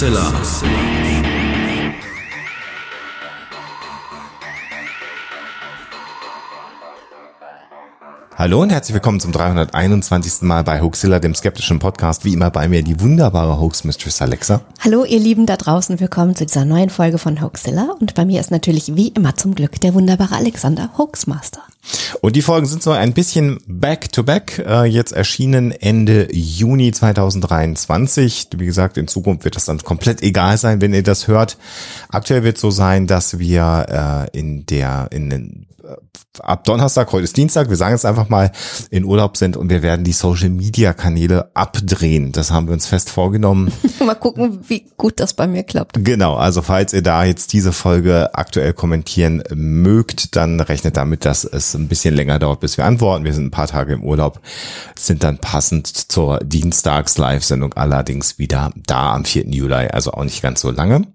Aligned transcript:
Hoaxilla. 0.00 0.79
Hallo 8.40 8.62
und 8.62 8.70
herzlich 8.70 8.94
willkommen 8.94 9.20
zum 9.20 9.32
321. 9.32 10.40
Mal 10.48 10.64
bei 10.64 10.80
Hoaxilla, 10.80 11.18
dem 11.18 11.34
skeptischen 11.34 11.78
Podcast. 11.78 12.24
Wie 12.24 12.32
immer 12.32 12.50
bei 12.50 12.68
mir 12.68 12.82
die 12.82 12.98
wunderbare 12.98 13.60
Hoax 13.60 13.84
Mistress 13.84 14.22
Alexa. 14.22 14.62
Hallo 14.78 15.04
ihr 15.04 15.18
Lieben 15.18 15.44
da 15.44 15.58
draußen, 15.58 16.00
willkommen 16.00 16.34
zu 16.34 16.46
dieser 16.46 16.64
neuen 16.64 16.88
Folge 16.88 17.18
von 17.18 17.42
Hoaxilla. 17.42 17.94
Und 18.00 18.14
bei 18.14 18.24
mir 18.24 18.40
ist 18.40 18.50
natürlich 18.50 18.96
wie 18.96 19.08
immer 19.08 19.36
zum 19.36 19.54
Glück 19.54 19.78
der 19.82 19.92
wunderbare 19.92 20.36
Alexander 20.36 20.88
Hoaxmaster. 20.96 21.60
Und 22.22 22.34
die 22.34 22.40
Folgen 22.40 22.66
sind 22.66 22.82
so 22.82 22.92
ein 22.92 23.12
bisschen 23.12 23.58
back-to-back, 23.66 24.58
-back, 24.58 24.84
äh, 24.84 24.86
jetzt 24.86 25.12
erschienen 25.12 25.70
Ende 25.70 26.34
Juni 26.34 26.92
2023. 26.92 28.48
Wie 28.56 28.64
gesagt, 28.64 28.96
in 28.96 29.06
Zukunft 29.06 29.44
wird 29.44 29.56
das 29.56 29.66
dann 29.66 29.80
komplett 29.80 30.22
egal 30.22 30.56
sein, 30.56 30.80
wenn 30.80 30.94
ihr 30.94 31.02
das 31.02 31.28
hört. 31.28 31.58
Aktuell 32.08 32.42
wird 32.42 32.56
so 32.56 32.70
sein, 32.70 33.06
dass 33.06 33.38
wir 33.38 34.30
äh, 34.32 34.38
in 34.38 34.64
der 34.64 35.08
in 35.10 35.28
den 35.28 35.66
ab 36.38 36.64
Donnerstag, 36.64 37.12
heute 37.12 37.24
ist 37.24 37.36
Dienstag, 37.36 37.68
wir 37.68 37.76
sagen 37.76 37.94
es 37.94 38.04
einfach 38.04 38.28
mal, 38.28 38.52
in 38.90 39.04
Urlaub 39.04 39.36
sind 39.36 39.56
und 39.56 39.70
wir 39.70 39.82
werden 39.82 40.04
die 40.04 40.12
Social 40.12 40.48
Media 40.48 40.92
Kanäle 40.92 41.50
abdrehen. 41.54 42.32
Das 42.32 42.50
haben 42.50 42.66
wir 42.66 42.74
uns 42.74 42.86
fest 42.86 43.10
vorgenommen. 43.10 43.72
mal 44.04 44.14
gucken, 44.14 44.60
wie 44.68 44.86
gut 44.96 45.20
das 45.20 45.34
bei 45.34 45.46
mir 45.46 45.62
klappt. 45.62 46.04
Genau, 46.04 46.36
also 46.36 46.62
falls 46.62 46.92
ihr 46.92 47.02
da 47.02 47.24
jetzt 47.24 47.52
diese 47.52 47.72
Folge 47.72 48.34
aktuell 48.34 48.72
kommentieren 48.72 49.42
mögt, 49.54 50.36
dann 50.36 50.60
rechnet 50.60 50.96
damit, 50.96 51.24
dass 51.24 51.44
es 51.44 51.74
ein 51.74 51.88
bisschen 51.88 52.14
länger 52.14 52.38
dauert, 52.38 52.60
bis 52.60 52.76
wir 52.76 52.84
antworten. 52.84 53.24
Wir 53.24 53.34
sind 53.34 53.46
ein 53.46 53.50
paar 53.50 53.68
Tage 53.68 53.92
im 53.94 54.04
Urlaub, 54.04 54.40
sind 54.96 55.22
dann 55.22 55.38
passend 55.38 55.86
zur 55.86 56.38
Dienstags-Live-Sendung 56.40 57.74
allerdings 57.74 58.38
wieder 58.38 58.72
da 58.76 59.14
am 59.14 59.24
4. 59.24 59.48
Juli, 59.48 59.88
also 59.88 60.12
auch 60.12 60.24
nicht 60.24 60.42
ganz 60.42 60.60
so 60.60 60.70
lange. 60.70 61.06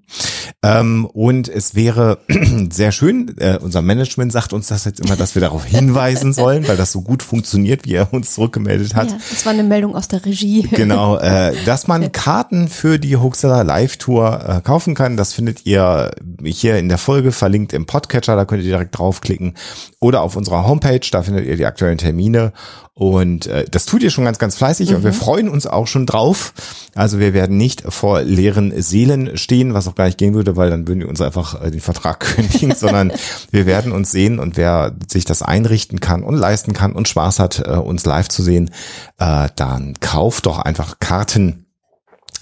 Ähm, 0.63 1.05
und 1.05 1.47
es 1.47 1.75
wäre 1.75 2.17
sehr 2.71 2.91
schön, 2.91 3.35
äh, 3.37 3.59
unser 3.61 3.81
Management 3.81 4.31
sagt 4.31 4.53
uns 4.53 4.67
das 4.67 4.85
jetzt 4.85 4.99
immer, 4.99 5.15
dass 5.15 5.35
wir 5.35 5.41
darauf 5.41 5.65
hinweisen 5.65 6.33
sollen, 6.33 6.67
weil 6.67 6.77
das 6.77 6.91
so 6.91 7.01
gut 7.01 7.21
funktioniert, 7.21 7.85
wie 7.85 7.93
er 7.93 8.11
uns 8.13 8.33
zurückgemeldet 8.33 8.95
hat. 8.95 9.11
Ja, 9.11 9.17
das 9.29 9.45
war 9.45 9.53
eine 9.53 9.63
Meldung 9.63 9.95
aus 9.95 10.07
der 10.07 10.25
Regie. 10.25 10.67
Genau, 10.75 11.17
äh, 11.17 11.53
dass 11.65 11.87
man 11.87 12.11
Karten 12.11 12.67
für 12.67 12.99
die 12.99 13.15
Hoaxilla 13.15 13.61
Live 13.61 13.97
Tour 13.97 14.39
äh, 14.47 14.61
kaufen 14.61 14.93
kann. 14.93 15.15
Das 15.17 15.33
findet 15.33 15.65
ihr 15.65 16.11
hier 16.43 16.77
in 16.77 16.89
der 16.89 16.97
Folge 16.97 17.31
verlinkt 17.31 17.73
im 17.73 17.85
Podcatcher, 17.85 18.35
da 18.35 18.45
könnt 18.45 18.63
ihr 18.63 18.69
direkt 18.69 18.97
draufklicken 18.97 19.53
oder 19.99 20.21
auf 20.21 20.35
unserer 20.35 20.67
Homepage, 20.67 20.99
da 21.11 21.23
findet 21.23 21.45
ihr 21.45 21.57
die 21.57 21.65
aktuellen 21.65 21.97
Termine 21.97 22.51
und 22.97 23.47
äh, 23.47 23.65
das 23.69 23.85
tut 23.85 24.03
ihr 24.03 24.09
schon 24.09 24.23
ganz, 24.23 24.39
ganz 24.39 24.55
fleißig 24.55 24.89
mhm. 24.89 24.95
und 24.95 25.03
wir 25.03 25.11
mhm. 25.11 25.15
freuen 25.15 25.49
uns 25.49 25.67
auch 25.67 25.85
schon 25.85 26.05
drauf. 26.05 26.53
Also 26.95 27.19
wir 27.19 27.33
werden 27.33 27.57
nicht 27.57 27.83
vor 27.89 28.21
leeren 28.21 28.81
Seelen 28.81 29.37
stehen, 29.37 29.73
was 29.73 29.89
auch 29.89 29.95
gar 29.95 30.05
nicht 30.05 30.17
gehen 30.17 30.33
würde, 30.33 30.55
weil 30.55 30.69
dann 30.69 30.87
würden 30.87 31.01
wir 31.01 31.09
uns 31.09 31.19
einfach 31.19 31.61
äh, 31.61 31.71
den 31.71 31.81
Vertrag 31.81 32.19
kündigen, 32.35 32.73
sondern 32.73 33.11
wir 33.51 33.65
werden 33.65 33.91
uns 33.91 34.11
sehen 34.11 34.39
und 34.39 34.55
wer 34.55 34.95
sich 35.09 35.25
das 35.25 35.41
einrichten 35.41 35.99
kann 35.99 36.23
und 36.23 36.35
leisten 36.35 36.71
kann 36.71 36.93
und 36.93 37.09
Spaß 37.09 37.39
hat, 37.39 37.63
äh, 37.67 37.71
uns 37.71 38.05
live 38.05 38.29
zu 38.29 38.41
sehen, 38.41 38.71
äh, 39.17 39.49
dann 39.57 39.95
kauft 39.99 40.45
doch 40.45 40.59
einfach 40.59 40.99
Karten 41.01 41.64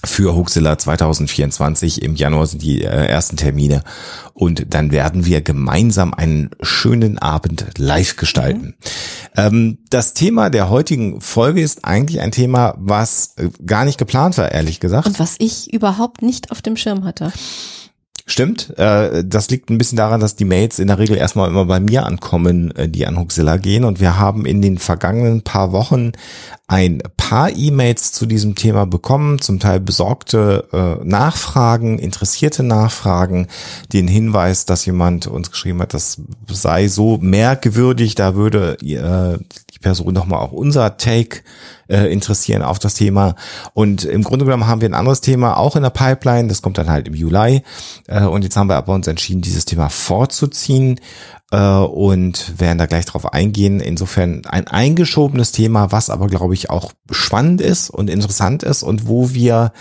für 0.06 0.34
Huxilla 0.34 0.78
2024. 0.78 2.02
Im 2.02 2.14
Januar 2.14 2.46
sind 2.46 2.62
die 2.62 2.82
äh, 2.82 2.86
ersten 2.86 3.36
Termine 3.36 3.82
und 4.32 4.74
dann 4.74 4.92
werden 4.92 5.26
wir 5.26 5.40
gemeinsam 5.40 6.14
einen 6.14 6.50
schönen 6.60 7.18
Abend 7.18 7.66
live 7.78 8.16
gestalten. 8.16 8.74
Mhm. 9.36 9.78
Das 9.90 10.14
Thema 10.14 10.50
der 10.50 10.70
heutigen 10.70 11.20
Folge 11.20 11.62
ist 11.62 11.84
eigentlich 11.84 12.20
ein 12.20 12.32
Thema, 12.32 12.74
was 12.78 13.34
äh, 13.36 13.48
gar 13.64 13.84
nicht 13.84 13.98
geplant 13.98 14.38
war, 14.38 14.52
ehrlich 14.52 14.80
gesagt. 14.80 15.06
Und 15.06 15.18
was 15.18 15.36
ich 15.38 15.72
überhaupt 15.72 16.22
nicht 16.22 16.50
auf 16.50 16.62
dem 16.62 16.76
Schirm 16.76 17.04
hatte. 17.04 17.32
Stimmt. 18.26 18.72
Äh, 18.78 19.22
das 19.22 19.50
liegt 19.50 19.68
ein 19.68 19.76
bisschen 19.76 19.96
daran, 19.96 20.20
dass 20.20 20.34
die 20.34 20.46
Mails 20.46 20.78
in 20.78 20.86
der 20.86 20.98
Regel 20.98 21.18
erstmal 21.18 21.50
immer 21.50 21.66
bei 21.66 21.78
mir 21.78 22.06
ankommen, 22.06 22.74
äh, 22.74 22.88
die 22.88 23.06
an 23.06 23.18
Huxilla 23.18 23.58
gehen. 23.58 23.84
Und 23.84 24.00
wir 24.00 24.18
haben 24.18 24.46
in 24.46 24.62
den 24.62 24.78
vergangenen 24.78 25.42
paar 25.42 25.72
Wochen 25.72 26.12
ein 26.66 27.02
paar 27.18 27.54
E-Mails 27.54 28.12
zu 28.12 28.24
diesem 28.24 28.54
Thema 28.54 28.86
bekommen, 28.86 29.42
zum 29.42 29.60
Teil 29.60 29.78
besorgte 29.78 30.66
äh, 30.72 31.04
Nachfragen, 31.04 31.98
interessierte 31.98 32.62
Nachfragen, 32.62 33.48
den 33.92 34.08
Hinweis, 34.08 34.64
dass 34.64 34.86
jemand 34.86 35.26
uns 35.26 35.50
geschrieben 35.50 35.82
hat, 35.82 35.92
das 35.92 36.22
sei 36.48 36.88
so 36.88 37.18
merkwürdig, 37.18 38.14
da 38.14 38.34
würde 38.34 38.78
äh, 38.80 39.38
Person 39.84 40.14
nochmal 40.14 40.40
auch 40.40 40.52
unser 40.52 40.96
Take 40.96 41.42
äh, 41.88 42.10
interessieren 42.10 42.62
auf 42.62 42.78
das 42.78 42.94
Thema. 42.94 43.36
Und 43.74 44.04
im 44.04 44.24
Grunde 44.24 44.46
genommen 44.46 44.66
haben 44.66 44.80
wir 44.80 44.88
ein 44.88 44.94
anderes 44.94 45.20
Thema 45.20 45.58
auch 45.58 45.76
in 45.76 45.82
der 45.82 45.90
Pipeline, 45.90 46.48
das 46.48 46.62
kommt 46.62 46.78
dann 46.78 46.90
halt 46.90 47.06
im 47.06 47.14
Juli. 47.14 47.62
Äh, 48.08 48.24
und 48.24 48.42
jetzt 48.42 48.56
haben 48.56 48.68
wir 48.68 48.76
aber 48.76 48.94
uns 48.94 49.06
entschieden, 49.06 49.42
dieses 49.42 49.66
Thema 49.66 49.90
vorzuziehen 49.90 50.98
äh, 51.52 51.58
und 51.58 52.58
werden 52.58 52.78
da 52.78 52.86
gleich 52.86 53.04
drauf 53.04 53.32
eingehen. 53.32 53.80
Insofern 53.80 54.42
ein 54.46 54.66
eingeschobenes 54.66 55.52
Thema, 55.52 55.92
was 55.92 56.08
aber, 56.08 56.28
glaube 56.28 56.54
ich, 56.54 56.70
auch 56.70 56.92
spannend 57.10 57.60
ist 57.60 57.90
und 57.90 58.08
interessant 58.08 58.62
ist 58.62 58.82
und 58.82 59.06
wo 59.06 59.34
wir 59.34 59.72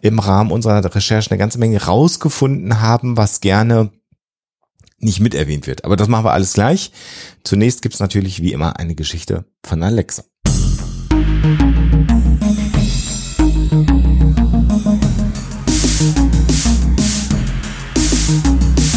im 0.00 0.18
Rahmen 0.18 0.50
unserer 0.50 0.84
Recherche 0.92 1.30
eine 1.30 1.38
ganze 1.38 1.60
Menge 1.60 1.84
rausgefunden 1.84 2.80
haben, 2.80 3.16
was 3.16 3.40
gerne 3.40 3.90
nicht 5.02 5.20
mit 5.20 5.34
erwähnt 5.34 5.66
wird. 5.66 5.84
Aber 5.84 5.96
das 5.96 6.08
machen 6.08 6.24
wir 6.24 6.32
alles 6.32 6.54
gleich. 6.54 6.92
Zunächst 7.44 7.82
gibt's 7.82 8.00
natürlich 8.00 8.40
wie 8.42 8.52
immer 8.52 8.78
eine 8.78 8.94
Geschichte 8.94 9.44
von 9.64 9.82
Alexa. 9.82 10.24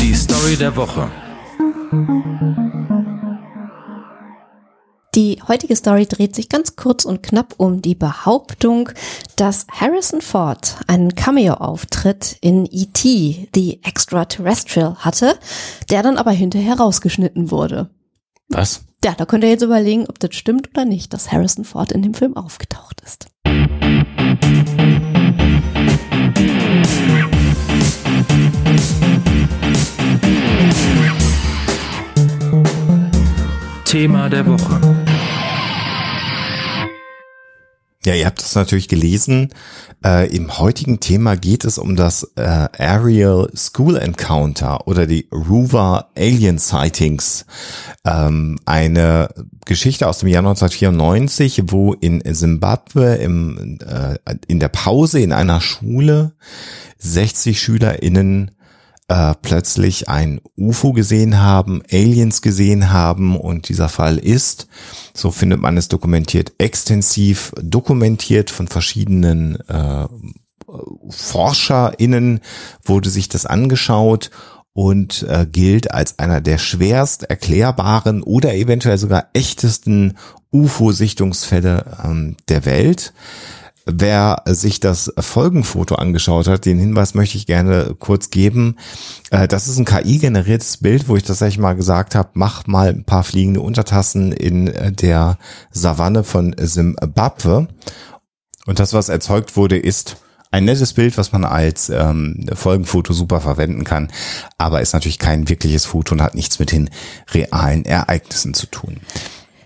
Die 0.01 0.13
Story 0.13 0.55
der 0.57 0.75
Woche. 0.75 1.09
Die 5.15 5.41
heutige 5.47 5.77
Story 5.77 6.05
dreht 6.07 6.35
sich 6.35 6.49
ganz 6.49 6.75
kurz 6.75 7.05
und 7.05 7.23
knapp 7.23 7.53
um 7.55 7.81
die 7.81 7.95
Behauptung, 7.95 8.89
dass 9.37 9.65
Harrison 9.71 10.19
Ford 10.19 10.75
einen 10.87 11.15
Cameo-Auftritt 11.15 12.37
in 12.41 12.67
E.T., 12.69 13.47
The 13.55 13.79
Extraterrestrial, 13.81 14.97
hatte, 14.97 15.39
der 15.89 16.03
dann 16.03 16.17
aber 16.17 16.31
hinterher 16.31 16.77
rausgeschnitten 16.77 17.49
wurde. 17.49 17.89
Was? 18.49 18.83
Ja, 19.05 19.13
da 19.13 19.25
könnt 19.25 19.45
ihr 19.45 19.51
jetzt 19.51 19.63
überlegen, 19.63 20.05
ob 20.09 20.19
das 20.19 20.35
stimmt 20.35 20.71
oder 20.71 20.83
nicht, 20.83 21.13
dass 21.13 21.31
Harrison 21.31 21.63
Ford 21.63 21.93
in 21.93 22.01
dem 22.01 22.13
Film 22.13 22.35
aufgetaucht 22.35 23.01
ist. 23.05 23.27
Thema 33.95 34.27
der 34.27 34.45
Woche. 34.45 35.04
Ja, 38.05 38.13
ihr 38.13 38.27
habt 38.27 38.39
das 38.39 38.53
natürlich 38.53 38.87
gelesen. 38.87 39.49
Äh, 40.05 40.29
Im 40.35 40.59
heutigen 40.59 40.99
Thema 40.99 41.35
geht 41.35 41.65
es 41.65 41.79
um 41.79 41.95
das 41.95 42.33
äh, 42.35 42.41
Aerial 42.43 43.49
School 43.55 43.97
Encounter 43.97 44.87
oder 44.87 45.07
die 45.07 45.27
Ruva 45.31 46.09
Alien 46.15 46.59
Sightings. 46.59 47.47
Ähm, 48.05 48.59
eine 48.65 49.29
Geschichte 49.65 50.07
aus 50.07 50.19
dem 50.19 50.29
Jahr 50.29 50.45
1994, 50.45 51.63
wo 51.71 51.93
in 51.93 52.21
Simbabwe 52.23 53.15
im, 53.15 53.79
äh, 53.83 54.19
in 54.47 54.59
der 54.59 54.69
Pause 54.69 55.19
in 55.19 55.33
einer 55.33 55.59
Schule 55.59 56.33
60 56.99 57.59
SchülerInnen 57.59 58.51
äh, 59.07 59.33
plötzlich 59.41 60.09
ein 60.09 60.41
UFO 60.57 60.93
gesehen 60.93 61.39
haben, 61.39 61.81
Aliens 61.91 62.41
gesehen 62.41 62.91
haben 62.91 63.37
und 63.37 63.69
dieser 63.69 63.89
Fall 63.89 64.17
ist, 64.17 64.67
so 65.13 65.31
findet 65.31 65.61
man 65.61 65.77
es 65.77 65.87
dokumentiert, 65.87 66.53
extensiv 66.57 67.53
dokumentiert 67.61 68.49
von 68.49 68.67
verschiedenen 68.67 69.57
äh, 69.67 70.07
ForscherInnen 71.09 72.41
wurde 72.83 73.09
sich 73.09 73.29
das 73.29 73.45
angeschaut 73.45 74.31
und 74.73 75.23
äh, 75.29 75.45
gilt 75.49 75.91
als 75.91 76.19
einer 76.19 76.41
der 76.41 76.57
schwerst 76.57 77.23
erklärbaren 77.23 78.23
oder 78.23 78.55
eventuell 78.55 78.97
sogar 78.97 79.29
echtesten 79.33 80.17
UFO-Sichtungsfälle 80.51 81.97
ähm, 82.03 82.37
der 82.49 82.65
Welt. 82.65 83.13
Wer 83.85 84.41
sich 84.47 84.79
das 84.79 85.13
Folgenfoto 85.19 85.93
angeschaut 85.93 86.47
hat, 86.47 86.65
den 86.65 86.79
Hinweis 86.79 87.13
möchte 87.13 87.37
ich 87.37 87.45
gerne 87.45 87.95
kurz 87.99 88.31
geben. 88.31 88.77
Äh, 89.29 89.47
das 89.47 89.67
ist 89.67 89.77
ein 89.77 89.85
KI-generiertes 89.85 90.77
Bild, 90.77 91.07
wo 91.07 91.15
ich 91.15 91.23
tatsächlich 91.23 91.59
mal 91.59 91.75
gesagt 91.75 92.15
habe, 92.15 92.29
mach 92.33 92.65
mal 92.65 92.89
ein 92.89 93.03
paar 93.03 93.23
fliegende 93.23 93.61
Untertassen 93.61 94.31
in 94.31 94.67
äh, 94.67 94.91
der 94.91 95.37
Savanne 95.69 96.23
von 96.23 96.55
Zimbabwe. 96.57 97.67
Und 98.65 98.79
das, 98.79 98.93
was 98.93 99.09
erzeugt 99.09 99.55
wurde, 99.55 99.77
ist 99.77 100.17
ein 100.49 100.65
nettes 100.65 100.93
Bild, 100.93 101.17
was 101.19 101.31
man 101.31 101.43
als 101.43 101.89
ähm, 101.89 102.45
Folgenfoto 102.53 103.13
super 103.13 103.41
verwenden 103.41 103.83
kann, 103.83 104.11
aber 104.57 104.81
ist 104.81 104.93
natürlich 104.93 105.19
kein 105.19 105.47
wirkliches 105.47 105.85
Foto 105.85 106.15
und 106.15 106.21
hat 106.21 106.33
nichts 106.33 106.57
mit 106.57 106.71
den 106.71 106.89
realen 107.33 107.85
Ereignissen 107.85 108.55
zu 108.55 108.65
tun. 108.65 109.01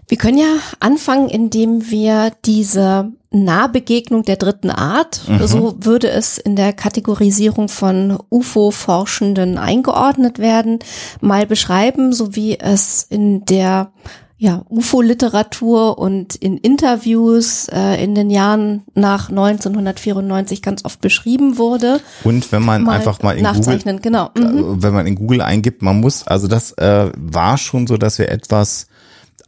Wir 0.08 0.18
können 0.18 0.40
ja 0.40 0.56
anfangen, 0.80 1.30
indem 1.30 1.90
wir 1.92 2.34
diese 2.44 3.12
Nahbegegnung 3.32 4.24
der 4.24 4.38
dritten 4.38 4.72
Art. 4.72 5.22
Mhm. 5.28 5.48
So 5.48 5.76
würde 5.80 6.10
es 6.10 6.38
in 6.38 6.56
der 6.56 6.74
Kategorisierung 6.74 7.70
von 7.70 8.18
UFO-Forschenden 8.30 9.58
eingeordnet 9.58 10.40
werden, 10.40 10.80
mal 11.22 11.46
beschreiben, 11.46 12.12
so 12.12 12.36
wie 12.36 12.60
es 12.60 13.04
in 13.04 13.46
der 13.46 13.92
ja, 14.42 14.64
UFO-Literatur 14.70 15.98
und 15.98 16.34
in 16.36 16.58
Interviews 16.58 17.68
äh, 17.74 18.02
in 18.02 18.16
den 18.16 18.30
Jahren 18.30 18.84
nach 18.96 19.30
1994 19.30 20.62
ganz 20.62 20.86
oft 20.86 21.02
beschrieben 21.02 21.58
wurde. 21.58 22.00
Und 22.24 22.50
wenn 22.54 22.64
man 22.64 22.88
einfach 22.88 23.22
mal 23.22 23.38
in 23.38 23.44
Google, 23.44 24.00
genau. 24.02 24.30
Mhm. 24.38 24.44
äh, 24.44 24.84
wenn 24.84 24.94
man 24.94 25.08
in 25.08 25.16
Google 25.16 25.42
eingibt, 25.42 25.82
man 25.82 26.00
muss, 26.00 26.26
also 26.26 26.48
das 26.48 26.72
äh, 26.78 27.12
war 27.18 27.58
schon 27.58 27.86
so, 27.86 27.98
dass 27.98 28.18
wir 28.18 28.30
etwas 28.30 28.88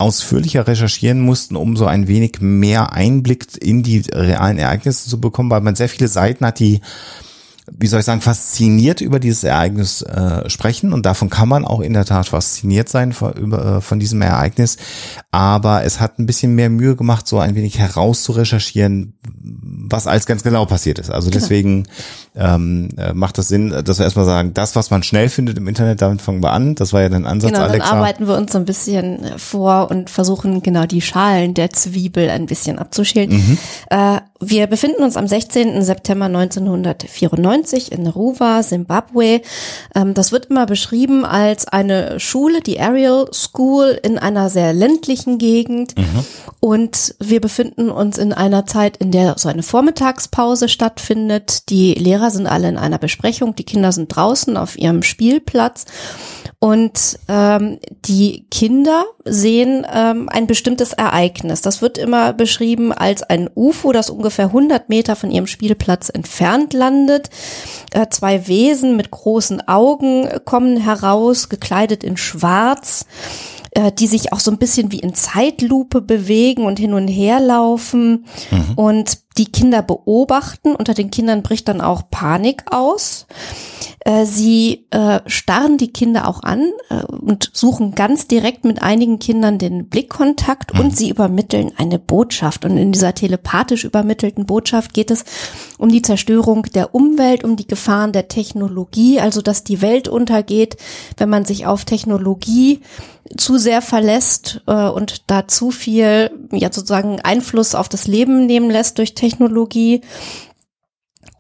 ausführlicher 0.02 0.68
recherchieren 0.68 1.22
mussten, 1.22 1.56
um 1.56 1.78
so 1.78 1.86
ein 1.86 2.08
wenig 2.08 2.42
mehr 2.42 2.94
Einblick 2.94 3.46
in 3.62 3.84
die 3.84 4.04
realen 4.12 4.58
Ereignisse 4.58 5.10
zu 5.10 5.22
bekommen, 5.22 5.50
weil 5.50 5.62
man 5.62 5.76
sehr 5.76 5.90
viele 5.90 6.08
Seiten 6.08 6.46
hat, 6.46 6.60
die 6.60 6.82
wie 7.78 7.88
soll 7.88 8.00
ich 8.00 8.06
sagen, 8.06 8.22
fasziniert 8.22 9.02
über 9.02 9.20
dieses 9.20 9.44
Ereignis 9.44 10.02
äh, 10.02 10.50
sprechen 10.50 10.94
und 10.94 11.06
davon 11.06 11.30
kann 11.30 11.48
man 11.48 11.66
auch 11.66 11.80
in 11.80 11.94
der 11.94 12.06
Tat 12.06 12.28
fasziniert 12.28 12.90
sein 12.90 13.14
von, 13.14 13.34
über, 13.34 13.78
äh, 13.78 13.82
von 13.82 14.00
diesem 14.00 14.22
Ereignis. 14.22 14.78
Aber 15.32 15.84
es 15.84 16.00
hat 16.00 16.20
ein 16.20 16.26
bisschen 16.26 16.56
mehr 16.56 16.70
Mühe 16.70 16.96
gemacht, 16.96 17.28
so 17.28 17.40
ein 17.40 17.56
wenig 17.56 17.78
herauszurecherchieren, 17.80 19.14
was 19.24 20.08
alles 20.08 20.26
ganz 20.26 20.44
genau 20.44 20.66
passiert 20.66 21.00
ist. 21.00 21.12
Also 21.12 21.30
deswegen 21.30 21.88
ähm, 22.34 22.90
äh, 22.98 23.14
macht 23.14 23.38
das 23.38 23.50
Sinn, 23.50 23.70
dass 23.84 24.00
wir 24.00 24.06
erstmal 24.06 24.26
sagen, 24.26 24.54
das, 24.54 24.76
was 24.76 24.90
man 24.90 25.04
schnell 25.04 25.28
findet 25.28 25.58
im 25.58 25.68
Internet, 25.68 26.02
damit 26.02 26.22
fangen 26.22 26.42
wir 26.42 26.52
an. 26.52 26.76
Das 26.76 26.94
war 26.94 27.02
ja 27.02 27.10
dein 27.10 27.26
Ansatz, 27.26 27.52
Genau, 27.52 27.64
dann 27.64 27.72
Alexa. 27.72 27.92
arbeiten 27.92 28.28
wir 28.28 28.38
uns 28.38 28.54
so 28.54 28.58
ein 28.58 28.66
bisschen 28.66 29.26
vor 29.38 29.92
und 29.92 30.10
versuchen 30.10 30.62
genau 30.62 30.86
die 30.86 31.02
Schalen 31.02 31.54
der 31.54 31.72
Zwiebel 31.72 32.30
ein 32.30 32.46
bisschen 32.46 32.80
abzuschälen. 32.80 33.32
Mhm. 33.32 33.58
Äh, 33.90 34.20
wir 34.40 34.68
befinden 34.68 35.04
uns 35.04 35.18
am 35.18 35.28
16. 35.28 35.82
September 35.84 36.26
1994 36.26 37.92
in 37.92 38.08
Ruwa, 38.08 38.62
Zimbabwe. 38.62 39.42
Ähm, 39.94 40.14
das 40.14 40.32
wird 40.32 40.48
immer 40.48 40.66
beschrieben 40.66 41.26
als 41.26 41.68
eine 41.68 42.20
Schule, 42.20 42.62
die 42.62 42.80
Ariel 42.80 43.26
School 43.34 44.00
in 44.02 44.18
einer 44.18 44.50
sehr 44.50 44.74
ländlichen 44.74 45.38
Gegend. 45.38 45.96
Und 46.60 47.16
wir 47.20 47.42
befinden 47.42 47.90
uns 47.90 48.18
in 48.18 48.34
einer 48.34 48.66
Zeit, 48.66 48.98
in 48.98 49.12
der 49.12 49.36
so 49.38 49.50
eine 49.50 49.64
Vormittagspause 49.64 50.70
stattfindet. 50.70 51.70
Die 51.70 51.94
Lehrer 51.94 52.21
sind 52.30 52.48
alle 52.48 52.70
in 52.70 52.78
einer 52.78 52.98
Besprechung, 52.98 53.56
die 53.56 53.64
Kinder 53.64 53.92
sind 53.92 54.16
draußen 54.16 54.58
auf 54.58 54.78
ihrem 54.78 55.04
Spielplatz. 55.04 55.86
Und 56.64 57.18
ähm, 57.28 57.80
die 58.06 58.46
Kinder 58.52 59.06
sehen 59.26 59.84
ähm, 59.92 60.30
ein 60.30 60.46
bestimmtes 60.46 60.94
Ereignis. 60.94 61.62
Das 61.62 61.82
wird 61.82 61.98
immer 61.98 62.34
beschrieben 62.34 62.94
als 62.94 63.24
ein 63.24 63.50
UFO, 63.56 63.92
das 63.92 64.12
ungefähr 64.12 64.46
100 64.46 64.88
Meter 64.88 65.16
von 65.16 65.32
ihrem 65.32 65.48
Spielplatz 65.48 66.10
entfernt 66.10 66.74
landet. 66.74 67.32
Äh, 67.94 68.10
zwei 68.12 68.48
Wesen 68.48 68.96
mit 68.96 69.10
großen 69.10 69.68
Augen 69.68 70.30
kommen 70.46 70.78
heraus, 70.78 71.50
gekleidet 71.50 72.04
in 72.04 72.16
Schwarz 72.16 73.08
äh, 73.72 73.92
die 73.92 74.08
sich 74.08 74.34
auch 74.34 74.42
so 74.42 74.52
ein 74.52 74.58
bisschen 74.58 74.92
wie 74.92 75.00
in 75.00 75.14
Zeitlupe 75.14 76.02
bewegen 76.02 76.66
und 76.66 76.78
hin 76.78 76.94
und 76.94 77.08
her 77.08 77.40
laufen 77.40 78.26
und 78.76 79.20
die 79.38 79.46
Kinder 79.46 79.82
beobachten. 79.82 80.76
Unter 80.76 80.94
den 80.94 81.10
Kindern 81.10 81.42
bricht 81.42 81.70
dann 81.70 81.80
auch 81.80 82.10
Panik 82.12 82.64
aus. 82.70 83.28
Äh, 84.02 84.26
Sie 84.26 84.88
äh, 84.92 85.22
starren 85.26 85.78
die 85.78 85.94
Kinder 85.94 86.28
auch 86.28 86.44
an 86.44 86.72
und 87.08 87.50
suchen 87.54 87.96
ganz 87.96 88.28
direkt 88.28 88.66
mit 88.66 88.82
einigen 88.82 89.20
Kindern 89.20 89.58
den 89.58 89.88
Blickkontakt 89.88 90.78
und 90.78 90.98
sie 90.98 91.10
übermitteln 91.10 91.72
eine 91.78 92.00
Botschaft. 92.00 92.66
Und 92.66 92.78
in 92.78 92.92
dieser 92.92 93.14
telepathisch 93.14 93.86
übermittelten 93.86 94.46
Botschaft 94.46 94.94
geht 94.94 95.12
es 95.12 95.24
um 95.78 95.90
die 95.90 96.02
Zerstörung 96.02 96.64
der 96.64 96.94
Umwelt, 96.94 97.46
um 97.46 97.56
die 97.56 97.68
Gefahren 97.68 98.12
der 98.12 98.28
Technologie, 98.28 99.22
also 99.22 99.42
dass 99.42 99.64
die 99.64 99.82
Welt 99.82 100.10
untergeht, 100.10 100.76
wenn 101.16 101.30
man 101.30 101.46
sich 101.46 101.66
auf 101.66 101.86
Technologie 101.86 102.82
zu 103.38 103.58
sehr 103.58 103.82
verlässt 103.82 104.62
äh, 104.68 104.88
und 104.88 105.30
da 105.30 105.48
zu 105.48 105.72
viel 105.72 106.32
ja 106.52 106.72
sozusagen 106.72 107.20
Einfluss 107.22 107.76
auf 107.76 107.90
das 107.90 108.08
Leben 108.08 108.46
nehmen 108.46 108.70
lässt 108.70 108.98
durch 108.98 109.16
Technologie. 109.16 110.02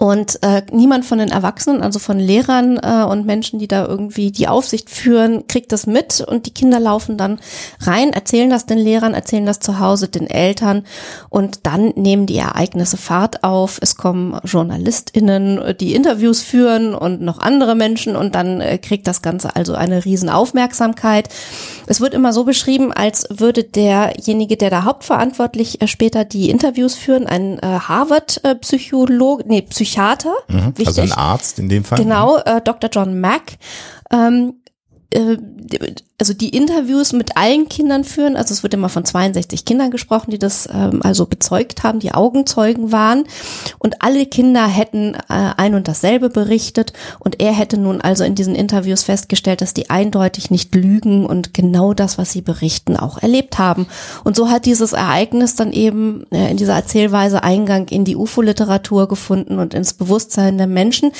Und 0.01 0.41
äh, 0.41 0.63
niemand 0.71 1.05
von 1.05 1.19
den 1.19 1.29
Erwachsenen, 1.29 1.83
also 1.83 1.99
von 1.99 2.17
Lehrern 2.17 2.79
äh, 2.81 3.03
und 3.03 3.27
Menschen, 3.27 3.59
die 3.59 3.67
da 3.67 3.85
irgendwie 3.85 4.31
die 4.31 4.47
Aufsicht 4.47 4.89
führen, 4.89 5.45
kriegt 5.45 5.71
das 5.71 5.85
mit 5.85 6.21
und 6.21 6.47
die 6.47 6.53
Kinder 6.55 6.79
laufen 6.79 7.17
dann 7.17 7.39
rein, 7.81 8.11
erzählen 8.11 8.49
das 8.49 8.65
den 8.65 8.79
Lehrern, 8.79 9.13
erzählen 9.13 9.45
das 9.45 9.59
zu 9.59 9.77
Hause 9.77 10.07
den 10.07 10.27
Eltern 10.27 10.85
und 11.29 11.67
dann 11.67 11.89
nehmen 11.95 12.25
die 12.25 12.39
Ereignisse 12.39 12.97
Fahrt 12.97 13.43
auf. 13.43 13.77
Es 13.79 13.95
kommen 13.95 14.39
JournalistInnen, 14.43 15.77
die 15.79 15.93
Interviews 15.93 16.41
führen 16.41 16.95
und 16.95 17.21
noch 17.21 17.37
andere 17.37 17.75
Menschen 17.75 18.15
und 18.15 18.33
dann 18.33 18.59
äh, 18.59 18.79
kriegt 18.79 19.05
das 19.05 19.21
Ganze 19.21 19.55
also 19.55 19.75
eine 19.75 20.03
riesen 20.03 20.29
Aufmerksamkeit. 20.29 21.29
Es 21.85 22.01
wird 22.01 22.15
immer 22.15 22.33
so 22.33 22.43
beschrieben, 22.43 22.91
als 22.91 23.27
würde 23.29 23.63
derjenige, 23.63 24.57
der 24.57 24.71
da 24.71 24.83
hauptverantwortlich 24.83 25.79
äh, 25.79 25.85
später 25.85 26.25
die 26.25 26.49
Interviews 26.49 26.95
führen, 26.95 27.27
ein 27.27 27.59
äh, 27.59 27.67
Harvard-Psychologe, 27.67 29.43
nee, 29.45 29.61
Psychiater, 29.91 30.33
Mhm. 30.47 30.73
Also 30.85 31.01
ein 31.01 31.11
Arzt 31.11 31.59
in 31.59 31.69
dem 31.69 31.83
Fall. 31.83 31.97
Genau, 31.99 32.37
äh, 32.37 32.61
Dr. 32.61 32.89
John 32.91 33.19
Mack. 33.19 33.57
Ähm, 34.11 34.55
äh, 34.65 34.70
also 36.17 36.33
die 36.33 36.49
Interviews 36.49 37.13
mit 37.13 37.35
allen 37.35 37.67
Kindern 37.67 38.03
führen, 38.03 38.35
also 38.35 38.53
es 38.53 38.63
wird 38.63 38.73
immer 38.73 38.89
von 38.89 39.03
62 39.03 39.65
Kindern 39.65 39.91
gesprochen, 39.91 40.31
die 40.31 40.39
das 40.39 40.69
ähm, 40.71 41.01
also 41.03 41.25
bezeugt 41.25 41.83
haben, 41.83 41.99
die 41.99 42.13
Augenzeugen 42.13 42.91
waren 42.91 43.25
und 43.79 44.01
alle 44.01 44.25
Kinder 44.25 44.67
hätten 44.67 45.15
äh, 45.15 45.19
ein 45.27 45.75
und 45.75 45.87
dasselbe 45.87 46.29
berichtet 46.29 46.93
und 47.19 47.41
er 47.41 47.51
hätte 47.51 47.77
nun 47.77 48.01
also 48.01 48.23
in 48.23 48.35
diesen 48.35 48.55
Interviews 48.55 49.03
festgestellt, 49.03 49.61
dass 49.61 49.73
die 49.73 49.89
eindeutig 49.89 50.51
nicht 50.51 50.73
lügen 50.75 51.25
und 51.25 51.53
genau 51.53 51.93
das, 51.93 52.17
was 52.17 52.31
sie 52.31 52.41
berichten, 52.41 52.95
auch 52.95 53.17
erlebt 53.17 53.57
haben. 53.57 53.87
Und 54.23 54.35
so 54.35 54.49
hat 54.49 54.65
dieses 54.65 54.93
Ereignis 54.93 55.55
dann 55.55 55.73
eben 55.73 56.25
äh, 56.31 56.51
in 56.51 56.57
dieser 56.57 56.75
Erzählweise 56.75 57.43
Eingang 57.43 57.87
in 57.87 58.05
die 58.05 58.15
UFO-Literatur 58.15 59.07
gefunden 59.07 59.59
und 59.59 59.73
ins 59.73 59.93
Bewusstsein 59.93 60.57
der 60.57 60.67
Menschen. 60.67 61.11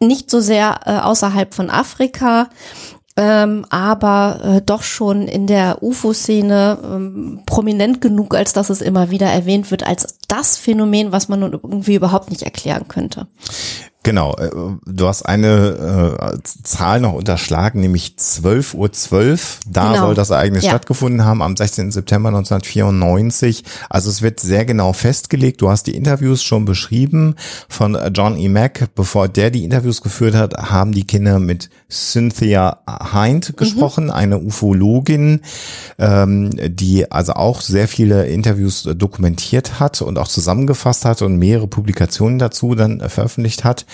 Nicht 0.00 0.30
so 0.30 0.40
sehr 0.40 0.80
äh, 0.86 0.98
außerhalb 0.98 1.54
von 1.54 1.70
Afrika, 1.70 2.48
ähm, 3.16 3.64
aber 3.70 4.40
äh, 4.42 4.62
doch 4.62 4.82
schon 4.82 5.28
in 5.28 5.46
der 5.46 5.82
UFO-Szene 5.82 6.78
ähm, 6.82 7.42
prominent 7.46 8.00
genug, 8.00 8.34
als 8.34 8.52
dass 8.52 8.70
es 8.70 8.80
immer 8.80 9.10
wieder 9.10 9.26
erwähnt 9.26 9.70
wird, 9.70 9.86
als 9.86 10.18
das 10.26 10.58
Phänomen, 10.58 11.12
was 11.12 11.28
man 11.28 11.40
nun 11.40 11.52
irgendwie 11.52 11.94
überhaupt 11.94 12.30
nicht 12.30 12.42
erklären 12.42 12.88
könnte. 12.88 13.28
Genau, 14.04 14.36
äh, 14.36 14.50
du 14.86 15.08
hast 15.08 15.22
eine 15.22 16.28
äh, 16.36 16.38
Zahl 16.62 17.00
noch 17.00 17.14
unterschlagen, 17.14 17.80
nämlich 17.80 18.16
12.12 18.18 18.74
Uhr. 18.74 18.92
12. 18.92 19.60
Da 19.66 19.92
Genau. 19.94 20.06
soll 20.06 20.14
das 20.14 20.28
Ereignis 20.28 20.62
Ja. 20.64 20.70
stattgefunden 20.70 21.24
haben, 21.24 21.40
am 21.40 21.56
16. 21.56 21.90
September 21.90 22.28
1994. 22.30 23.64
Also 23.88 24.10
es 24.10 24.20
wird 24.20 24.40
sehr 24.40 24.66
genau 24.66 24.92
festgelegt. 24.92 25.62
Du 25.62 25.70
hast 25.70 25.86
die 25.86 25.96
Interviews 25.96 26.42
schon 26.42 26.66
beschrieben 26.66 27.34
von 27.68 27.96
John 28.12 28.36
E. 28.36 28.48
Mack. 28.50 28.94
Bevor 28.94 29.26
der 29.28 29.50
die 29.50 29.64
Interviews 29.64 30.02
geführt 30.02 30.34
hat, 30.34 30.54
haben 30.70 30.92
die 30.92 31.04
Kinder 31.06 31.38
mit 31.38 31.70
Cynthia 31.90 32.80
Hind 33.12 33.56
gesprochen, 33.56 34.10
eine 34.10 34.38
Ufologin, 34.38 35.40
ähm, 35.98 36.50
die 36.68 37.10
also 37.10 37.32
auch 37.32 37.62
sehr 37.62 37.88
viele 37.88 38.26
Interviews 38.26 38.82
dokumentiert 38.96 39.80
hat 39.80 40.02
und 40.02 40.18
auch 40.18 40.28
zusammengefasst 40.28 41.06
hat 41.06 41.22
und 41.22 41.38
mehrere 41.38 41.68
Publikationen 41.68 42.38
dazu 42.38 42.74
dann 42.74 43.00
veröffentlicht 43.08 43.64
hat. 43.64 43.86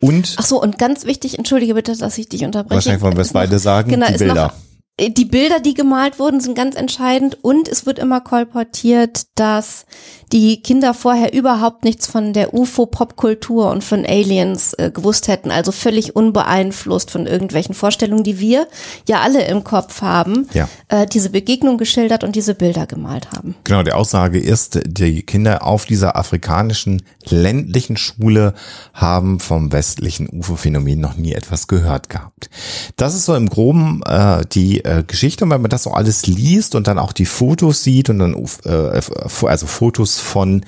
Und 0.00 0.36
Ach 0.38 0.44
so, 0.46 0.62
und 0.62 0.78
ganz 0.78 1.04
wichtig, 1.06 1.38
entschuldige 1.38 1.74
bitte, 1.74 1.96
dass 1.96 2.18
ich 2.18 2.28
dich 2.28 2.44
unterbreche. 2.44 2.74
Wahrscheinlich 2.76 3.02
wollen 3.02 3.16
wir 3.16 3.22
es 3.22 3.32
beide 3.32 3.58
sagen, 3.58 3.90
genau, 3.90 4.06
die 4.06 4.18
Bilder. 4.18 4.34
Noch, 4.48 4.52
äh, 4.96 5.10
die 5.10 5.24
Bilder, 5.24 5.60
die 5.60 5.74
gemalt 5.74 6.18
wurden, 6.18 6.40
sind 6.40 6.54
ganz 6.56 6.74
entscheidend 6.76 7.38
und 7.42 7.68
es 7.68 7.86
wird 7.86 7.98
immer 7.98 8.20
kolportiert, 8.20 9.22
dass 9.34 9.86
die 10.32 10.60
Kinder 10.60 10.92
vorher 10.92 11.32
überhaupt 11.32 11.84
nichts 11.84 12.06
von 12.06 12.32
der 12.34 12.52
UFO-Popkultur 12.52 13.70
und 13.70 13.82
von 13.82 14.04
Aliens 14.04 14.74
äh, 14.74 14.90
gewusst 14.92 15.26
hätten, 15.28 15.50
also 15.50 15.72
völlig 15.72 16.16
unbeeinflusst 16.16 17.10
von 17.10 17.26
irgendwelchen 17.26 17.74
Vorstellungen, 17.74 18.24
die 18.24 18.38
wir 18.38 18.66
ja 19.08 19.20
alle 19.20 19.44
im 19.46 19.64
Kopf 19.64 20.02
haben, 20.02 20.46
Ja. 20.52 20.68
äh, 20.88 21.06
diese 21.06 21.30
Begegnung 21.30 21.78
geschildert 21.78 22.24
und 22.24 22.36
diese 22.36 22.54
Bilder 22.54 22.86
gemalt 22.86 23.30
haben. 23.32 23.54
Genau, 23.64 23.82
die 23.82 23.92
Aussage 23.92 24.38
ist, 24.38 24.80
die 24.86 25.22
Kinder 25.22 25.64
auf 25.64 25.86
dieser 25.86 26.16
afrikanischen 26.16 27.02
ländlichen 27.30 27.96
Schule 27.96 28.54
haben 28.92 29.40
vom 29.40 29.72
westlichen 29.72 30.28
UFO-Phänomen 30.28 31.00
noch 31.00 31.16
nie 31.16 31.32
etwas 31.32 31.66
gehört 31.66 32.08
gehabt. 32.08 32.50
Das 32.96 33.14
ist 33.14 33.24
so 33.24 33.34
im 33.34 33.48
Groben 33.48 34.02
äh, 34.04 34.44
die 34.52 34.84
äh, 34.84 35.04
Geschichte 35.06 35.44
und 35.44 35.50
wenn 35.50 35.62
man 35.62 35.70
das 35.70 35.84
so 35.84 35.92
alles 35.92 36.26
liest 36.26 36.74
und 36.74 36.86
dann 36.86 36.98
auch 36.98 37.12
die 37.12 37.26
Fotos 37.26 37.82
sieht 37.82 38.10
und 38.10 38.18
dann 38.18 38.34
äh, 38.64 39.00
also 39.42 39.66
Fotos 39.66 40.18
von 40.18 40.64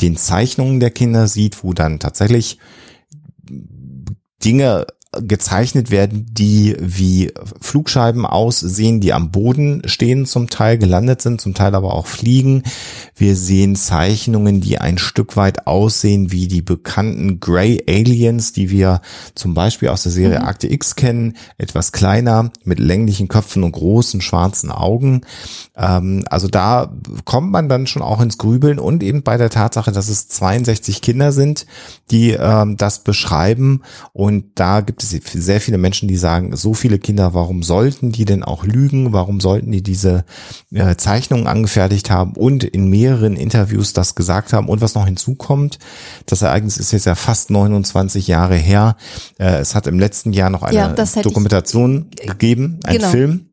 den 0.00 0.16
Zeichnungen 0.16 0.80
der 0.80 0.90
Kinder 0.90 1.28
sieht, 1.28 1.62
wo 1.62 1.72
dann 1.72 2.00
tatsächlich 2.00 2.58
Dinge 4.44 4.86
gezeichnet 5.20 5.90
werden, 5.90 6.26
die 6.30 6.76
wie 6.80 7.32
Flugscheiben 7.60 8.26
aussehen, 8.26 9.00
die 9.00 9.12
am 9.12 9.30
Boden 9.30 9.82
stehen, 9.86 10.26
zum 10.26 10.48
Teil 10.48 10.78
gelandet 10.78 11.22
sind, 11.22 11.40
zum 11.40 11.54
Teil 11.54 11.74
aber 11.74 11.94
auch 11.94 12.06
fliegen. 12.06 12.62
Wir 13.16 13.36
sehen 13.36 13.76
Zeichnungen, 13.76 14.60
die 14.60 14.78
ein 14.78 14.98
Stück 14.98 15.36
weit 15.36 15.66
aussehen 15.66 16.32
wie 16.32 16.48
die 16.48 16.62
bekannten 16.62 17.40
Grey 17.40 17.82
Aliens, 17.88 18.52
die 18.52 18.70
wir 18.70 19.00
zum 19.34 19.54
Beispiel 19.54 19.88
aus 19.88 20.02
der 20.02 20.12
Serie 20.12 20.40
mhm. 20.40 20.46
Akte 20.46 20.70
X 20.70 20.96
kennen, 20.96 21.36
etwas 21.58 21.92
kleiner, 21.92 22.50
mit 22.64 22.78
länglichen 22.78 23.28
Köpfen 23.28 23.62
und 23.62 23.72
großen 23.72 24.20
schwarzen 24.20 24.70
Augen. 24.70 25.22
Ähm, 25.76 26.24
also 26.28 26.48
da 26.48 26.92
kommt 27.24 27.50
man 27.50 27.68
dann 27.68 27.86
schon 27.86 28.02
auch 28.02 28.20
ins 28.20 28.38
Grübeln 28.38 28.78
und 28.78 29.02
eben 29.02 29.22
bei 29.22 29.36
der 29.36 29.50
Tatsache, 29.50 29.92
dass 29.92 30.08
es 30.08 30.28
62 30.28 31.00
Kinder 31.00 31.32
sind, 31.32 31.66
die 32.10 32.30
ähm, 32.30 32.76
das 32.76 33.04
beschreiben 33.04 33.82
und 34.12 34.44
da 34.54 34.80
gibt 34.80 35.02
es 35.02 35.03
sehr 35.04 35.60
viele 35.60 35.78
Menschen, 35.78 36.08
die 36.08 36.16
sagen, 36.16 36.56
so 36.56 36.74
viele 36.74 36.98
Kinder, 36.98 37.34
warum 37.34 37.62
sollten 37.62 38.12
die 38.12 38.24
denn 38.24 38.42
auch 38.42 38.64
lügen? 38.64 39.12
Warum 39.12 39.40
sollten 39.40 39.70
die 39.72 39.82
diese 39.82 40.24
äh, 40.72 40.96
Zeichnungen 40.96 41.46
angefertigt 41.46 42.10
haben 42.10 42.32
und 42.32 42.64
in 42.64 42.88
mehreren 42.88 43.36
Interviews 43.36 43.92
das 43.92 44.14
gesagt 44.14 44.52
haben? 44.52 44.68
Und 44.68 44.80
was 44.80 44.94
noch 44.94 45.06
hinzukommt, 45.06 45.78
das 46.26 46.42
Ereignis 46.42 46.76
ist 46.76 46.92
jetzt 46.92 47.06
ja 47.06 47.14
fast 47.14 47.50
29 47.50 48.26
Jahre 48.26 48.56
her. 48.56 48.96
Äh, 49.38 49.58
es 49.58 49.74
hat 49.74 49.86
im 49.86 49.98
letzten 49.98 50.32
Jahr 50.32 50.50
noch 50.50 50.62
eine 50.62 50.76
ja, 50.76 51.22
Dokumentation 51.22 52.10
gegeben, 52.16 52.80
ein 52.84 52.96
genau. 52.96 53.08
Film 53.08 53.46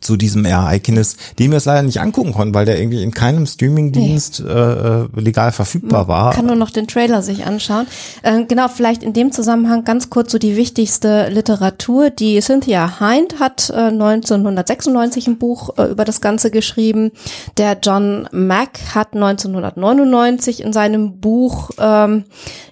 zu 0.00 0.16
diesem 0.16 0.44
Ereignis, 0.44 1.16
den 1.38 1.50
wir 1.50 1.58
es 1.58 1.64
leider 1.64 1.82
nicht 1.82 2.00
angucken 2.00 2.32
konnten, 2.32 2.54
weil 2.54 2.66
der 2.66 2.78
irgendwie 2.78 3.02
in 3.02 3.12
keinem 3.12 3.46
Streamingdienst 3.46 4.40
nee. 4.44 4.50
äh, 4.50 5.06
legal 5.16 5.52
verfügbar 5.52 6.08
war. 6.08 6.26
Man 6.26 6.34
kann 6.34 6.46
nur 6.46 6.56
noch 6.56 6.70
den 6.70 6.88
Trailer 6.88 7.22
sich 7.22 7.46
anschauen. 7.46 7.86
Äh, 8.22 8.44
genau, 8.44 8.68
vielleicht 8.68 9.02
in 9.02 9.12
dem 9.12 9.32
Zusammenhang 9.32 9.84
ganz 9.84 10.10
kurz 10.10 10.32
so 10.32 10.38
die 10.38 10.56
wichtigste 10.56 11.28
Literatur. 11.28 12.10
Die 12.10 12.40
Cynthia 12.40 12.98
Hind 12.98 13.40
hat 13.40 13.70
äh, 13.70 13.74
1996 13.74 15.28
ein 15.28 15.38
Buch 15.38 15.70
äh, 15.78 15.84
über 15.84 16.04
das 16.04 16.20
Ganze 16.20 16.50
geschrieben. 16.50 17.12
Der 17.56 17.78
John 17.82 18.28
Mack 18.32 18.78
hat 18.94 19.14
1999 19.14 20.62
in 20.62 20.72
seinem 20.72 21.20
Buch 21.20 21.70
ähm, 21.78 22.24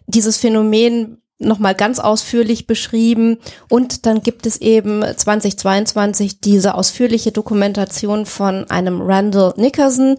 dieses 0.07 0.37
Phänomen 0.37 1.22
nochmal 1.43 1.75
ganz 1.75 1.99
ausführlich 1.99 2.67
beschrieben. 2.67 3.39
Und 3.69 4.07
dann 4.07 4.23
gibt 4.23 4.47
es 4.47 4.61
eben 4.61 5.03
2022 5.03 6.41
diese 6.41 6.75
ausführliche 6.75 7.33
Dokumentation 7.33 8.27
von 8.27 8.69
einem 8.71 9.01
Randall 9.01 9.55
Nickerson, 9.57 10.19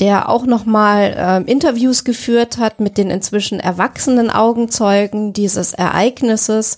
der 0.00 0.28
auch 0.28 0.46
nochmal 0.46 1.44
äh, 1.46 1.50
Interviews 1.50 2.04
geführt 2.04 2.58
hat 2.58 2.80
mit 2.80 2.98
den 2.98 3.10
inzwischen 3.10 3.60
erwachsenen 3.60 4.30
Augenzeugen 4.30 5.32
dieses 5.32 5.74
Ereignisses 5.74 6.76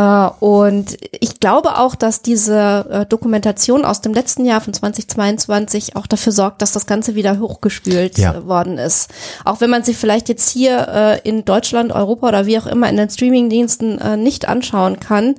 und 0.00 0.96
ich 1.20 1.40
glaube 1.40 1.78
auch, 1.78 1.94
dass 1.94 2.22
diese 2.22 2.86
äh, 2.90 3.06
Dokumentation 3.06 3.84
aus 3.84 4.00
dem 4.00 4.12
letzten 4.12 4.44
Jahr 4.44 4.60
von 4.60 4.74
2022 4.74 5.96
auch 5.96 6.06
dafür 6.06 6.32
sorgt, 6.32 6.62
dass 6.62 6.72
das 6.72 6.86
Ganze 6.86 7.14
wieder 7.14 7.38
hochgespült 7.38 8.18
ja. 8.18 8.34
Äh, 8.34 8.46
worden 8.46 8.78
ist. 8.78 9.10
Auch 9.44 9.60
wenn 9.60 9.70
man 9.70 9.84
sich 9.84 9.96
vielleicht 9.96 10.28
jetzt 10.28 10.50
hier 10.50 11.20
in 11.24 11.44
Deutschland, 11.44 11.92
Europa 11.92 12.28
oder 12.28 12.46
wie 12.46 12.58
auch 12.58 12.66
immer 12.66 12.88
in 12.88 12.96
den 12.96 13.10
Streamingdiensten 13.10 14.22
nicht 14.22 14.48
anschauen 14.48 15.00
kann, 15.00 15.36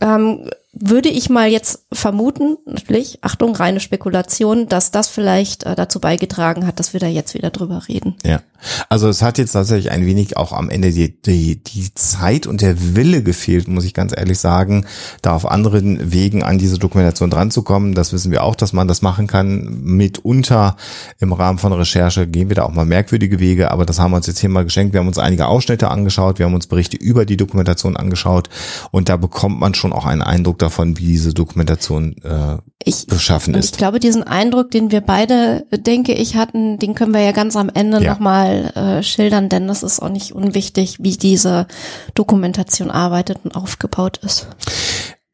ähm, 0.00 0.48
würde 0.74 1.08
ich 1.08 1.30
mal 1.30 1.48
jetzt 1.48 1.86
vermuten, 1.92 2.56
natürlich, 2.66 3.18
Achtung, 3.22 3.54
reine 3.54 3.80
Spekulation, 3.80 4.68
dass 4.68 4.90
das 4.90 5.08
vielleicht 5.08 5.64
äh, 5.64 5.74
dazu 5.74 6.00
beigetragen 6.00 6.66
hat, 6.66 6.80
dass 6.80 6.92
wir 6.92 7.00
da 7.00 7.06
jetzt 7.06 7.34
wieder 7.34 7.50
drüber 7.50 7.82
reden. 7.88 8.16
Ja, 8.24 8.40
also 8.88 9.08
es 9.08 9.22
hat 9.22 9.38
jetzt 9.38 9.52
tatsächlich 9.52 9.92
ein 9.92 10.06
wenig 10.06 10.36
auch 10.36 10.52
am 10.52 10.68
Ende 10.68 10.90
die, 10.90 11.20
die, 11.20 11.62
die 11.62 11.94
Zeit 11.94 12.46
und 12.46 12.60
der 12.60 12.96
Wille 12.96 13.22
gefehlt, 13.22 13.68
muss 13.68 13.84
ich 13.84 13.94
ganz 13.94 14.12
ehrlich 14.16 14.38
sagen, 14.38 14.86
da 15.22 15.34
auf 15.34 15.50
anderen 15.50 16.12
Wegen 16.12 16.42
an 16.42 16.58
diese 16.58 16.78
Dokumentation 16.78 17.30
dranzukommen. 17.30 17.94
Das 17.94 18.12
wissen 18.12 18.32
wir 18.32 18.42
auch, 18.42 18.56
dass 18.56 18.72
man 18.72 18.88
das 18.88 19.02
machen 19.02 19.26
kann. 19.26 19.80
Mitunter 19.82 20.76
im 21.20 21.32
Rahmen 21.32 21.58
von 21.58 21.72
Recherche 21.72 22.26
gehen 22.26 22.48
wir 22.48 22.56
da 22.56 22.64
auch 22.64 22.72
mal 22.72 22.84
merkwürdige 22.84 23.38
Wege, 23.38 23.70
aber 23.70 23.86
das 23.86 23.98
haben 23.98 24.10
wir 24.10 24.16
uns 24.16 24.26
jetzt 24.26 24.40
hier 24.40 24.50
mal 24.50 24.64
geschenkt. 24.64 24.92
Wir 24.92 25.00
haben 25.00 25.08
uns 25.08 25.18
einige 25.18 25.46
Ausschnitte 25.46 25.90
angeschaut, 25.90 26.38
wir 26.38 26.46
haben 26.46 26.54
uns 26.54 26.66
Berichte 26.66 26.96
über 26.96 27.26
die 27.26 27.36
Dokumentation 27.36 27.96
angeschaut 27.96 28.48
und 28.90 29.08
da 29.08 29.16
bekommt 29.16 29.60
man 29.60 29.74
schon 29.74 29.92
auch 29.92 30.06
einen 30.06 30.22
Eindruck 30.22 30.58
davon, 30.64 30.98
wie 30.98 31.06
diese 31.06 31.34
Dokumentation 31.34 32.16
äh, 32.22 32.58
ich, 32.82 33.06
beschaffen 33.06 33.54
ist. 33.54 33.72
Ich 33.72 33.78
glaube, 33.78 34.00
diesen 34.00 34.22
Eindruck, 34.22 34.70
den 34.70 34.90
wir 34.90 35.00
beide, 35.00 35.66
denke 35.70 36.12
ich, 36.12 36.36
hatten, 36.36 36.78
den 36.78 36.94
können 36.94 37.14
wir 37.14 37.20
ja 37.20 37.32
ganz 37.32 37.56
am 37.56 37.70
Ende 37.72 38.02
ja. 38.02 38.12
nochmal 38.12 38.72
äh, 38.74 39.02
schildern, 39.02 39.48
denn 39.48 39.68
das 39.68 39.82
ist 39.82 40.00
auch 40.00 40.08
nicht 40.08 40.32
unwichtig, 40.32 40.98
wie 41.00 41.16
diese 41.16 41.66
Dokumentation 42.14 42.90
arbeitet 42.90 43.38
und 43.44 43.54
aufgebaut 43.54 44.18
ist. 44.22 44.48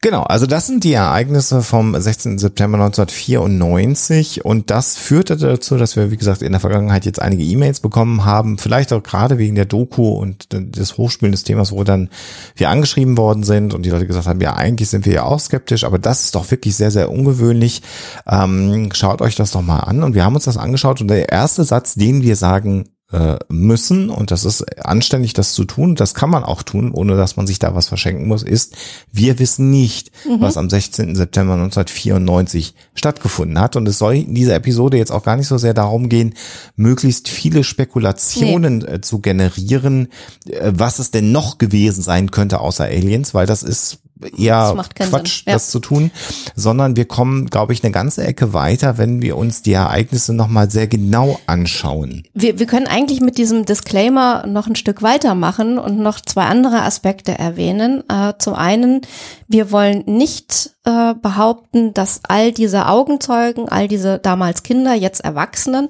Genau, 0.03 0.23
also 0.23 0.47
das 0.47 0.67
sind 0.67 0.83
die 0.85 0.95
Ereignisse 0.95 1.61
vom 1.61 1.95
16. 1.95 2.39
September 2.39 2.79
1994 2.79 4.47
und 4.47 4.71
das 4.71 4.97
führte 4.97 5.37
dazu, 5.37 5.77
dass 5.77 5.95
wir, 5.95 6.11
wie 6.11 6.17
gesagt, 6.17 6.41
in 6.41 6.53
der 6.53 6.61
Vergangenheit 6.61 7.05
jetzt 7.05 7.21
einige 7.21 7.43
E-Mails 7.43 7.81
bekommen 7.81 8.25
haben, 8.25 8.57
vielleicht 8.57 8.95
auch 8.95 9.03
gerade 9.03 9.37
wegen 9.37 9.57
der 9.57 9.67
Doku 9.67 10.09
und 10.09 10.55
des 10.55 10.97
Hochspielen 10.97 11.33
des 11.33 11.45
Themas, 11.45 11.71
wo 11.71 11.85
dann 11.85 12.09
wir 12.57 12.71
angeschrieben 12.71 13.19
worden 13.19 13.43
sind 13.43 13.75
und 13.75 13.83
die 13.83 13.91
Leute 13.91 14.07
gesagt 14.07 14.27
haben, 14.27 14.41
ja, 14.41 14.55
eigentlich 14.55 14.89
sind 14.89 15.05
wir 15.05 15.13
ja 15.13 15.25
auch 15.25 15.39
skeptisch, 15.39 15.85
aber 15.85 15.99
das 15.99 16.25
ist 16.25 16.35
doch 16.35 16.51
wirklich 16.51 16.77
sehr, 16.77 16.91
sehr 16.91 17.11
ungewöhnlich. 17.11 17.83
Ähm, 18.27 18.89
schaut 18.95 19.21
euch 19.21 19.37
das 19.37 19.51
doch 19.51 19.61
mal 19.61 19.81
an 19.81 20.03
und 20.03 20.15
wir 20.15 20.25
haben 20.25 20.35
uns 20.35 20.45
das 20.47 20.57
angeschaut 20.57 21.03
und 21.03 21.09
der 21.09 21.29
erste 21.29 21.63
Satz, 21.63 21.93
den 21.93 22.23
wir 22.23 22.37
sagen 22.37 22.89
äh, 23.13 23.39
müssen 23.49 24.09
und 24.09 24.31
das 24.31 24.45
ist 24.45 24.63
anständig, 24.85 25.33
das 25.33 25.53
zu 25.53 25.65
tun. 25.65 25.97
Das 25.97 26.15
kann 26.15 26.31
man 26.31 26.45
auch 26.45 26.63
tun, 26.63 26.93
ohne 26.93 27.17
dass 27.17 27.37
man 27.37 27.47
sich 27.47 27.59
da 27.59 27.75
was 27.75 27.89
verschenken 27.89 28.29
muss. 28.29 28.43
Ist, 28.43 28.77
wir 29.11 29.39
wissen 29.39 29.71
nicht, 29.71 30.13
mhm. 30.25 30.41
was 30.41 30.57
am 30.57 30.71
16. 30.71 31.17
September 31.17 31.55
1994 31.55 32.75
stattgefunden 32.95 33.59
hat. 33.59 33.77
Und 33.77 33.89
es 33.89 33.99
soll 33.99 34.15
in 34.15 34.35
dieser 34.35 34.55
Episode 34.55 34.97
jetzt 34.97 35.11
auch 35.11 35.25
gar 35.25 35.37
nicht 35.37 35.49
so 35.49 35.59
sehr 35.59 35.75
darum 35.75 36.09
gehen, 36.09 36.35
möglichst 36.77 37.29
viele 37.29 37.65
Spekulationen 37.65 38.79
nee. 38.79 38.87
Äh, 38.87 39.01
zu 39.01 39.21
generieren, 39.21 40.09
äh, 40.47 40.73
was 40.75 40.99
es 40.99 41.11
denn 41.11 41.33
noch 41.33 41.59
gewesen 41.59 42.03
sein 42.03 42.31
könnte 42.31 42.61
außer 42.61 42.85
Aliens, 42.85 43.35
weil 43.35 43.47
das 43.47 43.63
ist 43.63 43.99
eher 44.37 44.75
Quatsch, 44.95 45.45
ja. 45.47 45.55
das 45.55 45.71
zu 45.71 45.79
tun, 45.79 46.11
sondern 46.55 46.97
wir 46.97 47.07
kommen, 47.07 47.47
glaube 47.47 47.73
ich, 47.73 47.83
eine 47.83 47.93
ganze 47.93 48.25
Ecke 48.25 48.53
weiter, 48.53 48.99
wenn 48.99 49.23
wir 49.23 49.37
uns 49.37 49.63
die 49.63 49.73
Ereignisse 49.73 50.33
nochmal 50.33 50.71
sehr 50.71 50.87
genau 50.87 51.39
anschauen. 51.47 52.25
Wir, 52.35 52.59
wir 52.59 52.67
können 52.67 52.87
eigentlich 52.87 53.21
mit 53.21 53.39
diesem 53.39 53.65
Disclaimer 53.65 54.47
noch 54.47 54.67
ein 54.67 54.77
Stück 54.77 55.03
weitermachen 55.03 55.79
und 55.79 55.99
noch 55.99 56.21
zwei 56.21 56.45
andere 56.45 56.83
Aspekte 56.83 57.39
erwähnen. 57.39 58.03
Äh, 58.09 58.35
zum 58.39 58.55
einen, 58.55 59.01
wir 59.49 59.71
wollen 59.73 60.05
nicht 60.07 60.71
äh, 60.85 61.15
behaupten, 61.15 61.95
dass 61.95 62.21
all 62.29 62.53
diese 62.53 62.87
Augenzeugen, 62.87 63.69
all 63.69 63.89
diese 63.89 64.19
damals 64.19 64.63
Kinder, 64.63 64.95
jetzt 64.95 65.21
Erwachsenen, 65.21 65.89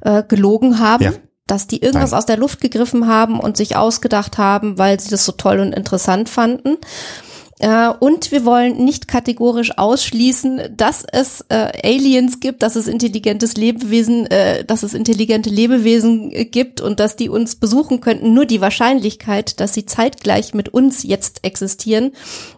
äh, 0.00 0.22
gelogen 0.22 0.78
haben. 0.78 1.04
Ja 1.04 1.12
dass 1.50 1.66
die 1.66 1.82
irgendwas 1.82 2.12
Nein. 2.12 2.18
aus 2.18 2.26
der 2.26 2.36
Luft 2.36 2.60
gegriffen 2.60 3.08
haben 3.08 3.40
und 3.40 3.56
sich 3.56 3.74
ausgedacht 3.74 4.38
haben, 4.38 4.78
weil 4.78 5.00
sie 5.00 5.10
das 5.10 5.24
so 5.24 5.32
toll 5.32 5.58
und 5.58 5.72
interessant 5.72 6.28
fanden. 6.28 6.76
Äh, 7.60 7.90
und 8.00 8.32
wir 8.32 8.46
wollen 8.46 8.82
nicht 8.84 9.06
kategorisch 9.06 9.76
ausschließen, 9.76 10.62
dass 10.76 11.04
es 11.04 11.44
äh, 11.50 11.70
Aliens 11.84 12.40
gibt, 12.40 12.62
dass 12.62 12.74
es 12.74 12.88
intelligentes 12.88 13.54
Lebewesen, 13.56 14.26
äh, 14.26 14.64
dass 14.64 14.82
es 14.82 14.94
intelligente 14.94 15.50
Lebewesen 15.50 16.30
gibt 16.50 16.80
und 16.80 17.00
dass 17.00 17.16
die 17.16 17.28
uns 17.28 17.56
besuchen 17.56 18.00
könnten. 18.00 18.32
Nur 18.32 18.46
die 18.46 18.62
Wahrscheinlichkeit, 18.62 19.60
dass 19.60 19.74
sie 19.74 19.84
zeitgleich 19.84 20.54
mit 20.54 20.70
uns 20.70 21.02
jetzt 21.02 21.44
existieren 21.44 22.12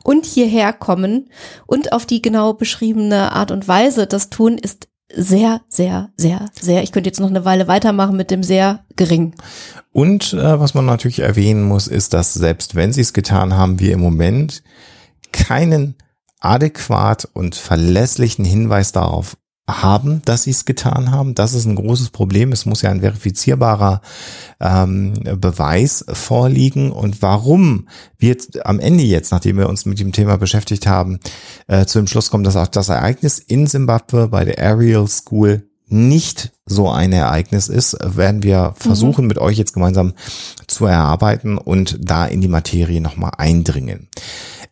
und 0.04 0.25
hierher 0.25 0.73
kommen 0.73 1.28
und 1.66 1.92
auf 1.92 2.06
die 2.06 2.23
genau 2.23 2.54
beschriebene 2.54 3.32
Art 3.32 3.50
und 3.50 3.66
Weise 3.66 4.06
das 4.06 4.30
tun, 4.30 4.56
ist 4.56 4.87
sehr, 5.14 5.62
sehr, 5.68 6.11
sehr, 6.16 6.47
sehr, 6.59 6.82
ich 6.82 6.92
könnte 6.92 7.09
jetzt 7.09 7.21
noch 7.21 7.28
eine 7.28 7.44
Weile 7.44 7.68
weitermachen 7.68 8.16
mit 8.16 8.30
dem 8.30 8.42
sehr 8.42 8.85
gering. 8.97 9.35
Und 9.90 10.32
äh, 10.32 10.61
was 10.61 10.75
man 10.75 10.87
natürlich 10.87 11.18
erwähnen 11.18 11.64
muss, 11.64 11.87
ist, 11.88 12.14
dass 12.14 12.32
selbst 12.32 12.76
wenn 12.76 12.92
sie 12.92 13.02
es 13.02 13.12
getan 13.12 13.54
haben, 13.54 13.78
wir 13.78 13.92
im 13.92 14.00
Moment 14.00 14.62
keinen 15.33 15.97
adäquat 16.41 17.29
und 17.33 17.55
verlässlichen 17.55 18.45
Hinweis 18.45 18.93
darauf 18.93 19.37
haben, 19.69 20.23
dass 20.25 20.43
sie 20.43 20.51
es 20.51 20.65
getan 20.65 21.12
haben. 21.12 21.35
Das 21.35 21.55
ist 21.55 21.67
ein 21.67 21.77
großes 21.77 22.11
Problem. 22.11 22.53
Es 22.53 22.67
muss 22.67 22.83
ja 22.83 22.91
ein 22.91 23.01
verifizierbarer 23.01 24.03
ähm, 24.61 25.15
Beweis 25.37 26.05
vorliegen. 26.12 26.91
Und 26.91 27.23
warum 27.23 27.89
wir 28.19 28.37
am 28.65 28.81
Ende 28.81 29.05
jetzt, 29.05 29.31
nachdem 29.31 29.59
wir 29.59 29.69
uns 29.69 29.87
mit 29.87 30.01
dem 30.01 30.12
Thema 30.12 30.37
beschäftigt 30.37 30.87
haben, 30.87 31.21
äh, 31.69 31.87
zu 31.87 31.99
dem 32.01 32.09
Schluss 32.09 32.31
kommen, 32.31 32.45
dass 32.45 32.57
auch 32.57 32.67
das 32.67 32.89
Ereignis 32.89 33.39
in 33.39 33.67
Simbabwe 33.67 34.29
bei 34.29 34.45
der 34.45 34.59
Ariel 34.59 35.07
School 35.09 35.69
nicht 35.87 36.53
so 36.65 36.91
ein 36.91 37.12
Ereignis 37.12 37.69
ist, 37.69 37.97
werden 38.01 38.43
wir 38.43 38.75
versuchen, 38.77 39.23
mhm. 39.23 39.29
mit 39.29 39.39
euch 39.39 39.59
jetzt 39.59 39.75
gemeinsam 39.75 40.15
zu 40.67 40.87
erarbeiten 40.87 41.59
und 41.59 41.99
da 42.01 42.25
in 42.25 42.41
die 42.41 42.49
Materie 42.49 43.01
nochmal 43.01 43.33
eindringen. 43.37 44.09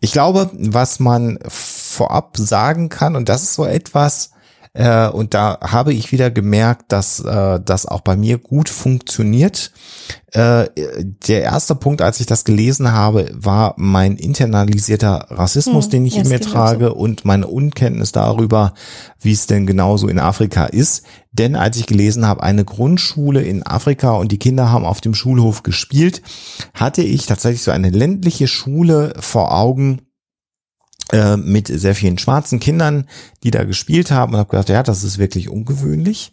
Ich 0.00 0.12
glaube, 0.12 0.50
was 0.54 0.98
man 0.98 1.38
vorab 1.46 2.36
sagen 2.36 2.88
kann, 2.88 3.16
und 3.16 3.28
das 3.28 3.42
ist 3.42 3.54
so 3.54 3.66
etwas, 3.66 4.30
Äh, 4.72 5.08
und 5.08 5.34
da 5.34 5.58
habe 5.62 5.92
ich 5.92 6.12
wieder 6.12 6.30
gemerkt, 6.30 6.92
dass 6.92 7.18
äh, 7.20 7.60
das 7.64 7.86
auch 7.86 8.02
bei 8.02 8.16
mir 8.16 8.38
gut 8.38 8.68
funktioniert. 8.68 9.72
Äh, 10.32 10.68
der 11.26 11.42
erste 11.42 11.74
Punkt, 11.74 12.02
als 12.02 12.20
ich 12.20 12.26
das 12.26 12.44
gelesen 12.44 12.92
habe, 12.92 13.30
war 13.34 13.74
mein 13.76 14.16
internalisierter 14.16 15.26
Rassismus, 15.30 15.86
Hm, 15.86 15.90
den 15.90 16.06
ich 16.06 16.18
in 16.18 16.28
mir 16.28 16.40
trage 16.40 16.94
und 16.94 17.24
meine 17.24 17.48
Unkenntnis 17.48 18.12
darüber, 18.12 18.74
wie 19.20 19.32
es 19.32 19.48
denn 19.48 19.66
genauso 19.66 20.06
in 20.06 20.20
Afrika 20.20 20.66
ist. 20.66 21.04
Denn 21.32 21.56
als 21.56 21.76
ich 21.76 21.86
gelesen 21.86 22.26
habe, 22.26 22.44
eine 22.44 22.64
Grundschule 22.64 23.42
in 23.42 23.66
Afrika 23.66 24.12
und 24.12 24.30
die 24.30 24.38
Kinder 24.38 24.70
haben 24.70 24.84
auf 24.84 25.00
dem 25.00 25.14
Schulhof 25.14 25.64
gespielt, 25.64 26.22
hatte 26.74 27.02
ich 27.02 27.26
tatsächlich 27.26 27.62
so 27.62 27.72
eine 27.72 27.90
ländliche 27.90 28.46
Schule 28.46 29.14
vor 29.18 29.52
Augen, 29.52 30.02
äh, 31.12 31.36
mit 31.36 31.66
sehr 31.68 31.94
vielen 31.94 32.18
schwarzen 32.18 32.60
Kindern, 32.60 33.06
die 33.42 33.50
da 33.50 33.64
gespielt 33.64 34.10
haben 34.10 34.32
und 34.34 34.38
habe 34.38 34.50
gedacht, 34.50 34.68
ja, 34.68 34.82
das 34.82 35.02
ist 35.04 35.18
wirklich 35.18 35.48
ungewöhnlich. 35.48 36.32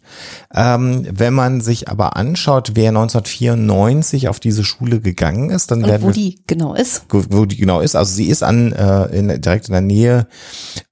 Ähm, 0.54 1.06
wenn 1.10 1.34
man 1.34 1.60
sich 1.60 1.88
aber 1.88 2.16
anschaut, 2.16 2.72
wer 2.74 2.88
1994 2.90 4.28
auf 4.28 4.40
diese 4.40 4.64
Schule 4.64 5.00
gegangen 5.00 5.50
ist, 5.50 5.70
dann 5.70 5.82
Und 5.82 5.88
werden 5.88 6.02
wo 6.02 6.06
wir 6.08 6.12
die 6.14 6.40
genau 6.46 6.74
ist. 6.74 7.02
wo 7.10 7.44
die 7.44 7.56
genau 7.56 7.80
ist. 7.80 7.96
Also 7.96 8.14
sie 8.14 8.26
ist 8.26 8.42
an 8.42 8.72
äh, 8.72 9.04
in, 9.16 9.40
direkt 9.40 9.68
in 9.68 9.72
der 9.72 9.80
Nähe 9.82 10.26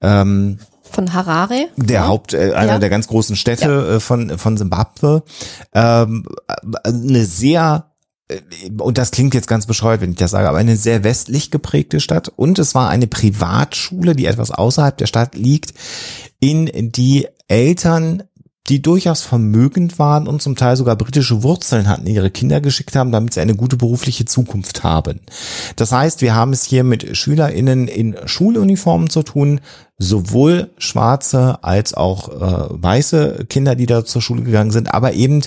ähm, 0.01 0.59
Von 0.89 1.13
Harare. 1.13 1.67
der 1.75 1.95
Ja. 2.01 2.07
Haupt, 2.07 2.33
äh, 2.33 2.53
einer 2.53 2.73
Ja. 2.73 2.79
der 2.79 2.89
ganz 2.89 3.07
großen 3.07 3.35
Städte 3.35 3.95
äh, 3.95 3.99
von 3.99 4.37
von 4.37 4.57
Simbabwe. 4.57 5.23
Ähm, 5.73 6.25
äh, 6.47 6.87
eine 6.89 7.25
sehr 7.25 7.86
und 8.79 8.97
das 8.97 9.11
klingt 9.11 9.33
jetzt 9.33 9.47
ganz 9.47 9.65
bescheuert, 9.65 10.01
wenn 10.01 10.11
ich 10.11 10.17
das 10.17 10.31
sage, 10.31 10.49
aber 10.49 10.57
eine 10.57 10.75
sehr 10.75 11.03
westlich 11.03 11.49
geprägte 11.49 11.99
Stadt. 11.99 12.29
Und 12.35 12.59
es 12.59 12.75
war 12.75 12.89
eine 12.89 13.07
Privatschule, 13.07 14.15
die 14.15 14.25
etwas 14.25 14.51
außerhalb 14.51 14.97
der 14.97 15.05
Stadt 15.05 15.35
liegt, 15.35 15.73
in 16.39 16.91
die 16.91 17.27
Eltern 17.47 18.23
die 18.69 18.81
durchaus 18.81 19.21
vermögend 19.21 19.97
waren 19.97 20.27
und 20.27 20.41
zum 20.41 20.55
Teil 20.55 20.75
sogar 20.75 20.97
britische 20.97 21.41
Wurzeln 21.43 21.87
hatten, 21.87 22.05
ihre 22.07 22.31
Kinder 22.31 22.59
geschickt 22.59 22.95
haben, 22.95 23.11
damit 23.11 23.33
sie 23.33 23.39
eine 23.39 23.55
gute 23.55 23.77
berufliche 23.77 24.25
Zukunft 24.25 24.83
haben. 24.83 25.21
Das 25.77 25.91
heißt, 25.91 26.21
wir 26.21 26.35
haben 26.35 26.51
es 26.51 26.63
hier 26.63 26.83
mit 26.83 27.15
SchülerInnen 27.15 27.87
in 27.87 28.17
Schuluniformen 28.25 29.09
zu 29.09 29.23
tun, 29.23 29.61
sowohl 29.97 30.71
schwarze 30.77 31.63
als 31.63 31.93
auch 31.93 32.29
äh, 32.29 32.67
weiße 32.69 33.45
Kinder, 33.49 33.75
die 33.75 33.87
da 33.87 34.05
zur 34.05 34.21
Schule 34.21 34.43
gegangen 34.43 34.71
sind, 34.71 34.93
aber 34.93 35.13
eben 35.13 35.41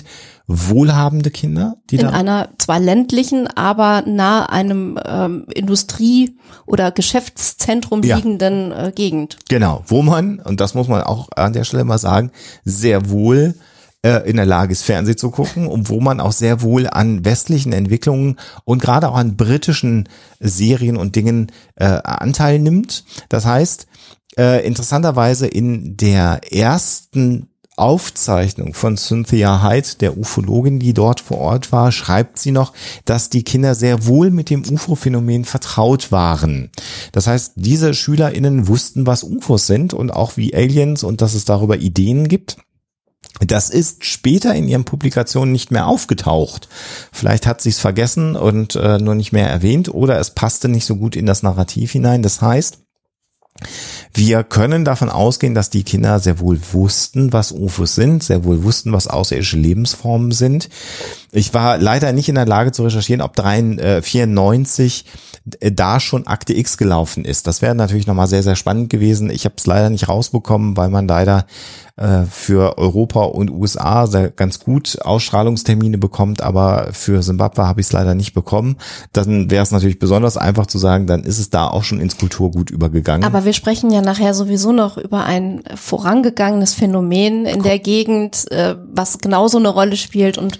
wohlhabende 0.47 1.31
Kinder, 1.31 1.77
die 1.89 1.95
In 1.95 2.01
da 2.01 2.09
einer 2.09 2.49
zwar 2.57 2.79
ländlichen, 2.79 3.47
aber 3.47 4.03
nahe 4.05 4.49
einem 4.49 4.99
ähm, 5.05 5.45
Industrie- 5.53 6.37
oder 6.65 6.91
Geschäftszentrum 6.91 8.03
Ja. 8.03 8.17
liegenden 8.17 8.71
äh, 8.73 8.91
Gegend. 8.93 9.37
Genau, 9.47 9.83
wo 9.87 10.01
man, 10.01 10.39
und 10.39 10.59
das 10.59 10.73
muss 10.73 10.89
man 10.89 11.01
auch 11.03 11.29
an 11.35 11.53
der 11.53 11.63
Stelle 11.63 11.85
mal 11.85 11.97
sagen, 11.97 12.31
sehr 12.65 13.09
wohl 13.09 13.55
äh, 14.03 14.29
in 14.29 14.35
der 14.35 14.45
Lage 14.45 14.73
ist, 14.73 14.83
Fernsehen 14.83 15.17
zu 15.17 15.31
gucken 15.31 15.67
und 15.67 15.89
wo 15.89 16.01
man 16.01 16.19
auch 16.19 16.31
sehr 16.33 16.61
wohl 16.61 16.87
an 16.89 17.23
westlichen 17.23 17.71
Entwicklungen 17.71 18.37
und 18.65 18.81
gerade 18.81 19.07
auch 19.07 19.15
an 19.15 19.37
britischen 19.37 20.09
Serien 20.39 20.97
und 20.97 21.15
Dingen 21.15 21.51
äh, 21.75 21.85
Anteil 21.85 22.59
nimmt. 22.59 23.05
Das 23.29 23.45
heißt, 23.45 23.87
äh, 24.37 24.65
interessanterweise 24.65 25.47
in 25.47 25.97
der 25.97 26.41
ersten 26.51 27.51
Aufzeichnung 27.77 28.73
von 28.73 28.97
Cynthia 28.97 29.63
Hyde, 29.63 29.87
der 29.99 30.17
Ufologin, 30.17 30.79
die 30.79 30.93
dort 30.93 31.19
vor 31.19 31.39
Ort 31.39 31.71
war, 31.71 31.91
schreibt 31.91 32.37
sie 32.37 32.51
noch, 32.51 32.73
dass 33.05 33.29
die 33.29 33.43
Kinder 33.43 33.75
sehr 33.75 34.05
wohl 34.05 34.29
mit 34.29 34.49
dem 34.49 34.63
UFO-Phänomen 34.69 35.45
vertraut 35.45 36.11
waren. 36.11 36.69
Das 37.11 37.27
heißt, 37.27 37.53
diese 37.55 37.93
SchülerInnen 37.93 38.67
wussten, 38.67 39.07
was 39.07 39.23
UFOs 39.23 39.67
sind 39.67 39.93
und 39.93 40.11
auch 40.11 40.37
wie 40.37 40.53
Aliens 40.53 41.03
und 41.03 41.21
dass 41.21 41.33
es 41.33 41.45
darüber 41.45 41.77
Ideen 41.77 42.27
gibt. 42.27 42.57
Das 43.39 43.69
ist 43.71 44.05
später 44.05 44.53
in 44.53 44.67
ihren 44.67 44.83
Publikationen 44.83 45.51
nicht 45.51 45.71
mehr 45.71 45.87
aufgetaucht. 45.87 46.67
Vielleicht 47.11 47.47
hat 47.47 47.61
sie 47.61 47.69
es 47.69 47.79
vergessen 47.79 48.35
und 48.35 48.75
äh, 48.75 48.99
nur 48.99 49.15
nicht 49.15 49.31
mehr 49.31 49.49
erwähnt 49.49 49.91
oder 49.91 50.19
es 50.19 50.31
passte 50.31 50.67
nicht 50.67 50.85
so 50.85 50.97
gut 50.97 51.15
in 51.15 51.25
das 51.25 51.41
Narrativ 51.41 51.93
hinein. 51.93 52.21
Das 52.21 52.41
heißt, 52.41 52.79
wir 54.13 54.43
können 54.43 54.83
davon 54.85 55.09
ausgehen, 55.09 55.55
dass 55.55 55.69
die 55.69 55.83
Kinder 55.83 56.19
sehr 56.19 56.39
wohl 56.39 56.59
wussten, 56.73 57.31
was 57.33 57.51
UFOs 57.51 57.95
sind, 57.95 58.23
sehr 58.23 58.43
wohl 58.43 58.63
wussten, 58.63 58.91
was 58.91 59.07
außerirdische 59.07 59.57
Lebensformen 59.57 60.31
sind. 60.31 60.69
Ich 61.31 61.53
war 61.53 61.77
leider 61.77 62.11
nicht 62.11 62.27
in 62.27 62.35
der 62.35 62.45
Lage 62.45 62.71
zu 62.71 62.83
recherchieren, 62.83 63.21
ob 63.21 63.35
94 63.37 65.05
da 65.45 65.99
schon 65.99 66.27
Akte 66.27 66.53
X 66.53 66.77
gelaufen 66.77 67.25
ist. 67.25 67.47
Das 67.47 67.61
wäre 67.61 67.73
natürlich 67.73 68.05
nochmal 68.05 68.27
sehr, 68.27 68.43
sehr 68.43 68.55
spannend 68.55 68.89
gewesen. 68.89 69.29
Ich 69.29 69.45
habe 69.45 69.55
es 69.57 69.65
leider 69.65 69.89
nicht 69.89 70.07
rausbekommen, 70.07 70.77
weil 70.77 70.89
man 70.89 71.07
leider 71.07 71.45
äh, 71.97 72.23
für 72.23 72.77
Europa 72.77 73.23
und 73.23 73.51
USA 73.51 74.05
ganz 74.35 74.59
gut 74.59 74.97
Ausstrahlungstermine 75.01 75.97
bekommt, 75.97 76.41
aber 76.41 76.89
für 76.91 77.21
Simbabwe 77.21 77.67
habe 77.67 77.81
ich 77.81 77.87
es 77.87 77.93
leider 77.93 78.15
nicht 78.15 78.33
bekommen. 78.33 78.77
Dann 79.13 79.51
wäre 79.51 79.63
es 79.63 79.71
natürlich 79.71 79.99
besonders 79.99 80.37
einfach 80.37 80.67
zu 80.67 80.77
sagen, 80.77 81.07
dann 81.07 81.23
ist 81.23 81.39
es 81.39 81.49
da 81.49 81.67
auch 81.67 81.83
schon 81.83 81.99
ins 81.99 82.17
Kulturgut 82.17 82.69
übergegangen. 82.69 83.23
Aber 83.23 83.45
wir 83.45 83.53
sprechen 83.53 83.91
ja 83.91 84.01
nachher 84.01 84.33
sowieso 84.33 84.71
noch 84.71 84.97
über 84.97 85.25
ein 85.25 85.63
vorangegangenes 85.75 86.73
Phänomen 86.73 87.45
in 87.45 87.63
der 87.63 87.79
Gegend, 87.79 88.49
äh, 88.51 88.75
was 88.93 89.19
genauso 89.19 89.57
eine 89.57 89.69
Rolle 89.69 89.97
spielt 89.97 90.37
und 90.37 90.59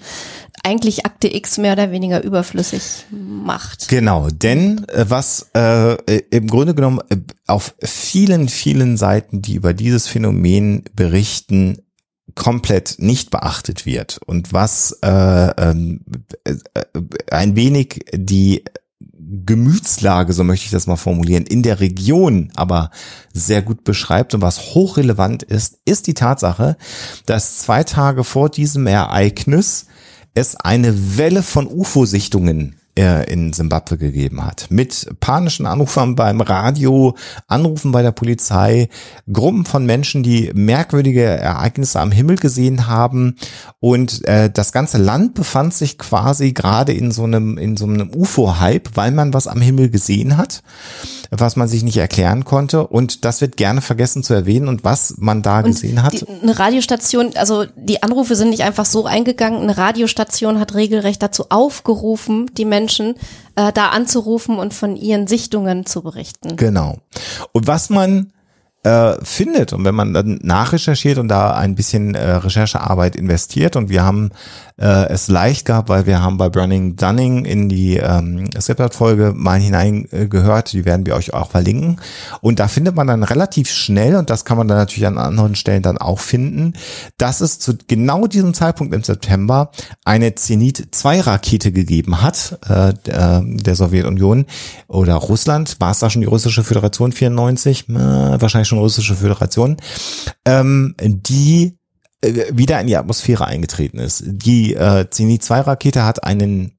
eigentlich 0.64 1.06
Akte 1.06 1.34
X 1.34 1.58
mehr 1.58 1.74
oder 1.74 1.92
weniger 1.92 2.24
überflüssig 2.24 3.06
macht. 3.12 3.88
Genau, 3.88 4.30
denn 4.30 4.86
äh, 4.90 5.06
was 5.08 5.50
äh, 5.56 5.94
äh, 5.94 6.24
im 6.30 6.48
Grunde 6.48 6.76
genommen 6.76 7.00
äh, 7.10 7.18
auf 7.48 7.76
vielen, 7.84 8.50
vielen 8.50 8.98
Seiten, 8.98 9.42
die 9.42 9.56
über 9.56 9.74
dieses 9.74 10.08
Phänomen 10.08 10.84
berichten, 10.94 11.80
komplett 12.36 12.96
nicht 13.00 13.30
beachtet 13.30 13.86
wird 13.86 14.20
und 14.26 14.54
was 14.54 14.98
äh, 15.04 15.10
ähm, 15.10 16.06
äh, 16.46 16.56
ein 17.30 17.56
wenig 17.56 18.06
die 18.14 18.64
Gemütslage, 19.34 20.34
so 20.34 20.44
möchte 20.44 20.66
ich 20.66 20.72
das 20.72 20.88
mal 20.88 20.98
formulieren, 20.98 21.46
in 21.46 21.64
der 21.64 21.80
Region 21.80 22.52
aber 22.56 22.92
sehr 23.34 23.62
gut 23.62 23.84
beschreibt 23.84 24.34
und 24.34 24.42
was 24.42 24.74
hochrelevant 24.76 25.44
ist, 25.44 25.80
ist 25.86 26.08
die 26.08 26.14
Tatsache, 26.14 26.78
dass 27.26 27.60
zwei 27.60 27.84
Tage 27.84 28.24
vor 28.24 28.50
diesem 28.50 28.88
Ereignis 28.88 29.88
es 30.34 30.56
eine 30.56 31.18
Welle 31.18 31.44
von 31.44 31.68
UFO-Sichtungen 31.68 32.76
äh, 33.02 33.24
in 33.24 33.52
Simbabwe 33.52 33.98
gegeben 33.98 34.46
hat. 34.46 34.68
Mit 34.70 35.10
panischen 35.20 35.66
Anrufern 35.66 36.16
beim 36.16 36.40
Radio, 36.40 37.16
Anrufen 37.48 37.92
bei 37.92 38.04
der 38.04 38.12
Polizei, 38.12 38.90
Gruppen 39.32 39.66
von 39.66 39.86
Menschen, 39.86 40.22
die 40.22 40.52
merkwürdige 40.54 41.24
Ereignisse 41.24 42.00
am 42.00 42.12
Himmel 42.12 42.36
gesehen 42.36 42.88
haben. 42.88 43.38
Und 43.80 44.24
äh, 44.28 44.52
das 44.52 44.72
ganze 44.72 45.00
Land 45.00 45.34
befand 45.34 45.74
sich 45.74 45.98
quasi 45.98 46.54
gerade 46.54 46.94
in 46.94 47.12
so 47.12 47.24
einem, 47.24 47.58
in 47.58 47.76
so 47.76 47.86
einem 47.86 48.12
UFO-Hype, 48.14 48.96
weil 48.96 49.12
man 49.12 49.34
was 49.34 49.48
am 49.48 49.62
Himmel 49.62 49.90
gesehen 49.90 50.38
hat, 50.38 50.62
was 51.32 51.56
man 51.56 51.68
sich 51.68 51.82
nicht 51.82 51.98
erklären 51.98 52.46
konnte. 52.46 52.86
Und 52.86 53.26
das 53.26 53.42
wird 53.42 53.58
gerne 53.58 53.82
vergessen 53.82 54.22
zu 54.22 54.36
erwähnen. 54.36 54.68
Und 54.68 54.84
was 54.84 55.16
man 55.18 55.42
da 55.42 55.62
gesehen 55.62 56.04
hat. 56.04 56.14
Die, 56.14 56.28
eine 56.28 56.60
Radiostation, 56.60 57.32
also 57.36 57.66
die 57.76 58.04
Anrufe 58.04 58.36
sind 58.36 58.52
nicht 58.52 58.62
einfach 58.62 58.86
so 58.86 59.06
eingegangen. 59.06 59.62
Eine 59.62 59.78
Radiostation 59.78 60.60
hat 60.60 60.76
regelrecht 60.76 61.24
dazu 61.24 61.46
aufgerufen, 61.50 62.52
die 62.56 62.66
Menschen 62.66 62.91
äh, 63.00 63.72
da 63.74 63.90
anzurufen 63.90 64.58
und 64.58 64.74
von 64.74 64.96
ihren 64.96 65.28
Sichtungen 65.28 65.86
zu 65.86 66.02
berichten. 66.02 66.56
Genau. 66.56 66.98
Und 67.52 67.68
was 67.68 67.90
man 67.90 68.34
äh, 68.84 69.14
findet. 69.24 69.74
Und 69.74 69.86
wenn 69.86 69.96
man 69.96 70.14
dann 70.14 70.40
nachrecherchiert 70.42 71.18
und 71.18 71.28
da 71.28 71.54
ein 71.54 71.76
bisschen 71.76 72.16
äh, 72.16 72.32
Recherchearbeit 72.32 73.16
investiert 73.16 73.76
und 73.76 73.90
wir 73.90 74.04
haben 74.04 74.32
äh, 74.78 75.08
es 75.10 75.28
leicht 75.28 75.66
gehabt, 75.66 75.90
weil 75.90 76.08
wir 76.08 76.22
haben 76.24 76.38
bei 76.38 76.50
Burning 76.50 76.96
Dunning 76.96 77.46
in 77.46 77.70
die 77.70 77.98
ähm, 77.98 78.50
Skeptat-Folge 78.60 79.34
mal 79.36 79.60
hineingehört, 79.60 80.74
die 80.74 80.86
werden 80.86 81.06
wir 81.06 81.16
euch 81.16 81.34
auch 81.34 81.52
verlinken. 81.52 82.02
Und 82.42 82.60
da 82.60 82.68
findet 82.68 82.96
man 82.96 83.06
dann 83.06 83.24
relativ 83.24 83.70
schnell 83.70 84.16
und 84.16 84.32
das 84.32 84.46
kann 84.46 84.58
man 84.58 84.68
dann 84.68 84.78
natürlich 84.78 85.06
an 85.06 85.20
anderen 85.20 85.54
Stellen 85.54 85.84
dann 85.84 86.00
auch 86.00 86.20
finden, 86.20 86.74
dass 87.18 87.42
es 87.42 87.60
zu 87.60 87.74
genau 87.88 88.26
diesem 88.26 88.56
Zeitpunkt 88.56 88.96
im 88.96 89.04
September 89.04 89.72
eine 90.04 90.34
Zenit-2-Rakete 90.34 91.72
gegeben 91.72 92.24
hat, 92.24 92.58
äh, 92.68 92.94
der, 93.06 93.44
der 93.46 93.76
Sowjetunion 93.76 94.46
oder 94.88 95.16
Russland, 95.16 95.76
war 95.80 95.92
es 95.92 96.00
da 96.00 96.10
schon 96.10 96.22
die 96.22 96.28
russische 96.28 96.64
Föderation 96.64 97.12
94, 97.12 97.90
äh, 97.90 97.94
wahrscheinlich 97.94 98.71
schon 98.72 98.80
russische 98.80 99.16
Föderation, 99.16 99.78
ähm, 100.46 100.96
die 101.00 101.78
äh, 102.22 102.46
wieder 102.52 102.80
in 102.82 102.88
die 102.88 102.98
Atmosphäre 102.98 103.46
eingetreten 103.46 104.00
ist. 104.00 104.24
Die 104.26 104.74
äh, 104.74 105.10
Zenit-2-Rakete 105.10 106.04
hat 106.06 106.24
einen 106.24 106.78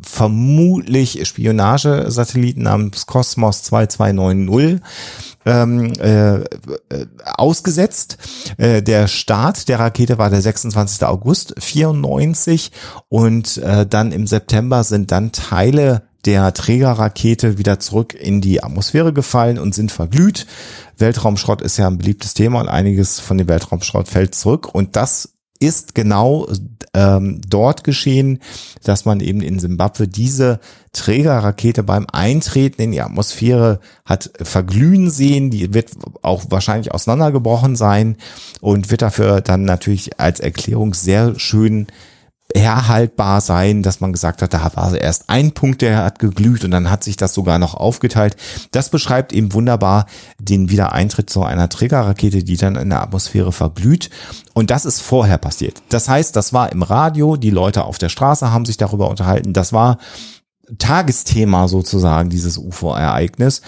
vermutlich 0.00 1.26
Spionagesatelliten 1.26 2.62
namens 2.62 3.06
Cosmos 3.06 3.62
2290 3.62 4.80
ähm, 5.46 5.92
äh, 5.98 6.36
äh, 6.36 6.44
ausgesetzt. 7.24 8.18
Äh, 8.58 8.82
der 8.82 9.08
Start 9.08 9.68
der 9.68 9.78
Rakete 9.78 10.18
war 10.18 10.28
der 10.28 10.42
26. 10.42 11.04
August 11.06 11.54
94 11.58 12.72
und 13.08 13.56
äh, 13.58 13.86
dann 13.86 14.12
im 14.12 14.26
September 14.26 14.84
sind 14.84 15.12
dann 15.12 15.32
Teile 15.32 16.02
der 16.24 16.52
Trägerrakete 16.54 17.58
wieder 17.58 17.78
zurück 17.78 18.14
in 18.14 18.40
die 18.40 18.62
Atmosphäre 18.62 19.12
gefallen 19.12 19.58
und 19.58 19.74
sind 19.74 19.92
verglüht. 19.92 20.46
Weltraumschrott 20.98 21.62
ist 21.62 21.76
ja 21.76 21.86
ein 21.86 21.98
beliebtes 21.98 22.34
Thema 22.34 22.60
und 22.60 22.68
einiges 22.68 23.20
von 23.20 23.38
dem 23.38 23.48
Weltraumschrott 23.48 24.08
fällt 24.08 24.34
zurück. 24.34 24.74
Und 24.74 24.96
das 24.96 25.34
ist 25.58 25.94
genau 25.94 26.48
ähm, 26.94 27.40
dort 27.46 27.84
geschehen, 27.84 28.40
dass 28.82 29.04
man 29.04 29.20
eben 29.20 29.40
in 29.40 29.58
Simbabwe 29.58 30.08
diese 30.08 30.60
Trägerrakete 30.92 31.82
beim 31.82 32.06
Eintreten 32.10 32.80
in 32.80 32.92
die 32.92 33.02
Atmosphäre 33.02 33.80
hat 34.04 34.30
verglühen 34.40 35.10
sehen. 35.10 35.50
Die 35.50 35.74
wird 35.74 35.90
auch 36.22 36.44
wahrscheinlich 36.48 36.92
auseinandergebrochen 36.92 37.76
sein 37.76 38.16
und 38.60 38.90
wird 38.90 39.02
dafür 39.02 39.40
dann 39.40 39.64
natürlich 39.64 40.18
als 40.18 40.40
Erklärung 40.40 40.94
sehr 40.94 41.38
schön 41.38 41.86
herhaltbar 42.56 43.40
sein, 43.40 43.82
dass 43.82 44.00
man 44.00 44.12
gesagt 44.12 44.42
hat, 44.42 44.54
da 44.54 44.70
war 44.74 44.94
erst 44.94 45.28
ein 45.28 45.52
Punkt, 45.52 45.82
der 45.82 46.04
hat 46.04 46.18
geglüht 46.18 46.64
und 46.64 46.70
dann 46.70 46.90
hat 46.90 47.04
sich 47.04 47.16
das 47.16 47.34
sogar 47.34 47.58
noch 47.58 47.74
aufgeteilt. 47.74 48.36
Das 48.70 48.90
beschreibt 48.90 49.32
eben 49.32 49.52
wunderbar 49.52 50.06
den 50.38 50.70
Wiedereintritt 50.70 51.30
zu 51.30 51.42
einer 51.42 51.68
Trägerrakete, 51.68 52.42
die 52.42 52.56
dann 52.56 52.76
in 52.76 52.90
der 52.90 53.02
Atmosphäre 53.02 53.52
verglüht. 53.52 54.10
Und 54.54 54.70
das 54.70 54.84
ist 54.84 55.00
vorher 55.00 55.38
passiert. 55.38 55.82
Das 55.88 56.08
heißt, 56.08 56.34
das 56.34 56.52
war 56.52 56.72
im 56.72 56.82
Radio, 56.82 57.36
die 57.36 57.50
Leute 57.50 57.84
auf 57.84 57.98
der 57.98 58.08
Straße 58.08 58.52
haben 58.52 58.64
sich 58.64 58.76
darüber 58.76 59.10
unterhalten. 59.10 59.52
Das 59.52 59.72
war 59.72 59.98
Tagesthema 60.78 61.68
sozusagen, 61.68 62.30
dieses 62.30 62.58
UFO-Ereignis. 62.58 63.62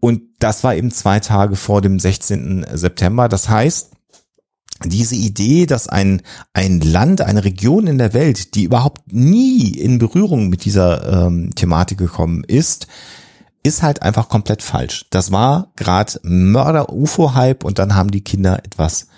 Und 0.00 0.22
das 0.38 0.64
war 0.64 0.74
eben 0.74 0.90
zwei 0.90 1.20
Tage 1.20 1.56
vor 1.56 1.82
dem 1.82 1.98
16. 1.98 2.66
September. 2.72 3.28
Das 3.28 3.48
heißt, 3.48 3.90
diese 4.84 5.16
Idee, 5.16 5.66
dass 5.66 5.88
ein, 5.88 6.22
ein 6.52 6.80
Land, 6.80 7.20
eine 7.20 7.44
Region 7.44 7.86
in 7.86 7.98
der 7.98 8.14
Welt, 8.14 8.54
die 8.54 8.64
überhaupt 8.64 9.12
nie 9.12 9.70
in 9.70 9.98
Berührung 9.98 10.48
mit 10.48 10.64
dieser 10.64 11.26
ähm, 11.26 11.54
Thematik 11.54 11.98
gekommen 11.98 12.44
ist, 12.44 12.86
ist 13.62 13.82
halt 13.82 14.02
einfach 14.02 14.28
komplett 14.28 14.62
falsch. 14.62 15.06
Das 15.10 15.32
war 15.32 15.72
gerade 15.76 16.20
Mörder-UFO-Hype 16.22 17.64
und 17.64 17.78
dann 17.78 17.94
haben 17.94 18.10
die 18.10 18.22
Kinder 18.22 18.64
etwas 18.64 19.08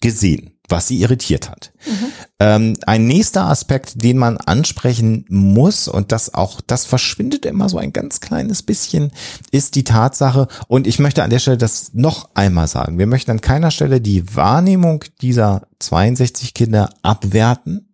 gesehen 0.00 0.52
was 0.70 0.88
sie 0.88 1.00
irritiert 1.00 1.50
hat. 1.50 1.72
Mhm. 1.86 2.06
Ähm, 2.38 2.76
ein 2.86 3.06
nächster 3.06 3.44
Aspekt, 3.46 4.02
den 4.02 4.18
man 4.18 4.36
ansprechen 4.38 5.24
muss, 5.28 5.88
und 5.88 6.12
das 6.12 6.34
auch, 6.34 6.60
das 6.60 6.86
verschwindet 6.86 7.44
immer 7.46 7.68
so 7.68 7.78
ein 7.78 7.92
ganz 7.92 8.20
kleines 8.20 8.62
bisschen, 8.62 9.12
ist 9.50 9.74
die 9.74 9.84
Tatsache, 9.84 10.48
und 10.68 10.86
ich 10.86 10.98
möchte 10.98 11.22
an 11.22 11.30
der 11.30 11.38
Stelle 11.38 11.58
das 11.58 11.92
noch 11.94 12.30
einmal 12.34 12.68
sagen, 12.68 12.98
wir 12.98 13.06
möchten 13.06 13.30
an 13.30 13.40
keiner 13.40 13.70
Stelle 13.70 14.00
die 14.00 14.34
Wahrnehmung 14.34 15.04
dieser 15.20 15.62
62 15.80 16.54
Kinder 16.54 16.90
abwerten. 17.02 17.86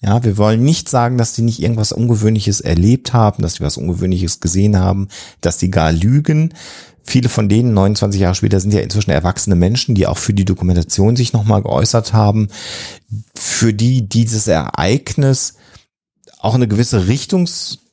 Ja, 0.00 0.22
wir 0.22 0.36
wollen 0.36 0.62
nicht 0.62 0.90
sagen, 0.90 1.16
dass 1.16 1.32
die 1.32 1.40
nicht 1.40 1.62
irgendwas 1.62 1.90
Ungewöhnliches 1.90 2.60
erlebt 2.60 3.14
haben, 3.14 3.42
dass 3.42 3.54
die 3.54 3.62
was 3.62 3.78
Ungewöhnliches 3.78 4.40
gesehen 4.40 4.78
haben, 4.78 5.08
dass 5.40 5.56
die 5.56 5.70
gar 5.70 5.92
lügen, 5.92 6.52
Viele 7.04 7.28
von 7.28 7.48
denen, 7.48 7.74
29 7.74 8.20
Jahre 8.20 8.34
später, 8.34 8.58
sind 8.58 8.72
ja 8.72 8.80
inzwischen 8.80 9.10
erwachsene 9.10 9.56
Menschen, 9.56 9.94
die 9.94 10.06
auch 10.06 10.18
für 10.18 10.32
die 10.32 10.46
Dokumentation 10.46 11.16
sich 11.16 11.32
nochmal 11.32 11.62
geäußert 11.62 12.14
haben, 12.14 12.48
für 13.34 13.74
die 13.74 14.08
dieses 14.08 14.48
Ereignis 14.48 15.54
auch 16.38 16.54
eine 16.54 16.66
gewisse 16.66 17.06
Richtungs 17.06 17.83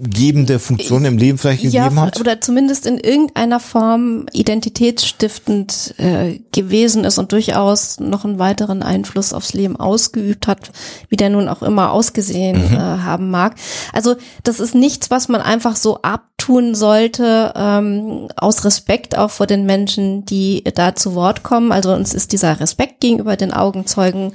gebende 0.00 0.58
Funktion 0.58 1.04
im 1.04 1.18
Leben 1.18 1.38
vielleicht 1.38 1.62
gegeben 1.62 1.96
ja, 1.96 2.02
hat? 2.02 2.20
Oder 2.20 2.40
zumindest 2.40 2.86
in 2.86 2.98
irgendeiner 2.98 3.60
Form 3.60 4.26
identitätsstiftend 4.32 5.94
äh, 5.98 6.40
gewesen 6.52 7.04
ist 7.04 7.18
und 7.18 7.32
durchaus 7.32 8.00
noch 8.00 8.24
einen 8.24 8.38
weiteren 8.38 8.82
Einfluss 8.82 9.32
aufs 9.32 9.52
Leben 9.52 9.76
ausgeübt 9.76 10.46
hat, 10.46 10.72
wie 11.08 11.16
der 11.16 11.30
nun 11.30 11.48
auch 11.48 11.62
immer 11.62 11.92
ausgesehen 11.92 12.70
mhm. 12.70 12.76
äh, 12.76 12.78
haben 12.78 13.30
mag. 13.30 13.54
Also 13.92 14.16
das 14.42 14.60
ist 14.60 14.74
nichts, 14.74 15.10
was 15.10 15.28
man 15.28 15.40
einfach 15.40 15.76
so 15.76 16.02
abtun 16.02 16.74
sollte, 16.74 17.52
ähm, 17.54 18.28
aus 18.36 18.64
Respekt 18.64 19.16
auch 19.16 19.30
vor 19.30 19.46
den 19.46 19.66
Menschen, 19.66 20.24
die 20.24 20.64
da 20.74 20.94
zu 20.94 21.14
Wort 21.14 21.42
kommen. 21.42 21.72
Also 21.72 21.92
uns 21.92 22.14
ist 22.14 22.32
dieser 22.32 22.60
Respekt 22.60 23.00
gegenüber 23.00 23.36
den 23.36 23.52
Augenzeugen 23.52 24.32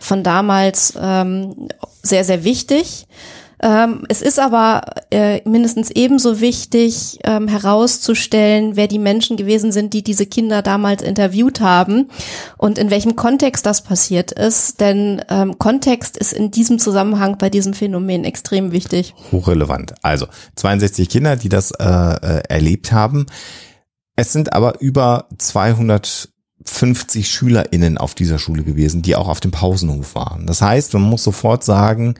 von 0.00 0.22
damals 0.22 0.94
ähm, 1.00 1.68
sehr, 2.02 2.24
sehr 2.24 2.44
wichtig. 2.44 3.06
Ähm, 3.62 4.04
es 4.08 4.20
ist 4.20 4.38
aber 4.38 4.82
äh, 5.10 5.40
mindestens 5.48 5.90
ebenso 5.90 6.40
wichtig 6.40 7.18
ähm, 7.24 7.48
herauszustellen, 7.48 8.76
wer 8.76 8.86
die 8.86 8.98
Menschen 8.98 9.36
gewesen 9.36 9.72
sind, 9.72 9.94
die 9.94 10.02
diese 10.02 10.26
Kinder 10.26 10.62
damals 10.62 11.02
interviewt 11.02 11.60
haben 11.60 12.10
und 12.58 12.78
in 12.78 12.90
welchem 12.90 13.16
Kontext 13.16 13.64
das 13.64 13.82
passiert 13.82 14.32
ist. 14.32 14.80
Denn 14.80 15.22
ähm, 15.30 15.58
Kontext 15.58 16.16
ist 16.16 16.32
in 16.32 16.50
diesem 16.50 16.78
Zusammenhang 16.78 17.38
bei 17.38 17.48
diesem 17.48 17.72
Phänomen 17.72 18.24
extrem 18.24 18.72
wichtig. 18.72 19.14
Hochrelevant. 19.32 19.94
Also 20.02 20.26
62 20.56 21.08
Kinder, 21.08 21.36
die 21.36 21.48
das 21.48 21.70
äh, 21.70 21.84
äh, 21.84 22.42
erlebt 22.48 22.92
haben. 22.92 23.26
Es 24.16 24.32
sind 24.32 24.52
aber 24.52 24.80
über 24.80 25.28
200 25.38 26.28
50 26.64 27.30
SchülerInnen 27.30 27.96
auf 27.96 28.14
dieser 28.14 28.38
Schule 28.38 28.64
gewesen, 28.64 29.02
die 29.02 29.14
auch 29.14 29.28
auf 29.28 29.40
dem 29.40 29.52
Pausenhof 29.52 30.14
waren. 30.14 30.46
Das 30.46 30.62
heißt, 30.62 30.92
man 30.94 31.02
muss 31.02 31.22
sofort 31.22 31.62
sagen, 31.62 32.16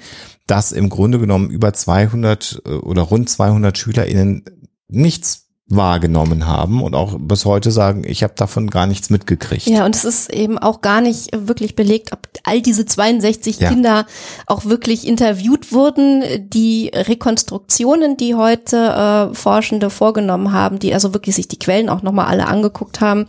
dass 0.47 0.73
im 0.73 0.89
Grunde 0.89 1.19
genommen 1.19 1.51
über 1.51 1.73
200 1.73 2.63
äh, 2.65 2.71
oder 2.71 3.03
rund 3.03 3.29
200 3.29 3.77
SchülerInnen 3.77 4.45
nichts 4.89 5.47
wahrgenommen 5.69 6.47
haben 6.47 6.81
und 6.81 6.95
auch 6.95 7.17
bis 7.19 7.45
heute 7.45 7.73
sagen, 7.73 8.05
ich 8.07 8.23
habe 8.23 8.35
davon 8.37 8.71
gar 8.71 8.87
nichts 8.87 9.11
mitgekriegt. 9.11 9.67
Ja, 9.67 9.85
und 9.85 9.97
es 9.97 10.05
ist 10.05 10.33
eben 10.33 10.59
auch 10.59 10.81
gar 10.81 11.01
nicht 11.01 11.31
wirklich 11.35 11.75
belegt, 11.75 12.13
ob 12.13 12.29
all 12.45 12.63
diese 12.63 12.87
62 12.87 13.59
ja. 13.59 13.71
Kinder 13.71 14.07
auch 14.47 14.65
wirklich 14.67 15.07
interviewt 15.09 15.73
wurden. 15.73 16.23
Die 16.51 16.93
Rekonstruktionen, 16.95 18.17
die 18.17 18.37
heute 18.37 18.77
äh, 18.77 19.35
Forschende 19.35 19.91
vorgenommen 19.91 20.53
haben, 20.53 20.79
die 20.79 20.95
also 20.95 21.13
wirklich 21.15 21.35
sich 21.35 21.49
die 21.49 21.59
Quellen 21.59 21.89
auch 21.89 22.03
nochmal 22.03 22.27
alle 22.27 22.47
angeguckt 22.47 23.01
haben, 23.01 23.27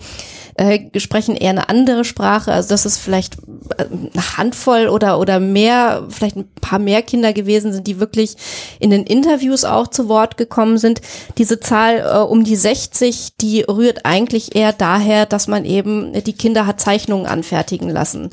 äh, 0.58 1.00
sprechen 1.00 1.36
eher 1.36 1.52
eine 1.52 1.70
andere 1.70 2.04
Sprache. 2.04 2.52
Also 2.52 2.70
das 2.70 2.86
ist 2.86 2.98
vielleicht 2.98 3.38
äh, 3.78 3.86
eine 3.86 4.38
Handvoll 4.38 4.88
oder, 4.88 5.20
oder 5.20 5.39
mehr, 5.39 6.08
vielleicht 6.10 6.36
ein 6.36 6.50
paar 6.62 6.80
mehr 6.80 7.02
Kinder 7.04 7.32
gewesen 7.32 7.72
sind, 7.72 7.88
die 7.88 8.00
wirklich 8.00 8.36
in 8.80 8.89
den 8.89 9.04
Interviews 9.04 9.65
auch 9.65 9.88
zu 9.88 10.10
Wort 10.10 10.36
gekommen 10.38 10.78
sind. 10.78 11.02
Diese 11.38 11.60
Zahl 11.60 12.00
äh, 12.00 12.17
um 12.17 12.43
die 12.43 12.56
60, 12.56 13.38
die 13.39 13.62
rührt 13.62 14.06
eigentlich 14.06 14.56
eher 14.56 14.74
daher, 14.74 15.26
dass 15.26 15.48
man 15.48 15.63
eben 15.63 16.12
die 16.24 16.34
Kinder 16.34 16.65
hat 16.65 16.82
Zeichnungen 16.82 17.28
anfertigen 17.28 17.89
lassen. 17.89 18.32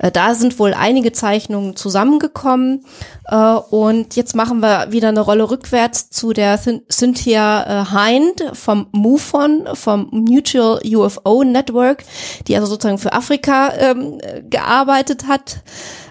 Äh, 0.00 0.10
da 0.10 0.34
sind 0.34 0.58
wohl 0.58 0.74
einige 0.74 1.12
Zeichnungen 1.12 1.76
zusammengekommen. 1.76 2.84
Äh, 3.26 3.36
und 3.36 4.16
jetzt 4.16 4.34
machen 4.34 4.60
wir 4.60 4.88
wieder 4.90 5.08
eine 5.08 5.20
Rolle 5.20 5.50
rückwärts 5.50 6.10
zu 6.10 6.32
der 6.32 6.58
Cynthia 6.58 7.82
äh, 7.82 7.86
Hind 7.86 8.44
vom 8.54 8.86
MUFON, 8.92 9.68
vom 9.74 10.08
Mutual 10.10 10.80
UFO 10.84 11.44
Network, 11.44 12.04
die 12.48 12.56
also 12.56 12.66
sozusagen 12.66 12.98
für 12.98 13.12
Afrika 13.12 13.72
ähm, 13.76 14.18
gearbeitet 14.48 15.26
hat 15.28 15.62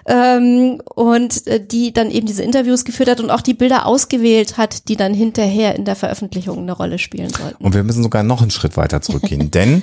ähm, 0.06 0.80
und 0.94 1.42
die 1.72 1.92
dann 1.92 2.10
eben 2.10 2.26
diese 2.26 2.42
Interviews 2.42 2.84
geführt 2.84 3.10
hat 3.10 3.20
und 3.20 3.30
auch 3.30 3.40
die 3.40 3.54
Bilder 3.54 3.86
ausgewählt 3.86 4.56
hat, 4.56 4.88
die 4.88 4.96
dann 4.96 5.14
hinterher 5.14 5.74
in 5.74 5.84
der 5.84 5.96
Veröffentlichung 5.96 6.58
eine 6.58 6.72
Rolle 6.72 6.98
spielen 6.98 7.30
sollten. 7.30 7.62
Und 7.62 7.74
wir 7.74 7.82
müssen 7.82 8.02
sogar 8.02 8.22
noch 8.22 8.40
einen 8.40 8.50
Schritt 8.50 8.76
weiter 8.76 9.02
zurückgehen, 9.02 9.50
denn 9.50 9.82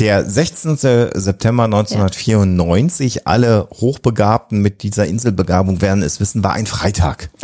der 0.00 0.28
16. 0.28 0.76
September 0.76 1.64
1994, 1.64 3.14
ja. 3.14 3.22
alle 3.24 3.68
Hochbegabten 3.70 4.60
mit 4.60 4.82
dieser 4.82 5.06
Inselbegabung 5.06 5.80
werden 5.80 6.02
es 6.02 6.20
wissen, 6.20 6.42
war 6.42 6.52
ein 6.52 6.66
Freitag. 6.66 7.30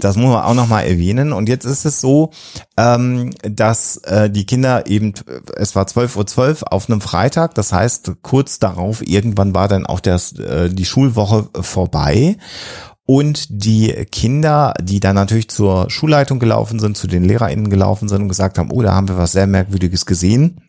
Das 0.00 0.16
muss 0.16 0.30
man 0.30 0.44
auch 0.44 0.54
nochmal 0.54 0.86
erwähnen. 0.86 1.32
Und 1.32 1.48
jetzt 1.48 1.64
ist 1.64 1.84
es 1.84 2.00
so, 2.00 2.30
ähm, 2.76 3.30
dass 3.42 3.96
äh, 4.04 4.30
die 4.30 4.46
Kinder 4.46 4.86
eben, 4.86 5.12
es 5.56 5.74
war 5.74 5.86
12.12 5.86 6.62
Uhr 6.62 6.72
auf 6.72 6.88
einem 6.88 7.00
Freitag, 7.00 7.56
das 7.56 7.72
heißt, 7.72 8.12
kurz 8.22 8.60
darauf, 8.60 9.04
irgendwann 9.04 9.56
war 9.56 9.66
dann 9.66 9.86
auch 9.86 9.98
das, 9.98 10.38
äh, 10.38 10.70
die 10.70 10.84
Schulwoche 10.84 11.48
vorbei. 11.60 12.36
Und 13.06 13.46
die 13.48 13.88
Kinder, 14.12 14.74
die 14.80 15.00
dann 15.00 15.16
natürlich 15.16 15.48
zur 15.48 15.90
Schulleitung 15.90 16.38
gelaufen 16.38 16.78
sind, 16.78 16.96
zu 16.96 17.08
den 17.08 17.24
LehrerInnen 17.24 17.70
gelaufen 17.70 18.08
sind 18.08 18.22
und 18.22 18.28
gesagt 18.28 18.58
haben, 18.58 18.70
oh, 18.70 18.82
da 18.82 18.94
haben 18.94 19.08
wir 19.08 19.16
was 19.16 19.32
sehr 19.32 19.46
Merkwürdiges 19.46 20.06
gesehen, 20.06 20.60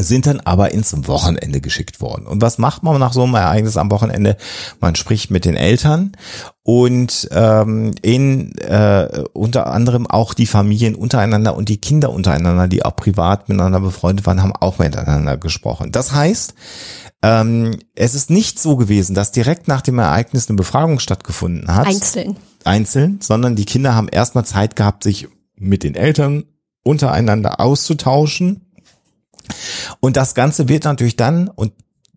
sind 0.00 0.26
dann 0.26 0.40
aber 0.40 0.72
ins 0.72 0.94
Wochenende 1.06 1.60
geschickt 1.60 2.00
worden. 2.00 2.26
Und 2.26 2.40
was 2.40 2.58
macht 2.58 2.82
man 2.82 2.98
nach 2.98 3.12
so 3.12 3.24
einem 3.24 3.34
Ereignis 3.34 3.76
am 3.76 3.90
Wochenende? 3.90 4.36
Man 4.80 4.94
spricht 4.94 5.30
mit 5.30 5.44
den 5.44 5.56
Eltern 5.56 6.12
und 6.62 7.28
ähm, 7.32 7.92
in 8.02 8.56
äh, 8.58 9.24
unter 9.32 9.66
anderem 9.66 10.06
auch 10.06 10.34
die 10.34 10.46
Familien 10.46 10.94
untereinander 10.94 11.56
und 11.56 11.68
die 11.68 11.78
Kinder 11.78 12.10
untereinander, 12.10 12.68
die 12.68 12.84
auch 12.84 12.96
privat 12.96 13.48
miteinander 13.48 13.80
befreundet 13.80 14.26
waren, 14.26 14.42
haben 14.42 14.56
auch 14.56 14.78
miteinander 14.78 15.36
gesprochen. 15.36 15.92
Das 15.92 16.12
heißt, 16.12 16.54
ähm, 17.22 17.78
es 17.94 18.14
ist 18.14 18.30
nicht 18.30 18.58
so 18.58 18.76
gewesen, 18.76 19.14
dass 19.14 19.32
direkt 19.32 19.68
nach 19.68 19.82
dem 19.82 19.98
Ereignis 19.98 20.48
eine 20.48 20.56
Befragung 20.56 20.98
stattgefunden 20.98 21.74
hat. 21.74 21.86
Einzeln. 21.86 22.36
Einzeln, 22.64 23.18
sondern 23.20 23.56
die 23.56 23.64
Kinder 23.64 23.94
haben 23.94 24.08
erstmal 24.08 24.44
Zeit 24.44 24.76
gehabt, 24.76 25.04
sich 25.04 25.28
mit 25.56 25.82
den 25.82 25.94
Eltern 25.94 26.44
untereinander 26.84 27.60
auszutauschen 27.60 28.71
und 30.00 30.16
das 30.16 30.34
Ganze 30.34 30.68
wird 30.68 30.84
natürlich 30.84 31.16
dann, 31.16 31.48
und 31.48 31.72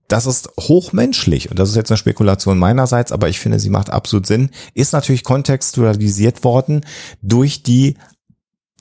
das 0.08 0.26
ist 0.26 0.50
hochmenschlich 0.60 1.50
und 1.50 1.58
das 1.58 1.70
ist 1.70 1.76
jetzt 1.76 1.92
eine 1.92 1.98
Spekulation 1.98 2.58
meinerseits, 2.58 3.12
aber 3.12 3.30
ich 3.30 3.40
finde, 3.40 3.60
sie 3.60 3.70
macht 3.70 3.90
absolut 3.90 4.28
Sinn, 4.28 4.52
ist 4.74 4.94
natürlich 4.94 5.24
kontextualisiert 5.24 6.44
worden 6.44 6.82
durch 7.22 7.64
die 7.64 7.98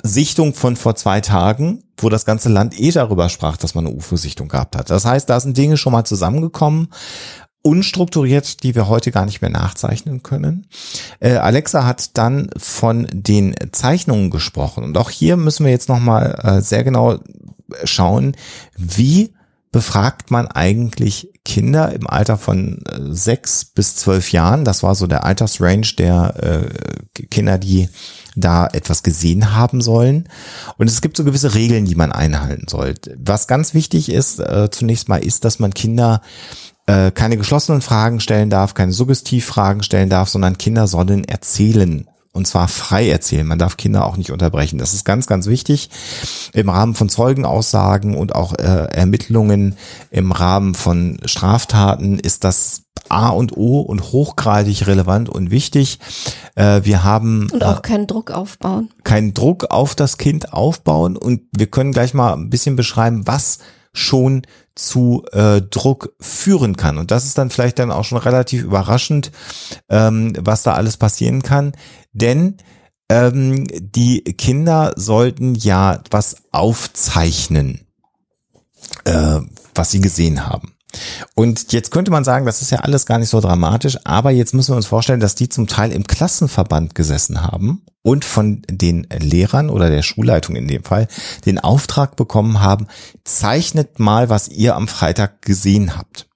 Sichtung 0.02 0.54
von 0.54 0.76
vor 0.76 0.96
zwei 0.96 1.20
Tagen, 1.20 1.85
wo 1.96 2.09
das 2.09 2.26
ganze 2.26 2.48
Land 2.48 2.78
eh 2.78 2.90
darüber 2.90 3.28
sprach, 3.28 3.57
dass 3.57 3.74
man 3.74 3.87
eine 3.87 3.94
UFO-Sichtung 3.94 4.48
gehabt 4.48 4.76
hat. 4.76 4.90
Das 4.90 5.04
heißt, 5.04 5.30
da 5.30 5.40
sind 5.40 5.57
Dinge 5.57 5.76
schon 5.76 5.92
mal 5.92 6.04
zusammengekommen, 6.04 6.88
unstrukturiert, 7.62 8.62
die 8.62 8.74
wir 8.74 8.88
heute 8.88 9.11
gar 9.11 9.24
nicht 9.24 9.40
mehr 9.40 9.50
nachzeichnen 9.50 10.22
können. 10.22 10.66
Äh, 11.20 11.37
Alexa 11.37 11.87
hat 11.87 12.18
dann 12.18 12.50
von 12.59 13.07
den 13.11 13.54
Zeichnungen 13.72 14.28
gesprochen 14.30 14.85
und 14.85 14.98
auch 14.98 15.09
hier 15.09 15.38
müssen 15.38 15.64
wir 15.64 15.72
jetzt 15.72 15.88
noch 15.88 16.00
mal 16.00 16.38
äh, 16.42 16.61
sehr 16.61 16.85
genau 16.85 17.18
schauen, 17.84 18.37
wie 18.76 19.34
befragt 19.74 20.30
man 20.30 20.46
eigentlich 20.46 21.30
Kinder 21.44 21.92
im 21.92 22.06
Alter 22.06 22.38
von 22.38 22.84
äh, 22.87 22.98
sechs 23.10 23.64
bis 23.64 23.96
zwölf 23.96 24.30
Jahren. 24.30 24.64
Das 24.64 24.84
war 24.84 24.94
so 24.94 25.08
der 25.08 25.24
Altersrange 25.24 25.94
der 25.98 26.34
äh, 27.16 27.26
Kinder, 27.26 27.58
die 27.58 27.88
da 28.37 28.68
etwas 28.68 29.02
gesehen 29.02 29.54
haben 29.54 29.80
sollen. 29.80 30.28
Und 30.78 30.88
es 30.88 31.00
gibt 31.00 31.16
so 31.16 31.24
gewisse 31.24 31.54
Regeln, 31.54 31.87
die 31.87 31.96
man 31.96 32.12
einhalten 32.12 32.68
sollte. 32.68 33.16
Was 33.20 33.48
ganz 33.48 33.74
wichtig 33.74 34.12
ist, 34.12 34.38
äh, 34.38 34.68
zunächst 34.70 35.08
mal 35.08 35.24
ist, 35.24 35.44
dass 35.44 35.58
man 35.58 35.74
Kinder 35.74 36.22
äh, 36.87 37.10
keine 37.10 37.37
geschlossenen 37.37 37.82
Fragen 37.82 38.20
stellen 38.20 38.50
darf, 38.50 38.74
keine 38.74 38.92
Suggestivfragen 38.92 39.82
stellen 39.82 40.08
darf, 40.08 40.28
sondern 40.28 40.56
Kinder 40.56 40.87
sollen 40.87 41.24
erzählen 41.24 42.06
und 42.34 42.46
zwar 42.46 42.68
frei 42.68 43.08
erzählen. 43.08 43.46
Man 43.46 43.60
darf 43.60 43.76
Kinder 43.76 44.04
auch 44.04 44.16
nicht 44.16 44.32
unterbrechen. 44.32 44.78
Das 44.78 44.92
ist 44.92 45.04
ganz, 45.04 45.26
ganz 45.26 45.46
wichtig. 45.46 45.88
Im 46.52 46.68
Rahmen 46.68 46.94
von 46.94 47.08
Zeugenaussagen 47.08 48.16
und 48.16 48.34
auch 48.34 48.54
äh, 48.54 48.88
Ermittlungen 48.90 49.76
im 50.10 50.32
Rahmen 50.32 50.74
von 50.74 51.18
Straftaten 51.24 52.18
ist 52.18 52.42
das 52.42 52.82
A 53.08 53.28
und 53.28 53.56
O 53.56 53.80
und 53.80 54.12
hochgradig 54.12 54.86
relevant 54.86 55.28
und 55.28 55.52
wichtig. 55.52 56.00
Äh, 56.56 56.80
wir 56.82 57.04
haben 57.04 57.48
und 57.52 57.62
auch 57.62 57.78
äh, 57.78 57.82
keinen 57.82 58.08
Druck 58.08 58.32
aufbauen. 58.32 58.90
Keinen 59.04 59.32
Druck 59.32 59.70
auf 59.70 59.94
das 59.94 60.18
Kind 60.18 60.52
aufbauen 60.52 61.16
und 61.16 61.42
wir 61.52 61.68
können 61.68 61.92
gleich 61.92 62.14
mal 62.14 62.32
ein 62.32 62.50
bisschen 62.50 62.74
beschreiben, 62.74 63.26
was 63.26 63.60
schon 63.92 64.42
zu 64.74 65.24
äh, 65.30 65.62
Druck 65.62 66.14
führen 66.18 66.76
kann. 66.76 66.98
Und 66.98 67.12
das 67.12 67.24
ist 67.24 67.38
dann 67.38 67.50
vielleicht 67.50 67.78
dann 67.78 67.92
auch 67.92 68.02
schon 68.02 68.18
relativ 68.18 68.64
überraschend, 68.64 69.30
ähm, 69.88 70.32
was 70.40 70.64
da 70.64 70.74
alles 70.74 70.96
passieren 70.96 71.42
kann. 71.42 71.72
Denn 72.14 72.57
ähm, 73.11 73.66
die 73.68 74.22
Kinder 74.22 74.92
sollten 74.96 75.55
ja 75.55 76.03
was 76.11 76.37
aufzeichnen, 76.53 77.87
äh, 79.05 79.40
was 79.74 79.90
sie 79.90 80.00
gesehen 80.00 80.46
haben. 80.46 80.74
Und 81.35 81.72
jetzt 81.72 81.90
könnte 81.90 82.11
man 82.11 82.24
sagen, 82.24 82.46
das 82.46 82.62
ist 82.62 82.70
ja 82.70 82.79
alles 82.79 83.05
gar 83.05 83.18
nicht 83.18 83.29
so 83.29 83.40
dramatisch, 83.40 83.98
aber 84.05 84.31
jetzt 84.31 84.55
müssen 84.55 84.72
wir 84.72 84.77
uns 84.77 84.87
vorstellen, 84.87 85.20
dass 85.20 85.35
die 85.35 85.48
zum 85.48 85.66
Teil 85.66 85.92
im 85.92 86.07
Klassenverband 86.07 86.94
gesessen 86.94 87.42
haben 87.42 87.83
und 88.03 88.24
von 88.24 88.62
den 88.70 89.07
Lehrern 89.18 89.70
oder 89.70 89.90
der 89.90 90.03
Schulleitung 90.03 90.57
in 90.57 90.68
dem 90.68 90.85
Fall 90.85 91.09
den 91.46 91.59
Auftrag 91.59 92.16
bekommen 92.16 92.61
haben, 92.61 92.87
zeichnet 93.24 93.98
mal, 93.98 94.29
was 94.29 94.48
ihr 94.48 94.77
am 94.77 94.88
Freitag 94.88 95.42
gesehen 95.42 95.96
habt. 95.96 96.29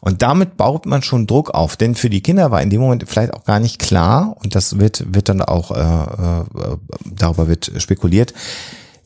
Und 0.00 0.22
damit 0.22 0.56
baut 0.56 0.86
man 0.86 1.02
schon 1.02 1.26
Druck 1.26 1.50
auf, 1.50 1.76
denn 1.76 1.94
für 1.94 2.10
die 2.10 2.22
Kinder 2.22 2.50
war 2.50 2.62
in 2.62 2.70
dem 2.70 2.80
Moment 2.80 3.04
vielleicht 3.08 3.34
auch 3.34 3.44
gar 3.44 3.60
nicht 3.60 3.78
klar, 3.78 4.36
und 4.42 4.54
das 4.54 4.78
wird, 4.78 5.14
wird 5.14 5.28
dann 5.28 5.42
auch, 5.42 5.70
äh, 5.70 5.80
äh, 5.80 6.76
darüber 7.04 7.48
wird 7.48 7.72
spekuliert, 7.78 8.34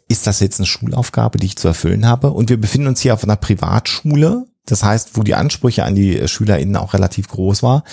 ist 0.09 0.27
das 0.27 0.41
jetzt 0.41 0.61
eine 0.61 0.67
Schulaufgabe, 0.67 1.39
die 1.39 1.47
ich 1.47 1.57
zu 1.57 1.69
erfüllen 1.69 2.07
habe? 2.07 2.31
Und 2.31 2.51
wir 2.51 2.61
befinden 2.61 2.89
uns 2.89 3.01
hier 3.01 3.15
auf 3.15 3.25
einer 3.25 3.37
Privatschule, 3.37 4.47
das 4.67 4.83
heißt, 4.83 5.17
wo 5.17 5.23
die 5.23 5.35
Ansprüche 5.35 5.85
an 5.85 5.95
die 5.95 6.27
SchülerInnen 6.27 6.77
auch 6.77 6.95
relativ 6.95 7.29
groß 7.29 7.63
war. 7.63 7.85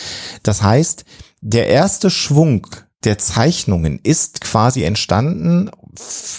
Das 0.43 0.61
heißt, 0.61 1.05
der 1.41 1.67
erste 1.67 2.09
Schwung 2.09 2.67
der 3.03 3.17
Zeichnungen 3.17 3.99
ist 4.03 4.41
quasi 4.41 4.83
entstanden 4.83 5.69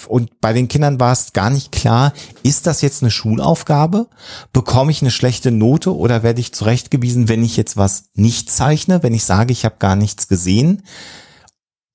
und 0.08 0.40
bei 0.40 0.52
den 0.52 0.68
Kindern 0.68 0.98
war 0.98 1.12
es 1.12 1.32
gar 1.32 1.50
nicht 1.50 1.72
klar, 1.72 2.12
ist 2.42 2.66
das 2.66 2.80
jetzt 2.80 3.02
eine 3.02 3.10
Schulaufgabe? 3.10 4.06
Bekomme 4.52 4.90
ich 4.90 5.02
eine 5.02 5.10
schlechte 5.10 5.50
Note 5.50 5.94
oder 5.94 6.22
werde 6.22 6.40
ich 6.40 6.54
zurechtgewiesen, 6.54 7.28
wenn 7.28 7.44
ich 7.44 7.56
jetzt 7.56 7.76
was 7.76 8.04
nicht 8.14 8.50
zeichne, 8.50 9.02
wenn 9.02 9.14
ich 9.14 9.24
sage, 9.24 9.52
ich 9.52 9.64
habe 9.64 9.76
gar 9.78 9.96
nichts 9.96 10.28
gesehen? 10.28 10.82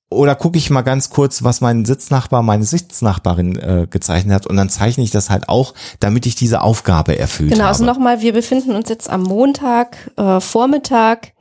Oder 0.10 0.36
gucke 0.36 0.58
ich 0.58 0.70
mal 0.70 0.84
ganz 0.84 1.10
kurz, 1.10 1.44
was 1.44 1.60
mein 1.60 1.84
Sitznachbar, 1.84 2.42
meine 2.42 2.64
Sitznachbarin 2.64 3.58
äh, 3.58 3.88
gezeichnet 3.90 4.34
hat 4.36 4.48
und 4.48 4.56
dann 4.56 4.70
zeichne 4.70 5.04
ich 5.04 5.12
das 5.12 5.30
halt 5.30 5.50
auch, 5.50 5.74
damit 6.00 6.26
ich 6.26 6.36
diese 6.36 6.62
Aufgabe 6.62 7.18
erfüllt 7.18 7.50
genau, 7.52 7.66
habe. 7.66 7.78
Genau, 7.78 7.90
also 7.90 8.00
nochmal, 8.00 8.22
wir 8.22 8.32
befinden 8.32 8.74
uns 8.76 8.88
jetzt 8.88 9.10
am 9.10 9.24
Montag, 9.24 9.98
äh, 10.16 10.40
Vormittag, 10.40 11.34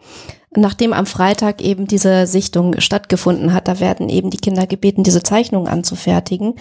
nachdem 0.55 0.93
am 0.93 1.07
Freitag 1.07 1.61
eben 1.61 1.87
diese 1.87 2.27
Sichtung 2.27 2.81
stattgefunden 2.81 3.53
hat. 3.53 3.69
Da 3.69 3.81
werden 3.81 4.09
eben 4.09 4.31
die 4.31 4.39
Kinder 4.39 4.67
gebeten, 4.67 5.03
diese 5.03 5.23
Zeichnungen 5.23 5.69
anzufertigen. 5.69 6.55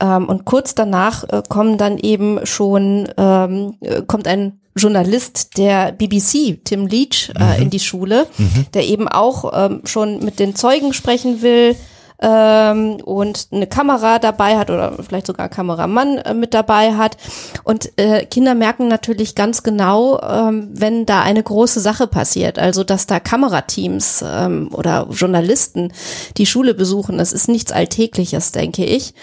Ähm, 0.00 0.28
und 0.28 0.44
kurz 0.44 0.74
danach 0.74 1.24
äh, 1.24 1.42
kommen 1.48 1.78
dann 1.78 1.98
eben 1.98 2.44
schon, 2.44 3.08
ähm, 3.16 3.74
äh, 3.80 4.02
kommt 4.02 4.28
ein 4.28 4.60
Journalist 4.76 5.58
der 5.58 5.92
BBC, 5.92 6.60
Tim 6.64 6.86
Leach, 6.86 7.32
äh, 7.38 7.56
mhm. 7.56 7.62
in 7.62 7.70
die 7.70 7.80
Schule, 7.80 8.26
mhm. 8.38 8.66
der 8.74 8.86
eben 8.86 9.08
auch 9.08 9.52
ähm, 9.52 9.82
schon 9.84 10.24
mit 10.24 10.38
den 10.38 10.54
Zeugen 10.54 10.92
sprechen 10.92 11.42
will 11.42 11.74
ähm, 12.20 12.96
und 13.04 13.48
eine 13.52 13.66
Kamera 13.66 14.18
dabei 14.18 14.58
hat 14.58 14.70
oder 14.70 14.92
vielleicht 15.02 15.26
sogar 15.26 15.46
ein 15.46 15.50
Kameramann 15.50 16.18
äh, 16.18 16.34
mit 16.34 16.54
dabei 16.54 16.94
hat. 16.94 17.16
Und 17.64 17.92
äh, 17.98 18.24
Kinder 18.26 18.54
merken 18.54 18.88
natürlich 18.88 19.34
ganz 19.34 19.62
genau, 19.62 20.20
ähm, 20.20 20.68
wenn 20.72 21.06
da 21.06 21.22
eine 21.22 21.42
große 21.42 21.80
Sache 21.80 22.06
passiert, 22.06 22.58
also 22.58 22.82
dass 22.84 23.06
da 23.06 23.20
Kamerateams 23.20 24.24
ähm, 24.26 24.70
oder 24.72 25.06
Journalisten 25.10 25.92
die 26.36 26.46
Schule 26.46 26.74
besuchen. 26.74 27.18
Das 27.18 27.32
ist 27.32 27.48
nichts 27.48 27.72
Alltägliches, 27.72 28.52
denke 28.52 28.84
ich. 28.84 29.14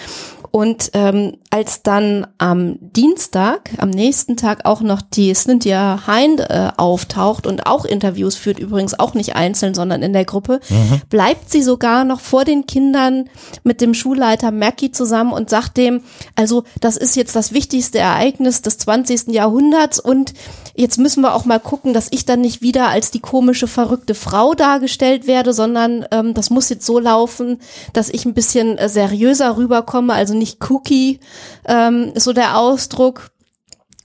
Und 0.55 0.91
ähm, 0.93 1.35
als 1.49 1.83
dann 1.83 2.27
am 2.37 2.77
Dienstag, 2.79 3.71
am 3.77 3.89
nächsten 3.89 4.37
Tag 4.37 4.63
auch 4.63 4.79
noch 4.79 5.01
die 5.01 5.33
Cynthia 5.33 5.99
Hind 6.07 6.39
äh, 6.39 6.69
auftaucht 6.77 7.45
und 7.45 7.67
auch 7.67 7.83
Interviews 7.83 8.35
führt, 8.35 8.57
übrigens 8.59 8.97
auch 8.97 9.15
nicht 9.15 9.35
einzeln, 9.35 9.73
sondern 9.73 10.01
in 10.01 10.13
der 10.13 10.23
Gruppe, 10.23 10.61
mhm. 10.69 11.01
bleibt 11.09 11.51
sie 11.51 11.61
sogar 11.61 12.05
noch 12.05 12.21
vor 12.21 12.45
den 12.45 12.67
Kindern 12.67 13.29
mit 13.65 13.81
dem 13.81 13.93
Schulleiter 13.93 14.51
Mackie 14.51 14.91
zusammen 14.91 15.33
und 15.33 15.49
sagt 15.49 15.75
dem, 15.75 16.03
also 16.37 16.63
das 16.79 16.95
ist 16.95 17.17
jetzt 17.17 17.35
das 17.35 17.51
wichtigste 17.51 17.99
Ereignis 17.99 18.61
des 18.61 18.77
20. 18.77 19.33
Jahrhunderts 19.33 19.99
und 19.99 20.33
jetzt 20.75 20.97
müssen 20.97 21.21
wir 21.21 21.33
auch 21.33 21.45
mal 21.45 21.59
gucken, 21.59 21.93
dass 21.93 22.07
ich 22.11 22.25
dann 22.25 22.41
nicht 22.41 22.61
wieder 22.61 22.89
als 22.89 23.11
die 23.11 23.19
komische, 23.19 23.67
verrückte 23.67 24.15
Frau 24.15 24.53
dargestellt 24.53 25.27
werde, 25.27 25.53
sondern 25.53 26.05
ähm, 26.11 26.33
das 26.33 26.49
muss 26.49 26.69
jetzt 26.69 26.85
so 26.85 26.99
laufen, 26.99 27.59
dass 27.93 28.09
ich 28.09 28.25
ein 28.25 28.33
bisschen 28.33 28.77
äh, 28.77 28.89
seriöser 28.89 29.57
rüberkomme, 29.57 30.13
also 30.13 30.33
nicht 30.33 30.69
Cookie, 30.69 31.19
ähm, 31.65 32.11
ist 32.13 32.25
so 32.25 32.33
der 32.33 32.57
Ausdruck. 32.57 33.31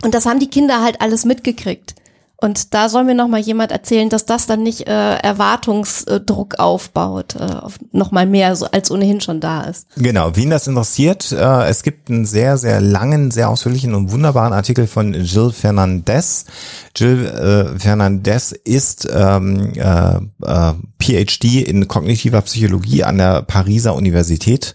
Und 0.03 0.15
das 0.15 0.27
haben 0.27 0.41
die 0.41 0.51
Kinder 0.51 0.83
halt 0.83 1.01
alles 1.01 1.25
mitgekriegt. 1.25 1.95
Und 2.41 2.73
da 2.73 2.89
soll 2.89 3.05
mir 3.05 3.15
noch 3.15 3.29
mal 3.29 3.41
jemand 3.41 3.71
erzählen, 3.71 4.09
dass 4.09 4.25
das 4.25 4.47
dann 4.47 4.63
nicht 4.63 4.89
äh, 4.89 5.17
Erwartungsdruck 5.17 6.59
aufbaut, 6.59 7.37
äh, 7.37 7.45
auf 7.45 7.79
noch 7.93 8.13
mal 8.13 8.27
mehr, 8.27 8.57
so, 8.57 8.67
als 8.67 8.91
ohnehin 8.91 9.21
schon 9.21 9.41
da 9.41 9.63
ist. 9.63 9.87
Genau, 9.97 10.37
wen 10.37 10.49
das 10.49 10.67
interessiert, 10.67 11.33
äh, 11.33 11.69
es 11.69 11.83
gibt 11.83 12.09
einen 12.09 12.25
sehr, 12.25 12.57
sehr 12.57 12.81
langen, 12.81 13.31
sehr 13.31 13.51
ausführlichen 13.51 13.95
und 13.95 14.11
wunderbaren 14.11 14.55
Artikel 14.55 14.87
von 14.87 15.13
Jill 15.13 15.53
Fernandez. 15.53 16.47
Jill 16.97 17.27
äh, 17.27 17.79
Fernandez 17.79 18.53
ist 18.53 19.07
ähm, 19.13 19.73
äh, 19.75 20.17
äh, 20.47 20.75
PhD 20.99 21.63
in 21.63 21.89
kognitiver 21.89 22.41
Psychologie 22.43 23.05
an 23.05 23.19
der 23.19 23.43
Pariser 23.43 23.95
Universität 23.95 24.75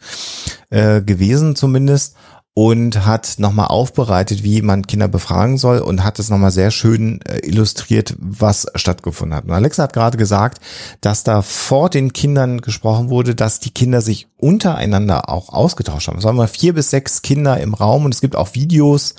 äh, 0.70 1.02
gewesen 1.02 1.56
zumindest 1.56 2.16
und 2.58 3.06
hat 3.06 3.36
nochmal 3.38 3.68
aufbereitet, 3.68 4.42
wie 4.42 4.62
man 4.62 4.88
Kinder 4.88 5.10
befragen 5.10 5.58
soll 5.58 5.80
und 5.80 6.06
hat 6.06 6.20
es 6.20 6.30
nochmal 6.30 6.52
sehr 6.52 6.72
schön 6.72 7.20
äh, 7.28 7.46
illustriert, 7.46 8.16
was 8.18 8.66
stattgefunden 8.76 9.36
hat. 9.36 9.44
Und 9.44 9.52
Alexa 9.52 9.84
hat 9.84 9.92
gerade 9.92 10.18
gesagt, 10.18 10.62
dass 11.02 11.26
da 11.26 11.42
vor 11.42 11.90
den 11.90 12.14
Kindern 12.14 12.62
gesprochen 12.62 13.10
wurde, 13.10 13.36
dass 13.36 13.60
die 13.60 13.72
Kinder 13.72 14.00
sich 14.00 14.30
untereinander 14.38 15.28
auch 15.30 15.50
ausgetauscht 15.50 16.08
haben. 16.08 16.18
Es 16.18 16.24
waren 16.24 16.38
mal 16.38 16.48
vier 16.48 16.74
bis 16.74 16.92
sechs 16.92 17.22
Kinder 17.22 17.60
im 17.60 17.74
Raum 17.74 18.06
und 18.06 18.14
es 18.14 18.22
gibt 18.22 18.38
auch 18.38 18.54
Videos, 18.54 19.16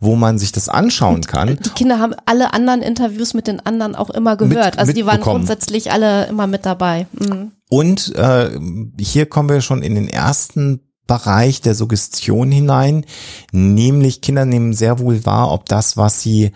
wo 0.00 0.16
man 0.16 0.38
sich 0.38 0.50
das 0.50 0.68
anschauen 0.68 1.20
kann. 1.22 1.60
Die 1.64 1.70
Kinder 1.70 2.00
haben 2.00 2.16
alle 2.26 2.52
anderen 2.54 2.82
Interviews 2.82 3.34
mit 3.34 3.46
den 3.46 3.60
anderen 3.64 3.94
auch 3.94 4.10
immer 4.10 4.36
gehört. 4.36 4.72
Mit, 4.72 4.78
also 4.80 4.92
die 4.92 5.06
waren 5.06 5.20
grundsätzlich 5.20 5.92
alle 5.92 6.26
immer 6.26 6.48
mit 6.48 6.66
dabei. 6.66 7.06
Mhm. 7.12 7.52
Und 7.68 8.16
äh, 8.16 8.50
hier 8.98 9.26
kommen 9.26 9.48
wir 9.48 9.60
schon 9.60 9.82
in 9.82 9.94
den 9.94 10.08
ersten 10.08 10.80
Bereich 11.10 11.60
der 11.60 11.74
Suggestion 11.74 12.52
hinein, 12.52 13.04
nämlich 13.50 14.20
Kinder 14.20 14.44
nehmen 14.44 14.74
sehr 14.74 15.00
wohl 15.00 15.26
wahr, 15.26 15.50
ob 15.50 15.66
das, 15.66 15.96
was 15.96 16.22
sie 16.22 16.52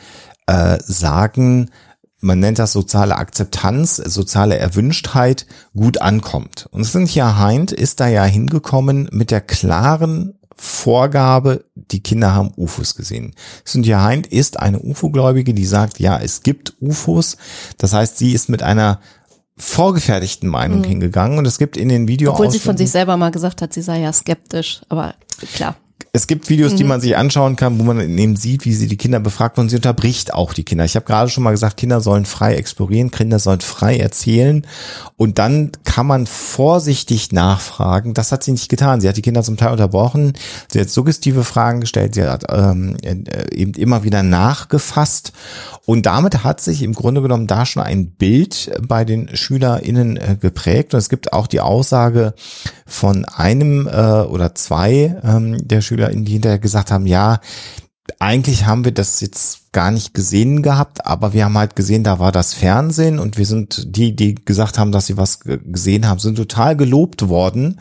äh, 0.46 0.78
sagen, 0.86 1.72
man 2.20 2.38
nennt 2.38 2.60
das 2.60 2.70
soziale 2.70 3.16
Akzeptanz, 3.16 3.96
soziale 3.96 4.56
Erwünschtheit, 4.56 5.46
gut 5.74 6.00
ankommt. 6.00 6.68
Und 6.70 6.84
Cynthia 6.84 7.44
Hind 7.44 7.72
ist 7.72 7.98
da 7.98 8.06
ja 8.06 8.22
hingekommen 8.22 9.08
mit 9.10 9.32
der 9.32 9.40
klaren 9.40 10.38
Vorgabe, 10.54 11.64
die 11.74 12.00
Kinder 12.00 12.32
haben 12.32 12.52
UFOs 12.56 12.94
gesehen. 12.94 13.34
Cynthia 13.66 14.08
Hind 14.08 14.28
ist 14.28 14.60
eine 14.60 14.78
UFO-Gläubige, 14.78 15.52
die 15.52 15.66
sagt, 15.66 15.98
ja, 15.98 16.16
es 16.16 16.44
gibt 16.44 16.74
UFOs. 16.80 17.38
Das 17.76 17.92
heißt, 17.92 18.18
sie 18.18 18.32
ist 18.32 18.48
mit 18.48 18.62
einer 18.62 19.00
vorgefertigten 19.56 20.48
Meinung 20.48 20.80
mhm. 20.80 20.84
hingegangen 20.84 21.38
und 21.38 21.46
es 21.46 21.58
gibt 21.58 21.76
in 21.76 21.88
den 21.88 22.08
Videos. 22.08 22.34
Obwohl 22.34 22.50
sie 22.50 22.58
von 22.58 22.76
sich 22.76 22.90
selber 22.90 23.16
mal 23.16 23.30
gesagt 23.30 23.62
hat, 23.62 23.72
sie 23.72 23.82
sei 23.82 24.00
ja 24.00 24.12
skeptisch, 24.12 24.82
aber 24.88 25.14
klar 25.54 25.76
es 26.16 26.28
gibt 26.28 26.48
Videos, 26.48 26.76
die 26.76 26.84
mhm. 26.84 26.90
man 26.90 27.00
sich 27.00 27.16
anschauen 27.16 27.56
kann, 27.56 27.76
wo 27.76 27.82
man 27.82 27.98
eben 27.98 28.36
sieht, 28.36 28.64
wie 28.64 28.72
sie 28.72 28.86
die 28.86 28.96
Kinder 28.96 29.18
befragt 29.18 29.58
und 29.58 29.68
sie 29.68 29.74
unterbricht 29.76 30.32
auch 30.32 30.54
die 30.54 30.62
Kinder. 30.62 30.84
Ich 30.84 30.94
habe 30.94 31.04
gerade 31.04 31.28
schon 31.28 31.42
mal 31.42 31.50
gesagt, 31.50 31.76
Kinder 31.76 32.00
sollen 32.00 32.24
frei 32.24 32.54
explorieren, 32.54 33.10
Kinder 33.10 33.40
sollen 33.40 33.60
frei 33.60 33.98
erzählen 33.98 34.64
und 35.16 35.40
dann 35.40 35.72
kann 35.82 36.06
man 36.06 36.28
vorsichtig 36.28 37.32
nachfragen. 37.32 38.14
Das 38.14 38.30
hat 38.30 38.44
sie 38.44 38.52
nicht 38.52 38.68
getan. 38.68 39.00
Sie 39.00 39.08
hat 39.08 39.16
die 39.16 39.22
Kinder 39.22 39.42
zum 39.42 39.56
Teil 39.56 39.72
unterbrochen, 39.72 40.34
sie 40.72 40.80
hat 40.80 40.88
suggestive 40.88 41.42
Fragen 41.42 41.80
gestellt, 41.80 42.14
sie 42.14 42.22
hat 42.22 42.44
ähm, 42.48 42.96
äh, 43.02 43.52
eben 43.52 43.74
immer 43.74 44.04
wieder 44.04 44.22
nachgefasst 44.22 45.32
und 45.84 46.06
damit 46.06 46.44
hat 46.44 46.60
sich 46.60 46.84
im 46.84 46.92
Grunde 46.92 47.22
genommen 47.22 47.48
da 47.48 47.66
schon 47.66 47.82
ein 47.82 48.12
Bild 48.12 48.70
bei 48.86 49.04
den 49.04 49.34
SchülerInnen 49.34 50.16
äh, 50.16 50.36
geprägt 50.40 50.94
und 50.94 50.98
es 50.98 51.08
gibt 51.08 51.32
auch 51.32 51.48
die 51.48 51.60
Aussage 51.60 52.34
von 52.86 53.24
einem 53.24 53.88
äh, 53.88 53.90
oder 53.90 54.54
zwei 54.54 55.20
ähm, 55.24 55.66
der 55.66 55.80
Schüler 55.80 56.03
SchülerInnen, 56.04 56.24
die 56.24 56.32
hinterher 56.32 56.58
gesagt 56.58 56.90
haben, 56.90 57.06
ja, 57.06 57.40
eigentlich 58.18 58.66
haben 58.66 58.84
wir 58.84 58.92
das 58.92 59.20
jetzt 59.20 59.72
gar 59.72 59.90
nicht 59.90 60.14
gesehen 60.14 60.62
gehabt, 60.62 61.06
aber 61.06 61.32
wir 61.32 61.44
haben 61.44 61.56
halt 61.56 61.74
gesehen, 61.74 62.04
da 62.04 62.18
war 62.18 62.32
das 62.32 62.54
Fernsehen 62.54 63.18
und 63.18 63.38
wir 63.38 63.46
sind 63.46 63.96
die, 63.96 64.14
die 64.14 64.34
gesagt 64.34 64.78
haben, 64.78 64.92
dass 64.92 65.06
sie 65.06 65.16
was 65.16 65.40
gesehen 65.40 66.06
haben, 66.06 66.18
sind 66.18 66.36
total 66.36 66.76
gelobt 66.76 67.28
worden. 67.28 67.80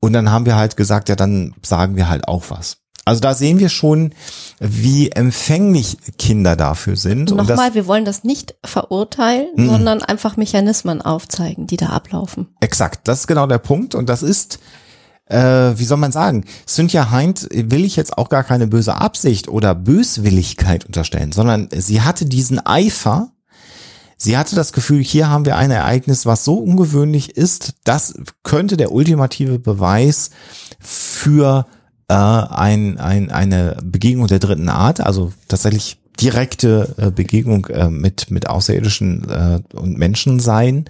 Und 0.00 0.14
dann 0.14 0.30
haben 0.30 0.46
wir 0.46 0.56
halt 0.56 0.78
gesagt, 0.78 1.10
ja, 1.10 1.16
dann 1.16 1.54
sagen 1.62 1.94
wir 1.94 2.08
halt 2.08 2.26
auch 2.26 2.44
was. 2.48 2.78
Also 3.04 3.20
da 3.20 3.34
sehen 3.34 3.58
wir 3.58 3.68
schon, 3.68 4.12
wie 4.60 5.10
empfänglich 5.10 5.98
Kinder 6.18 6.56
dafür 6.56 6.96
sind. 6.96 7.30
Nochmal, 7.30 7.74
wir 7.74 7.86
wollen 7.86 8.04
das 8.04 8.24
nicht 8.24 8.54
verurteilen, 8.64 9.48
mm. 9.56 9.66
sondern 9.66 10.02
einfach 10.02 10.36
Mechanismen 10.36 11.02
aufzeigen, 11.02 11.66
die 11.66 11.76
da 11.76 11.86
ablaufen. 11.86 12.48
Exakt, 12.60 13.08
das 13.08 13.20
ist 13.20 13.26
genau 13.26 13.46
der 13.46 13.58
Punkt. 13.58 13.94
Und 13.94 14.08
das 14.08 14.22
ist 14.22 14.58
äh, 15.30 15.78
wie 15.78 15.84
soll 15.84 15.98
man 15.98 16.12
sagen, 16.12 16.44
Cynthia 16.66 17.10
Hind 17.10 17.48
will 17.52 17.84
ich 17.84 17.96
jetzt 17.96 18.18
auch 18.18 18.28
gar 18.28 18.44
keine 18.44 18.66
böse 18.66 18.96
Absicht 18.96 19.48
oder 19.48 19.74
Böswilligkeit 19.74 20.84
unterstellen, 20.84 21.32
sondern 21.32 21.68
sie 21.74 22.02
hatte 22.02 22.26
diesen 22.26 22.64
Eifer, 22.64 23.30
Sie 24.22 24.36
hatte 24.36 24.54
das 24.54 24.74
Gefühl, 24.74 25.02
hier 25.02 25.30
haben 25.30 25.46
wir 25.46 25.56
ein 25.56 25.70
Ereignis, 25.70 26.26
was 26.26 26.44
so 26.44 26.58
ungewöhnlich 26.58 27.38
ist, 27.38 27.72
das 27.84 28.12
könnte 28.42 28.76
der 28.76 28.92
ultimative 28.92 29.58
Beweis 29.58 30.28
für 30.78 31.64
äh, 32.08 32.12
ein, 32.12 32.98
ein, 32.98 33.30
eine 33.30 33.78
Begegnung 33.82 34.26
der 34.26 34.38
dritten 34.38 34.68
Art, 34.68 35.00
also 35.00 35.32
tatsächlich 35.48 36.00
direkte 36.20 36.94
äh, 36.98 37.10
Begegnung 37.10 37.64
äh, 37.68 37.88
mit, 37.88 38.30
mit 38.30 38.46
Außerirdischen 38.46 39.26
äh, 39.30 39.60
und 39.74 39.96
Menschen 39.96 40.38
sein 40.38 40.84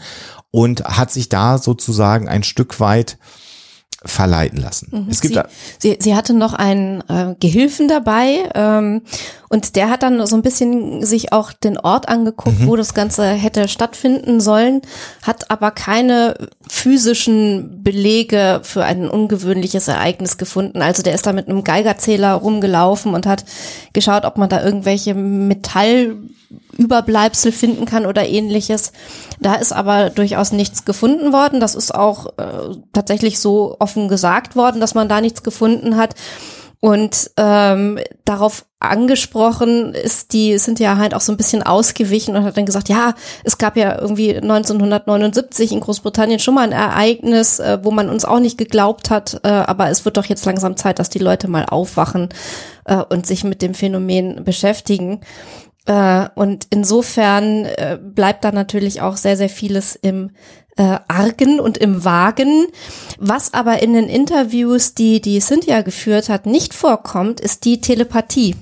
und 0.50 0.83
hat 0.85 1.12
sich 1.12 1.29
da 1.29 1.59
sozusagen 1.59 2.29
ein 2.29 2.42
Stück 2.42 2.81
weit 2.81 3.16
verleiten 4.05 4.61
lassen. 4.61 4.89
Mhm. 4.91 5.07
Es 5.11 5.21
gibt 5.21 5.35
sie, 5.35 5.43
sie, 5.79 5.99
sie 6.01 6.15
hatte 6.15 6.33
noch 6.33 6.55
einen 6.55 7.03
äh, 7.09 7.35
Gehilfen 7.39 7.89
dabei 7.89 8.51
ähm, 8.55 9.03
und 9.53 9.75
der 9.75 9.91
hat 9.91 10.05
dann 10.05 10.25
so 10.29 10.37
ein 10.37 10.43
bisschen 10.43 11.05
sich 11.05 11.33
auch 11.33 11.53
den 11.53 11.77
Ort 11.77 12.09
angeguckt, 12.09 12.61
mhm. 12.61 12.69
wo 12.69 12.77
das 12.77 12.95
Ganze 12.95 13.27
hätte 13.27 13.67
stattfinden 13.67 14.41
sollen, 14.41 14.81
hat 15.23 15.51
aber 15.51 15.73
keine 15.73 16.49
physischen 16.69 17.83
Belege 17.83 18.61
für 18.63 18.85
ein 18.85 19.11
ungewöhnliches 19.11 19.89
Ereignis 19.89 20.39
gefunden. 20.39 20.83
Also 20.83 21.03
der 21.03 21.15
ist 21.15 21.27
da 21.27 21.33
mit 21.33 21.49
einem 21.49 21.65
Geigerzähler 21.65 22.35
rumgelaufen 22.35 23.13
und 23.13 23.27
hat 23.27 23.45
geschaut, 23.93 24.25
ob 24.25 24.39
man 24.39 24.49
da 24.49 24.63
irgendwelche 24.63 25.15
Metall 25.15 26.17
Überbleibsel 26.79 27.51
finden 27.51 27.87
kann 27.87 28.07
oder 28.07 28.29
ähnliches. 28.29 28.93
Da 29.41 29.57
ist 29.57 29.73
aber 29.73 30.11
durchaus 30.11 30.53
nichts 30.53 30.85
gefunden 30.85 31.33
worden. 31.33 31.59
Das 31.59 31.75
ist 31.75 31.93
auch 31.93 32.39
äh, 32.39 32.77
tatsächlich 32.93 33.41
so 33.41 33.77
offen 33.81 34.09
gesagt 34.09 34.55
worden, 34.55 34.81
dass 34.81 34.95
man 34.95 35.09
da 35.09 35.21
nichts 35.21 35.43
gefunden 35.43 35.97
hat. 35.97 36.15
Und 36.81 37.31
ähm, 37.37 37.99
darauf 38.25 38.64
angesprochen 38.79 39.93
ist 39.93 40.33
die 40.33 40.57
sind 40.57 40.81
ja 40.81 40.97
halt 40.97 41.12
auch 41.12 41.21
so 41.21 41.31
ein 41.31 41.37
bisschen 41.37 41.62
ausgewichen 41.62 42.35
und 42.35 42.45
hat 42.45 42.57
dann 42.57 42.64
gesagt, 42.64 42.88
ja, 42.88 43.14
es 43.45 43.59
gab 43.59 43.77
ja 43.77 44.01
irgendwie 44.01 44.35
1979 44.35 45.73
in 45.73 45.81
Großbritannien 45.81 46.38
schon 46.38 46.55
mal 46.55 46.62
ein 46.62 46.73
Ereignis, 46.73 47.59
äh, 47.59 47.79
wo 47.83 47.90
man 47.90 48.09
uns 48.09 48.25
auch 48.25 48.40
nicht 48.40 48.57
geglaubt 48.57 49.11
hat, 49.11 49.40
äh, 49.45 49.49
aber 49.49 49.90
es 49.90 50.07
wird 50.07 50.16
doch 50.16 50.25
jetzt 50.25 50.47
langsam 50.47 50.79
Zeit, 50.79 50.99
dass 50.99 51.11
die 51.11 51.19
Leute 51.19 51.49
mal 51.49 51.66
aufwachen 51.66 52.31
äh, 52.87 52.97
und 52.97 53.27
sich 53.27 53.45
mit 53.45 53.61
dem 53.61 53.75
Phänomen 53.75 54.43
beschäftigen. 54.45 55.21
Äh, 55.85 56.29
und 56.35 56.66
insofern 56.71 57.66
äh, 57.66 57.99
bleibt 58.03 58.45
da 58.45 58.53
natürlich 58.53 59.03
auch 59.03 59.19
sehr, 59.19 59.37
sehr 59.37 59.51
vieles 59.51 59.97
im 59.97 60.31
äh, 60.81 60.99
Argen 61.09 61.61
und 61.61 61.77
im 61.77 62.07
Wagen. 62.07 62.66
Was 63.19 63.53
aber 63.53 63.83
in 63.83 63.93
den 63.93 64.09
Interviews, 64.09 64.95
die 64.95 65.21
die 65.21 65.38
Cynthia 65.38 65.83
geführt 65.83 66.31
hat, 66.31 66.47
nicht 66.47 66.73
vorkommt, 66.73 67.38
ist 67.38 67.66
die 67.66 67.83
Telepathie. 67.83 68.57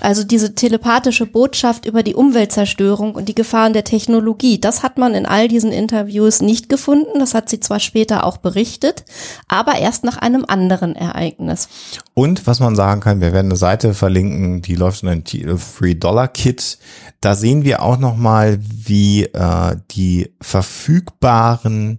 Also 0.00 0.24
diese 0.24 0.54
telepathische 0.54 1.26
Botschaft 1.26 1.86
über 1.86 2.02
die 2.02 2.14
Umweltzerstörung 2.14 3.14
und 3.14 3.28
die 3.28 3.34
Gefahren 3.34 3.72
der 3.72 3.84
Technologie, 3.84 4.60
das 4.60 4.82
hat 4.82 4.98
man 4.98 5.14
in 5.14 5.26
all 5.26 5.48
diesen 5.48 5.72
Interviews 5.72 6.40
nicht 6.40 6.68
gefunden. 6.68 7.18
Das 7.18 7.34
hat 7.34 7.48
sie 7.48 7.60
zwar 7.60 7.80
später 7.80 8.24
auch 8.24 8.36
berichtet, 8.38 9.04
aber 9.48 9.78
erst 9.78 10.04
nach 10.04 10.16
einem 10.18 10.44
anderen 10.46 10.96
Ereignis. 10.96 11.68
Und 12.14 12.46
was 12.46 12.60
man 12.60 12.76
sagen 12.76 13.00
kann, 13.00 13.20
wir 13.20 13.32
werden 13.32 13.48
eine 13.48 13.56
Seite 13.56 13.94
verlinken, 13.94 14.62
die 14.62 14.74
läuft 14.74 15.02
in 15.02 15.08
ein 15.08 15.24
Free-Dollar-Kit. 15.58 16.78
Da 17.20 17.34
sehen 17.34 17.64
wir 17.64 17.82
auch 17.82 17.98
nochmal, 17.98 18.58
wie 18.60 19.24
äh, 19.24 19.76
die 19.90 20.32
verfügbaren 20.40 21.98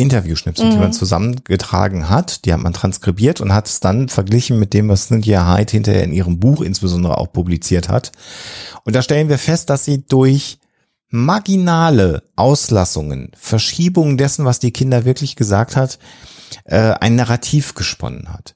Interviewschnipsel, 0.00 0.66
mhm. 0.66 0.70
die 0.70 0.76
man 0.78 0.88
mhm. 0.88 0.92
zusammengetragen 0.92 2.08
hat, 2.08 2.44
die 2.44 2.52
hat 2.52 2.60
man 2.60 2.72
transkribiert 2.72 3.40
und 3.40 3.52
hat 3.52 3.66
es 3.66 3.80
dann 3.80 4.08
verglichen 4.08 4.58
mit 4.58 4.74
dem, 4.74 4.88
was 4.88 5.08
Cynthia 5.08 5.54
Hyde 5.54 5.70
hinterher 5.70 6.04
in 6.04 6.12
ihrem 6.12 6.38
Buch 6.38 6.62
insbesondere 6.62 7.18
auch 7.18 7.32
publiziert 7.32 7.88
hat. 7.88 8.12
Und 8.84 8.94
da 8.96 9.02
stellen 9.02 9.28
wir 9.28 9.38
fest, 9.38 9.70
dass 9.70 9.84
sie 9.84 10.06
durch 10.06 10.58
marginale 11.10 12.22
Auslassungen, 12.36 13.30
Verschiebungen 13.34 14.18
dessen, 14.18 14.44
was 14.44 14.58
die 14.58 14.72
Kinder 14.72 15.04
wirklich 15.04 15.36
gesagt 15.36 15.76
hat, 15.76 15.98
äh, 16.64 16.94
ein 17.00 17.16
Narrativ 17.16 17.74
gesponnen 17.74 18.32
hat. 18.32 18.54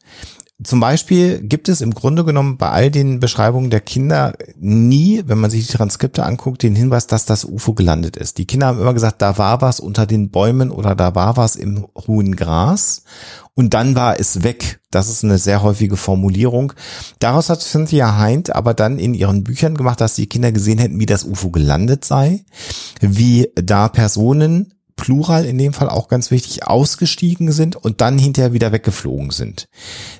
Zum 0.64 0.80
Beispiel 0.80 1.40
gibt 1.40 1.68
es 1.68 1.80
im 1.80 1.94
Grunde 1.94 2.24
genommen 2.24 2.56
bei 2.56 2.68
all 2.70 2.90
den 2.90 3.20
Beschreibungen 3.20 3.70
der 3.70 3.80
Kinder 3.80 4.34
nie, 4.58 5.22
wenn 5.26 5.38
man 5.38 5.50
sich 5.50 5.66
die 5.66 5.72
Transkripte 5.72 6.24
anguckt, 6.24 6.62
den 6.62 6.74
Hinweis, 6.74 7.06
dass 7.06 7.24
das 7.24 7.44
UFO 7.44 7.74
gelandet 7.74 8.16
ist. 8.16 8.38
Die 8.38 8.46
Kinder 8.46 8.66
haben 8.66 8.80
immer 8.80 8.94
gesagt, 8.94 9.22
da 9.22 9.38
war 9.38 9.60
was 9.60 9.80
unter 9.80 10.06
den 10.06 10.30
Bäumen 10.30 10.70
oder 10.70 10.94
da 10.94 11.14
war 11.14 11.36
was 11.36 11.56
im 11.56 11.86
hohen 12.06 12.36
Gras 12.36 13.04
und 13.54 13.74
dann 13.74 13.94
war 13.94 14.18
es 14.18 14.42
weg. 14.42 14.80
Das 14.90 15.08
ist 15.08 15.24
eine 15.24 15.38
sehr 15.38 15.62
häufige 15.62 15.96
Formulierung. 15.96 16.72
Daraus 17.18 17.50
hat 17.50 17.60
Cynthia 17.60 18.22
Hind 18.24 18.54
aber 18.54 18.74
dann 18.74 18.98
in 18.98 19.14
ihren 19.14 19.44
Büchern 19.44 19.76
gemacht, 19.76 20.00
dass 20.00 20.14
die 20.14 20.28
Kinder 20.28 20.52
gesehen 20.52 20.78
hätten, 20.78 21.00
wie 21.00 21.06
das 21.06 21.24
UFO 21.24 21.50
gelandet 21.50 22.04
sei, 22.04 22.44
wie 23.00 23.50
da 23.54 23.88
Personen 23.88 24.74
Plural 25.02 25.44
in 25.44 25.58
dem 25.58 25.72
Fall 25.72 25.88
auch 25.88 26.06
ganz 26.06 26.30
wichtig, 26.30 26.64
ausgestiegen 26.64 27.50
sind 27.50 27.74
und 27.74 28.00
dann 28.00 28.18
hinterher 28.18 28.52
wieder 28.52 28.70
weggeflogen 28.70 29.30
sind. 29.30 29.66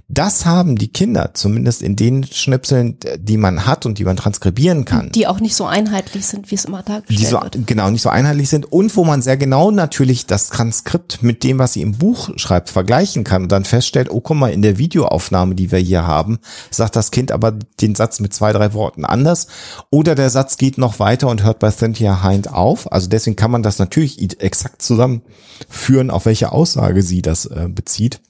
Das 0.08 0.44
haben 0.44 0.74
die 0.74 0.88
Kinder, 0.88 1.30
zumindest 1.34 1.82
in 1.82 1.94
den 1.94 2.24
Schnipseln, 2.24 2.98
die 3.16 3.36
man 3.36 3.64
hat 3.64 3.86
und 3.86 3.98
die 3.98 4.04
man 4.04 4.16
transkribieren 4.16 4.84
kann. 4.84 5.12
Die 5.12 5.28
auch 5.28 5.38
nicht 5.38 5.54
so 5.54 5.66
einheitlich 5.66 6.26
sind, 6.26 6.50
wie 6.50 6.56
es 6.56 6.64
immer 6.64 6.82
dargestellt 6.82 7.20
die 7.20 7.24
so, 7.24 7.40
wird. 7.40 7.64
Genau, 7.64 7.90
nicht 7.90 8.02
so 8.02 8.08
einheitlich 8.08 8.48
sind 8.48 8.70
und 8.72 8.96
wo 8.96 9.04
man 9.04 9.22
sehr 9.22 9.36
genau 9.36 9.70
natürlich 9.70 10.26
das 10.26 10.48
Transkript 10.48 11.22
mit 11.22 11.44
dem, 11.44 11.60
was 11.60 11.74
sie 11.74 11.82
im 11.82 11.92
Buch 11.92 12.30
schreibt, 12.34 12.68
vergleichen 12.68 13.22
kann 13.22 13.44
und 13.44 13.52
dann 13.52 13.64
feststellt, 13.64 14.10
oh 14.10 14.20
guck 14.20 14.36
mal, 14.36 14.52
in 14.52 14.62
der 14.62 14.78
Videoaufnahme, 14.78 15.54
die 15.54 15.70
wir 15.70 15.78
hier 15.78 16.08
haben, 16.08 16.40
sagt 16.72 16.96
das 16.96 17.12
Kind 17.12 17.30
aber 17.30 17.52
den 17.52 17.94
Satz 17.94 18.18
mit 18.18 18.34
zwei, 18.34 18.52
drei 18.52 18.74
Worten 18.74 19.04
anders 19.04 19.46
oder 19.90 20.16
der 20.16 20.30
Satz 20.30 20.56
geht 20.56 20.76
noch 20.76 20.98
weiter 20.98 21.28
und 21.28 21.44
hört 21.44 21.60
bei 21.60 21.70
Cynthia 21.70 22.28
Hind 22.28 22.52
auf. 22.52 22.90
Also 22.90 23.08
deswegen 23.08 23.36
kann 23.36 23.52
man 23.52 23.62
das 23.62 23.78
natürlich 23.78 24.20
exakt 24.40 24.71
exakt 24.72 24.82
zusammenführen, 24.82 26.11
auf 26.11 26.26
welche 26.26 26.52
Aussage 26.52 27.02
sie 27.02 27.22
das 27.22 27.46
äh, 27.46 27.68
bezieht. 27.68 28.20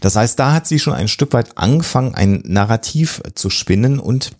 Das 0.00 0.16
heißt, 0.16 0.38
da 0.38 0.52
hat 0.52 0.66
sie 0.66 0.78
schon 0.78 0.94
ein 0.94 1.08
Stück 1.08 1.32
weit 1.34 1.58
angefangen, 1.58 2.14
ein 2.14 2.42
Narrativ 2.46 3.22
zu 3.34 3.50
spinnen 3.50 3.98
und 3.98 4.32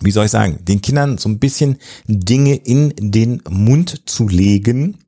wie 0.00 0.10
soll 0.10 0.26
ich 0.26 0.30
sagen, 0.30 0.58
den 0.62 0.82
Kindern 0.82 1.16
so 1.16 1.28
ein 1.30 1.38
bisschen 1.38 1.78
Dinge 2.06 2.54
in 2.54 2.92
den 2.98 3.42
Mund 3.48 4.02
zu 4.04 4.28
legen, 4.28 4.98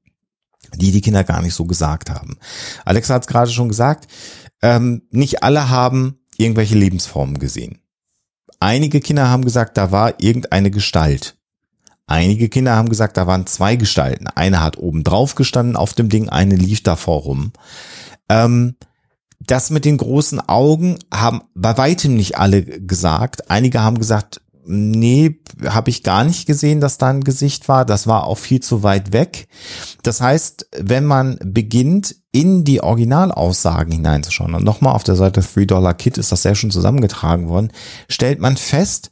die 0.77 0.93
die 0.93 1.03
Kinder 1.03 1.25
gar 1.25 1.43
nicht 1.43 1.53
so 1.53 1.67
gesagt 1.67 2.09
haben. 2.09 2.39
Alexa 2.87 3.15
hat 3.15 3.23
es 3.23 3.29
gerade 3.29 3.51
schon 3.51 3.69
gesagt, 3.69 4.09
ähm, 4.63 5.03
nicht 5.11 5.43
alle 5.43 5.69
haben 5.69 6.21
irgendwelche 6.39 6.75
Lebensformen 6.75 7.39
gesehen. 7.39 7.81
Einige 8.61 9.01
Kinder 9.01 9.29
haben 9.29 9.45
gesagt, 9.45 9.77
da 9.77 9.93
war 9.93 10.23
irgendeine 10.23 10.71
Gestalt. 10.71 11.38
Einige 12.09 12.49
Kinder 12.49 12.75
haben 12.75 12.89
gesagt, 12.89 13.17
da 13.17 13.29
waren 13.29 13.47
zwei 13.47 13.77
Gestalten. 13.77 14.27
Eine 14.27 14.61
hat 14.61 14.77
oben 14.79 15.05
drauf 15.05 15.37
gestanden 15.37 15.77
auf 15.77 15.93
dem 15.95 16.09
Ding, 16.09 16.29
eine 16.29 16.57
lief 16.57 16.83
davor 16.83 17.21
rum. 17.21 17.53
Ähm, 18.29 18.75
Das 19.47 19.71
mit 19.71 19.85
den 19.85 19.97
großen 19.97 20.41
Augen 20.49 20.99
haben 21.15 21.43
bei 21.55 21.79
weitem 21.79 22.17
nicht 22.17 22.37
alle 22.37 22.63
gesagt. 22.63 23.51
Einige 23.51 23.81
haben 23.83 23.99
gesagt, 23.99 24.41
nee, 24.67 25.41
habe 25.67 25.89
ich 25.89 26.03
gar 26.03 26.25
nicht 26.25 26.45
gesehen, 26.47 26.81
dass 26.81 26.99
da 26.99 27.09
ein 27.09 27.25
Gesicht 27.25 27.69
war. 27.69 27.87
Das 27.87 28.07
war 28.07 28.25
auch 28.25 28.37
viel 28.37 28.61
zu 28.61 28.83
weit 28.83 29.13
weg. 29.13 29.49
Das 30.03 30.21
heißt, 30.21 30.69
wenn 30.77 31.07
man 31.07 31.39
beginnt, 31.43 32.17
in 32.33 32.65
die 32.65 32.83
Originalaussagen 32.83 33.93
hineinzuschauen, 33.93 34.55
und 34.55 34.65
nochmal 34.65 34.95
auf 34.95 35.05
der 35.05 35.17
Seite 35.17 35.41
Three 35.41 35.65
Dollar 35.67 35.95
Kit 35.95 36.19
ist 36.19 36.33
das 36.33 36.43
sehr 36.43 36.55
schon 36.55 36.71
zusammengetragen 36.71 37.49
worden, 37.49 37.73
stellt 38.09 38.41
man 38.41 38.57
fest, 38.59 39.11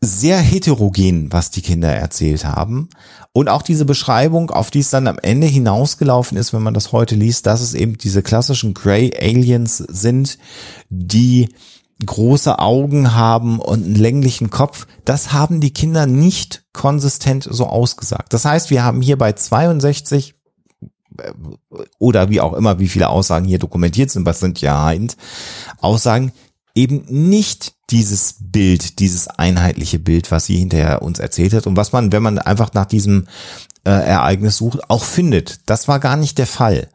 sehr 0.00 0.38
heterogen, 0.38 1.30
was 1.30 1.50
die 1.50 1.60
Kinder 1.60 1.88
erzählt 1.88 2.44
haben. 2.44 2.88
Und 3.32 3.48
auch 3.48 3.62
diese 3.62 3.84
Beschreibung, 3.84 4.50
auf 4.50 4.70
die 4.70 4.80
es 4.80 4.90
dann 4.90 5.06
am 5.06 5.18
Ende 5.18 5.46
hinausgelaufen 5.46 6.38
ist, 6.38 6.52
wenn 6.52 6.62
man 6.62 6.74
das 6.74 6.92
heute 6.92 7.14
liest, 7.14 7.46
dass 7.46 7.60
es 7.60 7.74
eben 7.74 7.98
diese 7.98 8.22
klassischen 8.22 8.74
Grey 8.74 9.12
Aliens 9.18 9.76
sind, 9.76 10.38
die 10.88 11.48
große 12.04 12.58
Augen 12.58 13.14
haben 13.14 13.60
und 13.60 13.84
einen 13.84 13.94
länglichen 13.94 14.50
Kopf, 14.50 14.86
das 15.04 15.32
haben 15.32 15.60
die 15.60 15.72
Kinder 15.72 16.06
nicht 16.06 16.64
konsistent 16.72 17.46
so 17.48 17.66
ausgesagt. 17.66 18.32
Das 18.32 18.46
heißt, 18.46 18.70
wir 18.70 18.82
haben 18.82 19.02
hier 19.02 19.18
bei 19.18 19.32
62 19.34 20.34
äh, 21.18 21.32
oder 21.98 22.30
wie 22.30 22.40
auch 22.40 22.54
immer, 22.54 22.78
wie 22.78 22.88
viele 22.88 23.10
Aussagen 23.10 23.44
hier 23.44 23.58
dokumentiert 23.58 24.10
sind, 24.10 24.24
was 24.24 24.40
sind 24.40 24.62
ja 24.62 24.92
Aussagen, 25.80 26.32
eben 26.74 27.04
nicht 27.08 27.74
dieses 27.90 28.36
Bild, 28.40 28.98
dieses 29.00 29.28
einheitliche 29.28 29.98
Bild, 29.98 30.30
was 30.30 30.46
sie 30.46 30.56
hinterher 30.56 31.02
uns 31.02 31.18
erzählt 31.18 31.52
hat. 31.52 31.66
Und 31.66 31.76
was 31.76 31.92
man, 31.92 32.12
wenn 32.12 32.22
man 32.22 32.38
einfach 32.38 32.72
nach 32.72 32.86
diesem 32.86 33.26
äh, 33.84 33.90
Ereignis 33.90 34.58
sucht, 34.58 34.90
auch 34.90 35.04
findet. 35.04 35.60
Das 35.66 35.88
war 35.88 36.00
gar 36.00 36.16
nicht 36.16 36.38
der 36.38 36.46
Fall. 36.46 36.88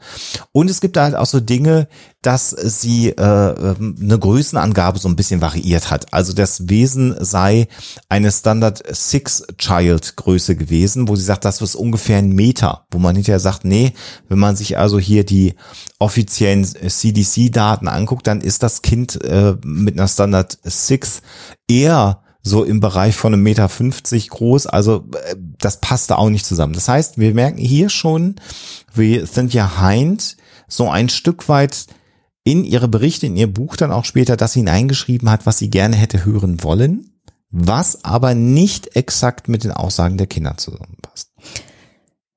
Und 0.51 0.69
es 0.69 0.81
gibt 0.81 0.97
halt 0.97 1.15
auch 1.15 1.25
so 1.25 1.39
Dinge, 1.39 1.88
dass 2.21 2.49
sie 2.49 3.09
äh, 3.09 3.21
ähm, 3.21 3.95
eine 4.01 4.17
Größenangabe 4.17 4.99
so 4.99 5.07
ein 5.07 5.15
bisschen 5.15 5.41
variiert 5.41 5.91
hat. 5.91 6.11
Also 6.13 6.33
das 6.33 6.69
Wesen 6.69 7.15
sei 7.19 7.67
eine 8.09 8.31
Standard 8.31 8.83
Six 8.95 9.43
Child 9.57 10.15
Größe 10.15 10.55
gewesen, 10.55 11.07
wo 11.07 11.15
sie 11.15 11.23
sagt, 11.23 11.45
das 11.45 11.61
ist 11.61 11.75
ungefähr 11.75 12.17
ein 12.17 12.29
Meter, 12.29 12.86
wo 12.91 12.97
man 12.97 13.15
hinterher 13.15 13.39
sagt, 13.39 13.65
nee, 13.65 13.93
wenn 14.27 14.39
man 14.39 14.55
sich 14.55 14.77
also 14.77 14.99
hier 14.99 15.23
die 15.23 15.55
offiziellen 15.99 16.65
CDC-Daten 16.65 17.88
anguckt, 17.88 18.27
dann 18.27 18.41
ist 18.41 18.63
das 18.63 18.81
Kind 18.81 19.23
äh, 19.23 19.55
mit 19.63 19.97
einer 19.97 20.07
Standard 20.07 20.57
Six 20.63 21.21
eher 21.67 22.21
so 22.47 22.63
im 22.63 22.79
Bereich 22.79 23.15
von 23.15 23.33
einem 23.33 23.41
Meter 23.41 23.67
fünfzig 23.69 24.29
groß. 24.29 24.67
Also 24.67 25.03
äh, 25.13 25.35
das 25.57 25.81
passte 25.81 26.17
auch 26.17 26.29
nicht 26.29 26.45
zusammen. 26.45 26.73
Das 26.73 26.87
heißt, 26.87 27.17
wir 27.17 27.33
merken 27.33 27.57
hier 27.57 27.89
schon, 27.89 28.35
wie 28.93 29.25
Cynthia 29.25 29.81
Hind 29.81 30.37
so 30.67 30.87
ein 30.87 31.09
Stück 31.09 31.49
weit 31.49 31.87
in 32.43 32.63
ihre 32.63 32.87
Berichte, 32.87 33.25
in 33.25 33.35
ihr 33.35 33.51
Buch 33.51 33.75
dann 33.75 33.91
auch 33.91 34.05
später 34.05 34.37
das 34.37 34.53
hineingeschrieben 34.53 35.31
hat, 35.31 35.47
was 35.47 35.57
sie 35.57 35.71
gerne 35.71 35.95
hätte 35.95 36.23
hören 36.23 36.63
wollen, 36.63 37.09
was 37.49 38.05
aber 38.05 38.35
nicht 38.35 38.95
exakt 38.95 39.47
mit 39.49 39.63
den 39.63 39.71
Aussagen 39.71 40.17
der 40.17 40.27
Kinder 40.27 40.55
zusammenpasst. 40.55 41.31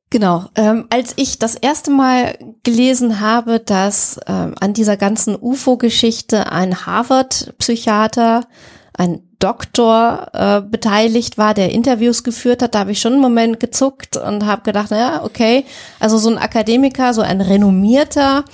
Genau. 0.09 0.47
Ähm, 0.55 0.87
als 0.89 1.13
ich 1.17 1.39
das 1.39 1.55
erste 1.55 1.91
Mal 1.91 2.39
gelesen 2.63 3.21
habe, 3.21 3.61
dass 3.61 4.19
ähm, 4.27 4.55
an 4.59 4.73
dieser 4.73 4.97
ganzen 4.97 5.37
UFO-Geschichte 5.39 6.51
ein 6.51 6.87
Harvard-Psychiater, 6.87 8.47
ein 8.95 9.21
Doktor 9.39 10.29
äh, 10.33 10.61
beteiligt 10.61 11.39
war, 11.39 11.55
der 11.55 11.71
Interviews 11.71 12.25
geführt 12.25 12.61
hat, 12.61 12.75
da 12.75 12.81
habe 12.81 12.91
ich 12.91 13.01
schon 13.01 13.13
einen 13.13 13.23
Moment 13.23 13.61
gezuckt 13.61 14.17
und 14.17 14.47
habe 14.47 14.63
gedacht, 14.63 14.91
naja, 14.91 15.23
okay, 15.23 15.65
also 16.01 16.19
so 16.19 16.29
ein 16.29 16.39
Akademiker, 16.39 17.15
so 17.15 17.21
ein 17.23 17.41
renommierter, 17.41 18.45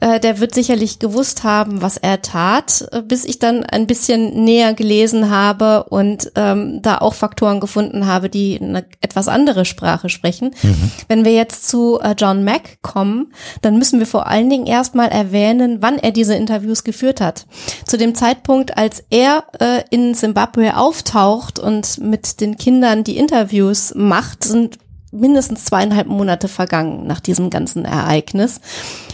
äh, 0.00 0.18
der 0.18 0.40
wird 0.40 0.52
sicherlich 0.52 0.98
gewusst 0.98 1.44
haben, 1.44 1.80
was 1.80 1.96
er 1.96 2.22
tat, 2.22 2.88
bis 3.04 3.24
ich 3.24 3.38
dann 3.38 3.62
ein 3.62 3.86
bisschen 3.86 4.42
näher 4.44 4.74
gelesen 4.74 5.30
habe 5.30 5.84
und 5.84 6.32
ähm, 6.34 6.82
da 6.82 6.98
auch 6.98 7.14
Faktoren 7.14 7.60
gefunden 7.60 8.06
habe, 8.06 8.28
die 8.28 8.60
eine 8.60 8.84
etwas 9.00 9.28
andere 9.28 9.64
Sprache 9.64 10.08
sprechen. 10.08 10.56
Mhm. 10.62 10.90
Wenn 11.06 11.24
wir 11.24 11.32
jetzt 11.34 11.68
zu 11.68 12.00
äh, 12.00 12.16
John 12.18 12.42
Mack 12.42 12.82
kommen, 12.82 13.32
dann 13.60 13.78
müssen 13.78 14.00
wir 14.00 14.06
vor 14.06 14.26
allen 14.26 14.50
Dingen 14.50 14.66
erstmal 14.66 15.08
erwähnen, 15.08 15.78
wann 15.82 15.98
er 15.98 16.10
diese 16.10 16.34
Interviews 16.34 16.82
geführt 16.82 17.20
hat. 17.20 17.46
Zu 17.86 17.96
dem 17.96 18.16
Zeitpunkt, 18.16 18.76
als 18.76 19.04
er 19.08 19.44
äh, 19.60 19.84
in 19.90 20.16
Zimbabwe 20.16 20.31
auftaucht 20.36 21.58
und 21.58 21.98
mit 21.98 22.40
den 22.40 22.56
Kindern 22.56 23.04
die 23.04 23.16
Interviews 23.16 23.94
macht, 23.94 24.44
sind 24.44 24.78
mindestens 25.12 25.66
zweieinhalb 25.66 26.06
Monate 26.06 26.48
vergangen 26.48 27.06
nach 27.06 27.20
diesem 27.20 27.50
ganzen 27.50 27.84
Ereignis. 27.84 28.60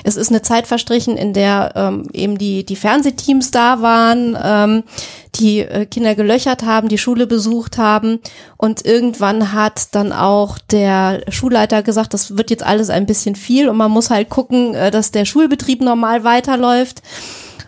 Es 0.04 0.16
ist 0.16 0.30
eine 0.30 0.42
Zeit 0.42 0.68
verstrichen, 0.68 1.16
in 1.16 1.32
der 1.32 1.72
ähm, 1.74 2.08
eben 2.12 2.38
die, 2.38 2.64
die 2.64 2.76
Fernsehteams 2.76 3.50
da 3.50 3.82
waren, 3.82 4.38
ähm, 4.40 4.84
die 5.34 5.60
äh, 5.60 5.86
Kinder 5.86 6.14
gelöchert 6.14 6.62
haben, 6.62 6.88
die 6.88 6.98
Schule 6.98 7.26
besucht 7.26 7.78
haben 7.78 8.20
und 8.56 8.86
irgendwann 8.86 9.52
hat 9.52 9.94
dann 9.96 10.12
auch 10.12 10.58
der 10.70 11.22
Schulleiter 11.30 11.82
gesagt, 11.82 12.14
das 12.14 12.38
wird 12.38 12.50
jetzt 12.50 12.64
alles 12.64 12.90
ein 12.90 13.06
bisschen 13.06 13.34
viel 13.34 13.68
und 13.68 13.76
man 13.76 13.90
muss 13.90 14.08
halt 14.08 14.28
gucken, 14.28 14.76
äh, 14.76 14.92
dass 14.92 15.10
der 15.10 15.24
Schulbetrieb 15.24 15.80
normal 15.80 16.22
weiterläuft. 16.22 17.02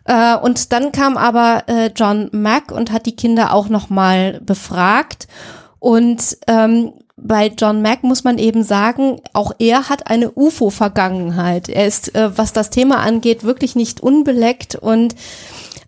Äh, 0.04 0.36
und 0.36 0.72
dann 0.72 0.92
kam 0.92 1.16
aber 1.16 1.64
äh, 1.66 1.90
John 1.94 2.28
Mack 2.32 2.72
und 2.72 2.92
hat 2.92 3.06
die 3.06 3.16
Kinder 3.16 3.52
auch 3.54 3.68
nochmal 3.68 4.40
befragt. 4.40 5.28
Und 5.78 6.38
ähm, 6.46 6.92
bei 7.16 7.48
John 7.48 7.82
Mack 7.82 8.02
muss 8.02 8.24
man 8.24 8.38
eben 8.38 8.62
sagen, 8.62 9.20
auch 9.32 9.52
er 9.58 9.88
hat 9.88 10.06
eine 10.06 10.30
UFO-Vergangenheit. 10.30 11.68
Er 11.68 11.86
ist, 11.86 12.14
äh, 12.14 12.36
was 12.36 12.52
das 12.52 12.70
Thema 12.70 12.98
angeht, 13.00 13.44
wirklich 13.44 13.76
nicht 13.76 14.00
unbeleckt 14.00 14.74
und 14.74 15.14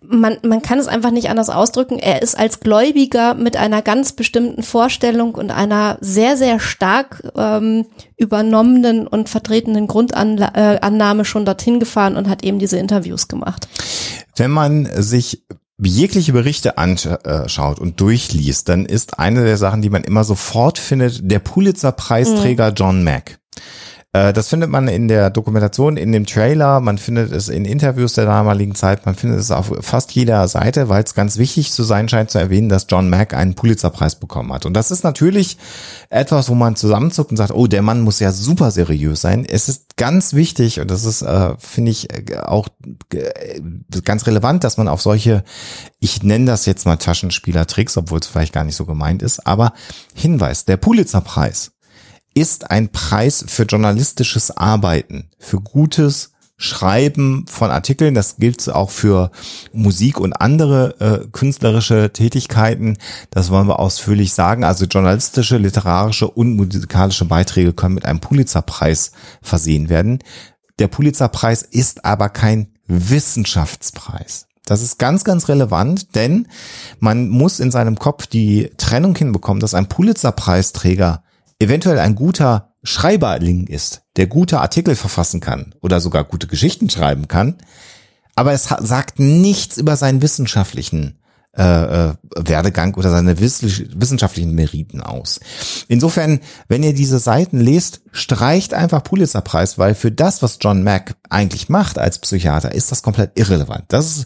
man, 0.07 0.37
man 0.43 0.61
kann 0.61 0.79
es 0.79 0.87
einfach 0.87 1.11
nicht 1.11 1.29
anders 1.29 1.49
ausdrücken. 1.49 1.99
Er 1.99 2.21
ist 2.21 2.37
als 2.37 2.59
Gläubiger 2.59 3.33
mit 3.33 3.57
einer 3.57 3.81
ganz 3.81 4.13
bestimmten 4.13 4.63
Vorstellung 4.63 5.35
und 5.35 5.51
einer 5.51 5.97
sehr, 6.01 6.37
sehr 6.37 6.59
stark 6.59 7.23
ähm, 7.35 7.85
übernommenen 8.17 9.07
und 9.07 9.29
vertretenen 9.29 9.87
Grundannahme 9.87 11.21
äh, 11.21 11.25
schon 11.25 11.45
dorthin 11.45 11.79
gefahren 11.79 12.15
und 12.15 12.29
hat 12.29 12.43
eben 12.43 12.59
diese 12.59 12.77
Interviews 12.77 13.27
gemacht. 13.27 13.67
Wenn 14.35 14.51
man 14.51 14.89
sich 14.95 15.43
jegliche 15.81 16.33
Berichte 16.33 16.77
anschaut 16.77 17.79
und 17.79 17.99
durchliest, 17.99 18.69
dann 18.69 18.85
ist 18.85 19.19
eine 19.19 19.43
der 19.43 19.57
Sachen, 19.57 19.81
die 19.81 19.89
man 19.89 20.03
immer 20.03 20.23
sofort 20.23 20.79
findet, 20.79 21.19
der 21.29 21.39
Pulitzer-Preisträger 21.39 22.69
mhm. 22.69 22.75
John 22.75 23.03
Mack. 23.03 23.39
Äh, 24.13 24.31
das 24.31 24.47
findet 24.47 24.69
man 24.69 24.87
in 24.87 25.07
der 25.07 25.29
Dokumentation, 25.31 25.97
in 25.97 26.11
dem 26.11 26.25
Trailer, 26.25 26.79
man 26.79 26.97
findet 26.97 27.31
es 27.31 27.49
in 27.49 27.65
Interviews 27.65 28.13
der 28.13 28.25
damaligen 28.25 28.75
Zeit, 28.75 29.05
man 29.05 29.15
findet 29.15 29.39
es 29.39 29.51
auf 29.51 29.73
fast 29.81 30.11
jeder 30.13 30.47
Seite, 30.47 30.87
weil 30.87 31.03
es 31.03 31.15
ganz 31.15 31.37
wichtig 31.37 31.71
zu 31.71 31.83
sein 31.83 32.07
scheint 32.07 32.29
zu 32.29 32.37
erwähnen, 32.37 32.69
dass 32.69 32.85
John 32.87 33.09
Mack 33.09 33.33
einen 33.33 33.55
Pulitzerpreis 33.55 34.15
bekommen 34.15 34.53
hat. 34.53 34.65
Und 34.65 34.73
das 34.73 34.91
ist 34.91 35.03
natürlich 35.03 35.57
etwas, 36.09 36.47
wo 36.49 36.55
man 36.55 36.75
zusammenzuckt 36.75 37.31
und 37.31 37.37
sagt, 37.37 37.51
oh, 37.51 37.67
der 37.67 37.81
Mann 37.81 38.01
muss 38.01 38.19
ja 38.19 38.31
super 38.31 38.69
seriös 38.71 39.21
sein. 39.21 39.45
Es 39.45 39.67
ist 39.67 39.97
ganz 39.97 40.33
wichtig 40.33 40.79
und 40.79 40.91
das 40.91 41.05
ist, 41.05 41.23
äh, 41.23 41.55
finde 41.57 41.91
ich, 41.91 42.13
äh, 42.13 42.37
auch 42.37 42.67
äh, 43.13 43.61
ganz 44.05 44.27
relevant, 44.27 44.63
dass 44.63 44.77
man 44.77 44.87
auf 44.87 45.01
solche, 45.01 45.43
ich 45.99 46.21
nenne 46.21 46.45
das 46.45 46.67
jetzt 46.67 46.85
mal 46.85 46.97
Taschenspielertricks, 46.97 47.97
obwohl 47.97 48.19
es 48.19 48.27
vielleicht 48.27 48.53
gar 48.53 48.63
nicht 48.63 48.75
so 48.75 48.85
gemeint 48.85 49.23
ist, 49.23 49.47
aber 49.47 49.73
Hinweis, 50.13 50.65
der 50.65 50.77
Pulitzerpreis 50.77 51.72
ist 52.33 52.71
ein 52.71 52.89
Preis 52.89 53.45
für 53.47 53.63
journalistisches 53.63 54.51
Arbeiten, 54.51 55.29
für 55.39 55.59
gutes 55.59 56.31
Schreiben 56.57 57.45
von 57.47 57.71
Artikeln. 57.71 58.13
Das 58.13 58.37
gilt 58.37 58.67
auch 58.69 58.89
für 58.89 59.31
Musik 59.73 60.19
und 60.19 60.33
andere 60.33 60.95
äh, 60.99 61.27
künstlerische 61.31 62.11
Tätigkeiten. 62.13 62.97
Das 63.31 63.49
wollen 63.49 63.67
wir 63.67 63.79
ausführlich 63.79 64.33
sagen. 64.33 64.63
Also 64.63 64.85
journalistische, 64.85 65.57
literarische 65.57 66.29
und 66.29 66.55
musikalische 66.55 67.25
Beiträge 67.25 67.73
können 67.73 67.95
mit 67.95 68.05
einem 68.05 68.21
Pulitzerpreis 68.21 69.11
versehen 69.41 69.89
werden. 69.89 70.19
Der 70.79 70.87
Pulitzerpreis 70.87 71.63
ist 71.63 72.05
aber 72.05 72.29
kein 72.29 72.67
Wissenschaftspreis. 72.87 74.47
Das 74.65 74.81
ist 74.81 74.97
ganz, 74.97 75.25
ganz 75.25 75.49
relevant, 75.49 76.15
denn 76.15 76.47
man 76.99 77.27
muss 77.27 77.59
in 77.59 77.71
seinem 77.71 77.99
Kopf 77.99 78.27
die 78.27 78.71
Trennung 78.77 79.15
hinbekommen, 79.15 79.59
dass 79.59 79.73
ein 79.73 79.89
Pulitzerpreisträger 79.89 81.23
eventuell 81.59 81.99
ein 81.99 82.15
guter 82.15 82.73
Schreiberling 82.83 83.67
ist, 83.67 84.03
der 84.17 84.27
gute 84.27 84.59
Artikel 84.59 84.95
verfassen 84.95 85.39
kann 85.39 85.73
oder 85.81 86.01
sogar 86.01 86.23
gute 86.23 86.47
Geschichten 86.47 86.89
schreiben 86.89 87.27
kann, 87.27 87.57
aber 88.35 88.51
es 88.51 88.63
sagt 88.63 89.19
nichts 89.19 89.77
über 89.77 89.95
seinen 89.95 90.21
wissenschaftlichen 90.21 91.19
äh, 91.55 91.61
äh, 92.09 92.13
Werdegang 92.35 92.95
oder 92.95 93.11
seine 93.11 93.39
wissenschaftlichen 93.39 94.55
Meriten 94.55 95.01
aus. 95.01 95.39
Insofern, 95.87 96.39
wenn 96.67 96.81
ihr 96.81 96.95
diese 96.95 97.19
Seiten 97.19 97.59
lest, 97.59 98.01
streicht 98.11 98.73
einfach 98.73 99.03
Pulitzerpreis, 99.03 99.77
weil 99.77 99.93
für 99.93 100.11
das, 100.11 100.41
was 100.41 100.57
John 100.59 100.81
Mack 100.81 101.15
eigentlich 101.29 101.69
macht 101.69 101.99
als 101.99 102.17
Psychiater, 102.17 102.73
ist 102.73 102.91
das 102.91 103.03
komplett 103.03 103.37
irrelevant. 103.37 103.83
Das 103.89 104.17
ist 104.17 104.25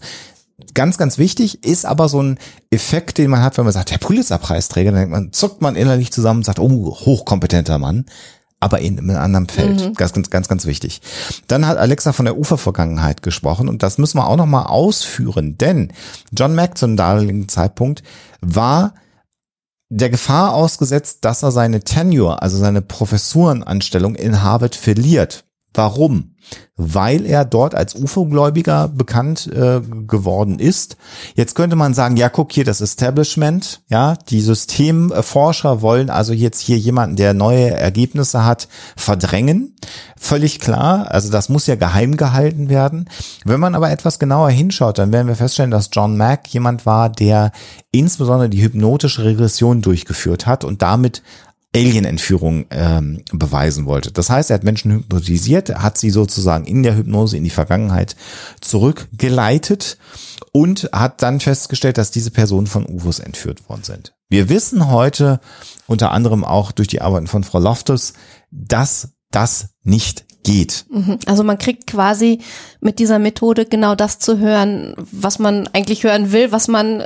ganz, 0.78 0.98
ganz 0.98 1.18
wichtig, 1.18 1.66
ist 1.66 1.86
aber 1.86 2.08
so 2.08 2.22
ein 2.22 2.38
Effekt, 2.70 3.18
den 3.18 3.32
man 3.32 3.42
hat, 3.42 3.58
wenn 3.58 3.66
man 3.66 3.74
sagt, 3.74 3.90
der 3.90 3.98
Pulitzerpreisträger, 3.98 4.92
dann 4.92 5.00
denkt 5.00 5.12
man, 5.12 5.34
zuckt 5.34 5.60
man 5.60 5.76
innerlich 5.76 6.12
zusammen 6.12 6.42
und 6.42 6.44
sagt, 6.46 6.60
oh, 6.60 6.96
hochkompetenter 6.96 7.80
Mann. 7.80 8.06
aber 8.60 8.80
in 8.80 8.98
einem 9.00 9.18
anderen 9.18 9.48
Feld. 9.48 9.82
Mhm. 9.82 9.94
Ganz, 9.94 10.14
ganz, 10.14 10.30
ganz, 10.30 10.48
ganz 10.48 10.66
wichtig. 10.66 11.02
Dann 11.48 11.68
hat 11.68 11.78
Alexa 11.78 12.14
von 12.14 12.26
der 12.26 12.38
Ufervergangenheit 12.38 13.22
gesprochen 13.22 13.70
und 13.70 13.84
das 13.84 13.98
müssen 13.98 14.18
wir 14.18 14.28
auch 14.28 14.38
nochmal 14.38 14.66
ausführen, 14.66 15.58
denn 15.58 15.94
John 16.32 16.56
Mack 16.56 16.78
zum 16.78 16.98
damaligen 16.98 17.48
Zeitpunkt 17.48 18.04
war 18.42 18.94
der 19.90 20.10
Gefahr 20.10 20.54
ausgesetzt, 20.54 21.20
dass 21.22 21.44
er 21.44 21.52
seine 21.52 21.82
Tenure, 21.82 22.42
also 22.42 22.58
seine 22.58 22.82
Professurenanstellung 22.82 24.16
in 24.16 24.44
Harvard 24.44 24.76
verliert. 24.76 25.46
Warum? 25.78 26.32
Weil 26.76 27.26
er 27.26 27.46
dort 27.46 27.76
als 27.76 27.94
UFO-Gläubiger 27.94 28.88
bekannt 28.88 29.48
äh, 29.48 29.82
geworden 30.08 30.58
ist. 30.58 30.98
Jetzt 31.36 31.54
könnte 31.54 31.76
man 31.76 31.94
sagen, 31.94 32.18
ja, 32.18 32.30
guck 32.30 32.52
hier, 32.52 32.64
das 32.64 32.82
Establishment, 32.82 33.82
ja, 33.88 34.16
die 34.30 34.42
Systemforscher 34.42 35.82
wollen 35.84 36.10
also 36.10 36.34
jetzt 36.34 36.62
hier 36.62 36.78
jemanden, 36.78 37.16
der 37.16 37.36
neue 37.36 37.72
Ergebnisse 37.72 38.44
hat, 38.44 38.68
verdrängen. 38.96 39.76
Völlig 40.18 40.60
klar, 40.60 41.12
also 41.12 41.30
das 41.30 41.48
muss 41.48 41.68
ja 41.68 41.76
geheim 41.76 42.18
gehalten 42.18 42.70
werden. 42.70 43.08
Wenn 43.46 43.60
man 43.60 43.76
aber 43.76 43.92
etwas 43.92 44.18
genauer 44.18 44.50
hinschaut, 44.50 44.98
dann 44.98 45.14
werden 45.14 45.28
wir 45.28 45.36
feststellen, 45.36 45.70
dass 45.70 45.92
John 45.94 46.18
Mack 46.18 46.48
jemand 46.48 46.88
war, 46.88 47.10
der 47.10 47.52
insbesondere 47.92 48.50
die 48.50 48.64
hypnotische 48.64 49.24
Regression 49.24 49.84
durchgeführt 49.84 50.48
hat 50.48 50.64
und 50.64 50.82
damit 50.82 51.22
Alien-Entführung 51.76 52.66
ähm, 52.72 53.24
beweisen 53.32 53.86
wollte. 53.86 54.12
Das 54.12 54.30
heißt, 54.30 54.50
er 54.50 54.56
hat 54.56 54.64
Menschen 54.64 54.92
hypnotisiert, 54.92 55.76
hat 55.76 55.98
sie 55.98 56.10
sozusagen 56.10 56.66
in 56.66 56.82
der 56.82 56.96
Hypnose 56.96 57.38
in 57.38 57.44
die 57.44 57.50
Vergangenheit 57.50 58.16
zurückgeleitet 58.62 59.98
und 60.52 60.90
hat 60.92 61.22
dann 61.22 61.40
festgestellt, 61.40 61.98
dass 61.98 62.12
diese 62.12 62.32
Personen 62.32 62.68
von 62.68 62.86
UFOs 62.86 63.20
entführt 63.20 63.70
worden 63.70 63.84
sind. 63.84 64.16
Wir 64.30 64.50
wissen 64.50 64.90
heute 64.90 65.40
unter 65.86 66.12
anderem 66.12 66.44
auch 66.44 66.72
durch 66.72 66.88
die 66.88 67.02
Arbeiten 67.02 67.28
von 67.28 67.44
Frau 67.44 67.60
Loftus, 67.60 68.14
dass 68.52 69.10
das 69.32 69.70
nicht 69.84 70.26
geht. 70.48 70.86
Mhm. 70.90 71.20
Also 71.26 71.44
man 71.44 71.58
kriegt 71.58 71.88
quasi 71.88 72.40
mit 72.80 73.00
dieser 73.00 73.20
Methode 73.20 73.66
genau 73.66 73.96
das 73.96 74.18
zu 74.18 74.40
hören, 74.40 74.96
was 75.12 75.40
man 75.40 75.68
eigentlich 75.74 76.06
hören 76.06 76.32
will, 76.32 76.54
was 76.54 76.70
man 76.70 77.02
äh, 77.02 77.06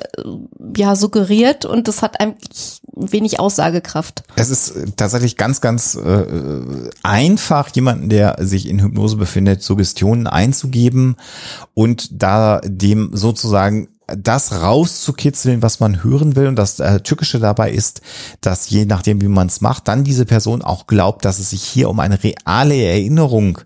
ja 0.78 0.96
suggeriert 0.96 1.66
und 1.66 1.88
das 1.88 2.04
hat 2.04 2.22
eigentlich 2.22 2.82
wenig 2.94 3.40
Aussagekraft. 3.40 4.24
Es 4.36 4.52
ist 4.52 4.96
tatsächlich 4.96 5.38
ganz, 5.38 5.60
ganz 5.60 5.96
äh, 5.96 6.26
einfach, 7.02 7.70
jemanden, 7.70 8.10
der 8.10 8.36
sich 8.40 8.70
in 8.70 8.80
Hypnose 8.80 9.16
befindet, 9.16 9.64
Suggestionen 9.64 10.28
einzugeben 10.28 11.16
und 11.74 12.22
da 12.22 12.62
dem 12.64 13.10
sozusagen 13.14 13.88
das 14.18 14.62
rauszukitzeln, 14.62 15.62
was 15.62 15.80
man 15.80 16.04
hören 16.04 16.36
will. 16.36 16.48
Und 16.48 16.56
das 16.56 16.80
äh, 16.80 17.02
Tückische 17.02 17.40
dabei 17.40 17.72
ist, 17.72 18.02
dass 18.42 18.70
je 18.70 18.86
nachdem, 18.86 19.22
wie 19.22 19.28
man 19.28 19.48
es 19.48 19.62
macht, 19.62 19.88
dann 19.88 20.04
diese 20.04 20.26
Person 20.26 20.62
auch 20.62 20.88
glaubt, 20.88 21.26
dass 21.26 21.40
es 21.40 21.52
sich 21.52 21.64
hier 21.64 21.90
um 21.90 22.00
eine 22.00 22.24
reale 22.24 22.76
Erinnerung 22.76 23.60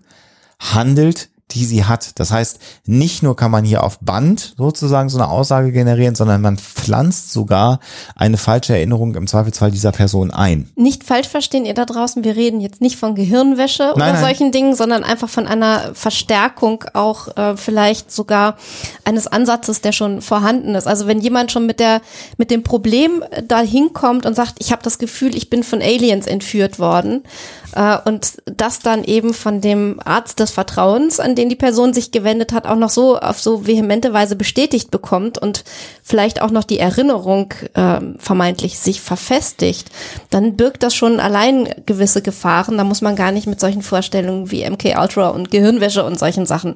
handelt, 0.58 1.30
die 1.52 1.64
sie 1.64 1.84
hat. 1.84 2.18
Das 2.18 2.32
heißt, 2.32 2.58
nicht 2.86 3.22
nur 3.22 3.36
kann 3.36 3.52
man 3.52 3.64
hier 3.64 3.84
auf 3.84 3.98
Band 4.00 4.54
sozusagen 4.56 5.08
so 5.08 5.18
eine 5.18 5.28
Aussage 5.28 5.70
generieren, 5.70 6.16
sondern 6.16 6.40
man 6.40 6.58
pflanzt 6.58 7.32
sogar 7.32 7.78
eine 8.16 8.36
falsche 8.36 8.74
Erinnerung 8.74 9.14
im 9.14 9.28
Zweifelsfall 9.28 9.70
dieser 9.70 9.92
Person 9.92 10.32
ein. 10.32 10.68
Nicht 10.74 11.04
falsch 11.04 11.28
verstehen 11.28 11.64
ihr 11.64 11.74
da 11.74 11.84
draußen, 11.84 12.24
wir 12.24 12.34
reden 12.34 12.60
jetzt 12.60 12.80
nicht 12.80 12.96
von 12.96 13.14
Gehirnwäsche 13.14 13.84
nein, 13.84 13.94
oder 13.94 14.12
nein. 14.12 14.20
solchen 14.20 14.50
Dingen, 14.50 14.74
sondern 14.74 15.04
einfach 15.04 15.28
von 15.28 15.46
einer 15.46 15.94
Verstärkung 15.94 16.84
auch 16.94 17.36
äh, 17.36 17.56
vielleicht 17.56 18.10
sogar 18.10 18.56
eines 19.04 19.28
Ansatzes, 19.28 19.80
der 19.80 19.92
schon 19.92 20.22
vorhanden 20.22 20.74
ist. 20.74 20.88
Also 20.88 21.06
wenn 21.06 21.20
jemand 21.20 21.52
schon 21.52 21.66
mit 21.66 21.78
der 21.78 22.00
mit 22.38 22.50
dem 22.50 22.64
Problem 22.64 23.22
dahin 23.46 23.92
kommt 23.92 24.26
und 24.26 24.34
sagt, 24.34 24.54
ich 24.58 24.72
habe 24.72 24.82
das 24.82 24.98
Gefühl, 24.98 25.36
ich 25.36 25.48
bin 25.48 25.62
von 25.62 25.80
Aliens 25.80 26.26
entführt 26.26 26.80
worden 26.80 27.22
äh, 27.22 27.65
und 28.04 28.42
das 28.46 28.78
dann 28.78 29.04
eben 29.04 29.34
von 29.34 29.60
dem 29.60 30.00
Arzt 30.04 30.40
des 30.40 30.50
Vertrauens, 30.50 31.20
an 31.20 31.34
den 31.34 31.48
die 31.48 31.56
Person 31.56 31.92
sich 31.92 32.10
gewendet 32.10 32.52
hat, 32.52 32.66
auch 32.66 32.76
noch 32.76 32.90
so 32.90 33.18
auf 33.18 33.40
so 33.40 33.66
vehemente 33.66 34.12
Weise 34.12 34.36
bestätigt 34.36 34.90
bekommt 34.90 35.38
und 35.38 35.64
vielleicht 36.02 36.40
auch 36.40 36.50
noch 36.50 36.64
die 36.64 36.78
Erinnerung 36.78 37.52
äh, 37.74 38.00
vermeintlich 38.18 38.78
sich 38.78 39.00
verfestigt, 39.00 39.90
dann 40.30 40.56
birgt 40.56 40.82
das 40.82 40.94
schon 40.94 41.20
allein 41.20 41.68
gewisse 41.86 42.22
Gefahren. 42.22 42.78
Da 42.78 42.84
muss 42.84 43.02
man 43.02 43.16
gar 43.16 43.32
nicht 43.32 43.46
mit 43.46 43.60
solchen 43.60 43.82
Vorstellungen 43.82 44.50
wie 44.50 44.68
MK 44.68 44.96
Ultra 45.00 45.28
und 45.28 45.50
Gehirnwäsche 45.50 46.04
und 46.04 46.18
solchen 46.18 46.46
Sachen 46.46 46.74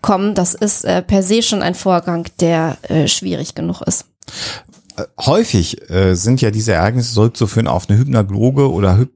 kommen. 0.00 0.34
Das 0.34 0.54
ist 0.54 0.84
äh, 0.84 1.02
per 1.02 1.22
se 1.22 1.42
schon 1.42 1.62
ein 1.62 1.74
Vorgang, 1.74 2.26
der 2.40 2.78
äh, 2.82 3.06
schwierig 3.06 3.54
genug 3.54 3.82
ist 3.82 4.06
äh, 4.96 5.02
häufig 5.18 5.90
äh, 5.90 6.14
sind 6.14 6.40
ja 6.40 6.50
diese 6.50 6.72
Ereignisse 6.72 7.14
zurückzuführen 7.14 7.68
auf 7.68 7.88
eine 7.88 7.98
Hypnagoge 7.98 8.70
oder 8.70 9.06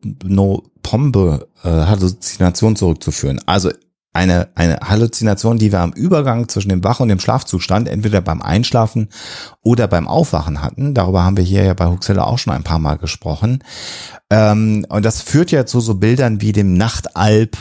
Hypnopombe 0.84 1.48
äh, 1.62 1.68
Halluzination 1.68 2.76
zurückzuführen. 2.76 3.40
Also 3.46 3.70
eine, 4.12 4.48
eine 4.54 4.76
Halluzination, 4.76 5.58
die 5.58 5.72
wir 5.72 5.80
am 5.80 5.92
Übergang 5.92 6.48
zwischen 6.48 6.68
dem 6.68 6.84
Wach- 6.84 7.00
und 7.00 7.08
dem 7.08 7.18
Schlafzustand, 7.18 7.88
entweder 7.88 8.20
beim 8.20 8.42
Einschlafen 8.42 9.08
oder 9.60 9.88
beim 9.88 10.06
Aufwachen 10.06 10.62
hatten. 10.62 10.94
Darüber 10.94 11.24
haben 11.24 11.36
wir 11.36 11.42
hier 11.42 11.64
ja 11.64 11.74
bei 11.74 11.86
Huxella 11.86 12.22
auch 12.22 12.38
schon 12.38 12.52
ein 12.52 12.62
paar 12.62 12.78
Mal 12.78 12.96
gesprochen. 12.96 13.64
Ähm, 14.30 14.86
und 14.88 15.04
das 15.04 15.20
führt 15.20 15.50
ja 15.50 15.66
zu 15.66 15.80
so 15.80 15.96
Bildern 15.96 16.40
wie 16.40 16.52
dem 16.52 16.74
Nachtalb 16.74 17.56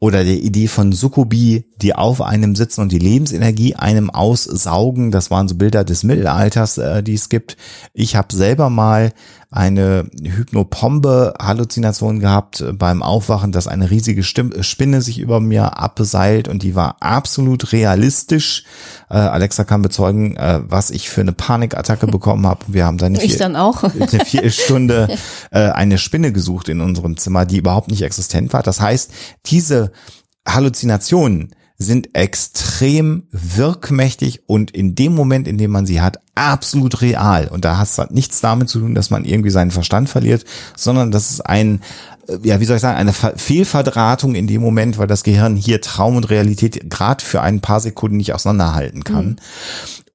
oder 0.00 0.22
der 0.24 0.34
Idee 0.34 0.68
von 0.68 0.92
Sukubi, 0.92 1.64
die 1.82 1.94
auf 1.94 2.22
einem 2.22 2.54
sitzen 2.54 2.82
und 2.82 2.92
die 2.92 2.98
Lebensenergie 2.98 3.74
einem 3.74 4.10
aussaugen. 4.10 5.10
Das 5.10 5.30
waren 5.30 5.48
so 5.48 5.56
Bilder 5.56 5.82
des 5.84 6.04
Mittelalters, 6.04 6.78
äh, 6.78 7.02
die 7.02 7.14
es 7.14 7.28
gibt. 7.28 7.56
Ich 7.94 8.14
habe 8.14 8.34
selber 8.34 8.70
mal 8.70 9.12
eine 9.50 10.10
Hypnopombe-Halluzination 10.22 12.20
gehabt 12.20 12.62
beim 12.74 13.02
Aufwachen, 13.02 13.50
dass 13.50 13.66
eine 13.66 13.90
riesige 13.90 14.22
Spinne 14.22 15.00
sich 15.00 15.18
über 15.18 15.40
mir 15.40 15.78
abseilt 15.78 16.48
und 16.48 16.62
die 16.62 16.74
war 16.74 16.96
absolut 17.00 17.72
realistisch. 17.72 18.64
Äh, 19.08 19.14
Alexa 19.14 19.64
kann 19.64 19.80
bezeugen, 19.80 20.36
äh, 20.36 20.60
was 20.68 20.90
ich 20.90 21.08
für 21.08 21.22
eine 21.22 21.32
Panikattacke 21.32 22.06
bekommen 22.08 22.46
habe. 22.46 22.66
Wir 22.66 22.84
haben 22.84 22.98
dann 22.98 23.14
eine, 23.14 23.20
vier, 23.26 23.38
dann 23.38 23.56
auch. 23.56 23.84
eine 23.94 24.06
Viertelstunde 24.06 25.08
äh, 25.50 25.70
eine 25.70 25.96
Spinne 25.96 26.30
gesucht 26.32 26.68
in 26.68 26.82
unserem 26.82 27.16
Zimmer, 27.16 27.46
die 27.46 27.56
überhaupt 27.56 27.90
nicht 27.90 28.02
existent 28.02 28.52
war. 28.52 28.62
Das 28.62 28.82
heißt, 28.82 29.10
diese 29.46 29.87
Halluzinationen 30.46 31.54
sind 31.80 32.16
extrem 32.16 33.28
wirkmächtig 33.30 34.42
und 34.48 34.72
in 34.72 34.96
dem 34.96 35.14
Moment, 35.14 35.46
in 35.46 35.58
dem 35.58 35.70
man 35.70 35.86
sie 35.86 36.00
hat, 36.00 36.18
absolut 36.34 37.00
real. 37.02 37.46
Und 37.46 37.64
da 37.64 37.78
hat 37.78 37.88
es 37.88 38.10
nichts 38.10 38.40
damit 38.40 38.68
zu 38.68 38.80
tun, 38.80 38.96
dass 38.96 39.10
man 39.10 39.24
irgendwie 39.24 39.50
seinen 39.50 39.70
Verstand 39.70 40.08
verliert, 40.08 40.44
sondern 40.76 41.12
das 41.12 41.30
ist 41.30 41.40
ein, 41.40 41.80
äh, 42.26 42.38
ja, 42.42 42.58
wie 42.58 42.64
soll 42.64 42.76
ich 42.76 42.82
sagen, 42.82 42.98
eine 42.98 43.12
Fehlverdrahtung 43.12 44.34
in 44.34 44.48
dem 44.48 44.60
Moment, 44.60 44.98
weil 44.98 45.06
das 45.06 45.22
Gehirn 45.22 45.54
hier 45.54 45.80
Traum 45.80 46.16
und 46.16 46.30
Realität 46.30 46.90
gerade 46.90 47.24
für 47.24 47.42
ein 47.42 47.60
paar 47.60 47.78
Sekunden 47.78 48.16
nicht 48.16 48.34
auseinanderhalten 48.34 49.04
kann. 49.04 49.26
Mhm. 49.26 49.36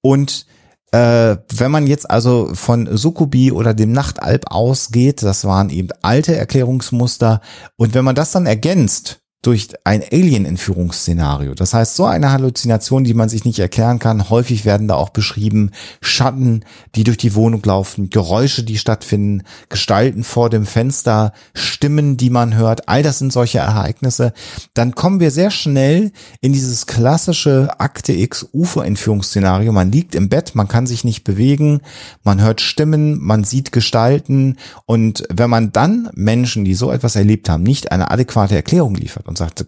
Und 0.01 0.45
äh, 0.91 1.38
wenn 1.55 1.71
man 1.71 1.88
jetzt 1.88 2.11
also 2.11 2.51
von 2.53 2.89
Sukubi 2.95 3.53
oder 3.53 3.74
dem 3.74 3.93
Nachtalb 3.93 4.51
ausgeht, 4.51 5.24
das 5.24 5.45
waren 5.45 5.69
eben 5.69 5.89
alte 6.01 6.36
Erklärungsmuster. 6.36 7.39
Und 7.78 7.93
wenn 7.93 8.03
man 8.03 8.15
das 8.15 8.32
dann 8.32 8.45
ergänzt 8.45 9.22
durch 9.43 9.67
ein 9.83 10.01
Alien-Entführungsszenario. 10.09 11.53
Das 11.53 11.73
heißt, 11.73 11.95
so 11.95 12.05
eine 12.05 12.31
Halluzination, 12.31 13.03
die 13.03 13.13
man 13.13 13.27
sich 13.27 13.43
nicht 13.43 13.59
erklären 13.59 13.99
kann. 13.99 14.29
Häufig 14.29 14.63
werden 14.63 14.87
da 14.87 14.95
auch 14.95 15.09
beschrieben 15.09 15.71
Schatten, 16.01 16.63
die 16.95 17.03
durch 17.03 17.17
die 17.17 17.35
Wohnung 17.35 17.61
laufen, 17.63 18.09
Geräusche, 18.09 18.63
die 18.63 18.77
stattfinden, 18.77 19.43
Gestalten 19.67 20.23
vor 20.23 20.49
dem 20.49 20.65
Fenster, 20.65 21.33
Stimmen, 21.53 22.15
die 22.15 22.29
man 22.29 22.55
hört. 22.55 22.87
All 22.87 23.03
das 23.03 23.19
sind 23.19 23.33
solche 23.33 23.59
Ereignisse. 23.59 24.33
Dann 24.73 24.95
kommen 24.95 25.19
wir 25.19 25.29
sehr 25.29 25.51
schnell 25.51 26.13
in 26.39 26.53
dieses 26.53 26.85
klassische 26.85 27.69
Akte 27.79 28.13
X 28.13 28.47
UFO-Entführungsszenario. 28.53 29.73
Man 29.73 29.91
liegt 29.91 30.15
im 30.15 30.29
Bett, 30.29 30.55
man 30.55 30.69
kann 30.69 30.87
sich 30.87 31.03
nicht 31.03 31.25
bewegen, 31.25 31.81
man 32.23 32.41
hört 32.41 32.61
Stimmen, 32.61 33.21
man 33.21 33.43
sieht 33.43 33.73
Gestalten. 33.73 34.55
Und 34.85 35.25
wenn 35.29 35.49
man 35.49 35.73
dann 35.73 36.09
Menschen, 36.13 36.63
die 36.63 36.75
so 36.75 36.91
etwas 36.91 37.17
erlebt 37.17 37.49
haben, 37.49 37.63
nicht 37.63 37.91
eine 37.91 38.09
adäquate 38.09 38.55
Erklärung 38.55 38.95
liefert, 38.95 39.27
und 39.34 39.38
sagte, 39.38 39.65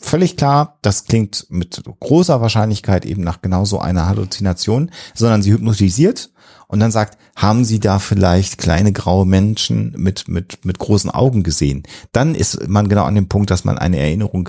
völlig 0.00 0.36
klar, 0.36 0.78
das 0.82 1.04
klingt 1.04 1.46
mit 1.48 1.80
großer 2.00 2.40
Wahrscheinlichkeit 2.40 3.06
eben 3.06 3.22
nach 3.22 3.40
genau 3.40 3.64
so 3.64 3.78
einer 3.78 4.08
Halluzination, 4.08 4.90
sondern 5.14 5.42
sie 5.42 5.52
hypnotisiert 5.52 6.30
und 6.66 6.80
dann 6.80 6.90
sagt, 6.90 7.18
haben 7.36 7.64
Sie 7.64 7.78
da 7.78 8.00
vielleicht 8.00 8.58
kleine 8.58 8.92
graue 8.92 9.26
Menschen 9.26 9.94
mit, 9.96 10.26
mit, 10.26 10.64
mit 10.64 10.80
großen 10.80 11.10
Augen 11.10 11.44
gesehen? 11.44 11.84
Dann 12.10 12.34
ist 12.34 12.66
man 12.68 12.88
genau 12.88 13.04
an 13.04 13.14
dem 13.14 13.28
Punkt, 13.28 13.50
dass 13.50 13.64
man 13.64 13.78
eine 13.78 14.00
Erinnerung 14.00 14.48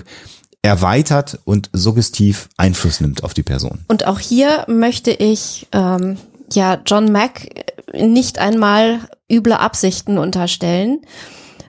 erweitert 0.62 1.38
und 1.44 1.70
suggestiv 1.72 2.48
Einfluss 2.56 3.00
nimmt 3.00 3.22
auf 3.22 3.34
die 3.34 3.44
Person. 3.44 3.84
Und 3.86 4.08
auch 4.08 4.18
hier 4.18 4.64
möchte 4.66 5.12
ich 5.12 5.68
ähm, 5.70 6.16
ja 6.52 6.80
John 6.84 7.12
Mack 7.12 7.48
nicht 7.94 8.40
einmal 8.40 8.98
üble 9.30 9.52
Absichten 9.52 10.18
unterstellen. 10.18 11.02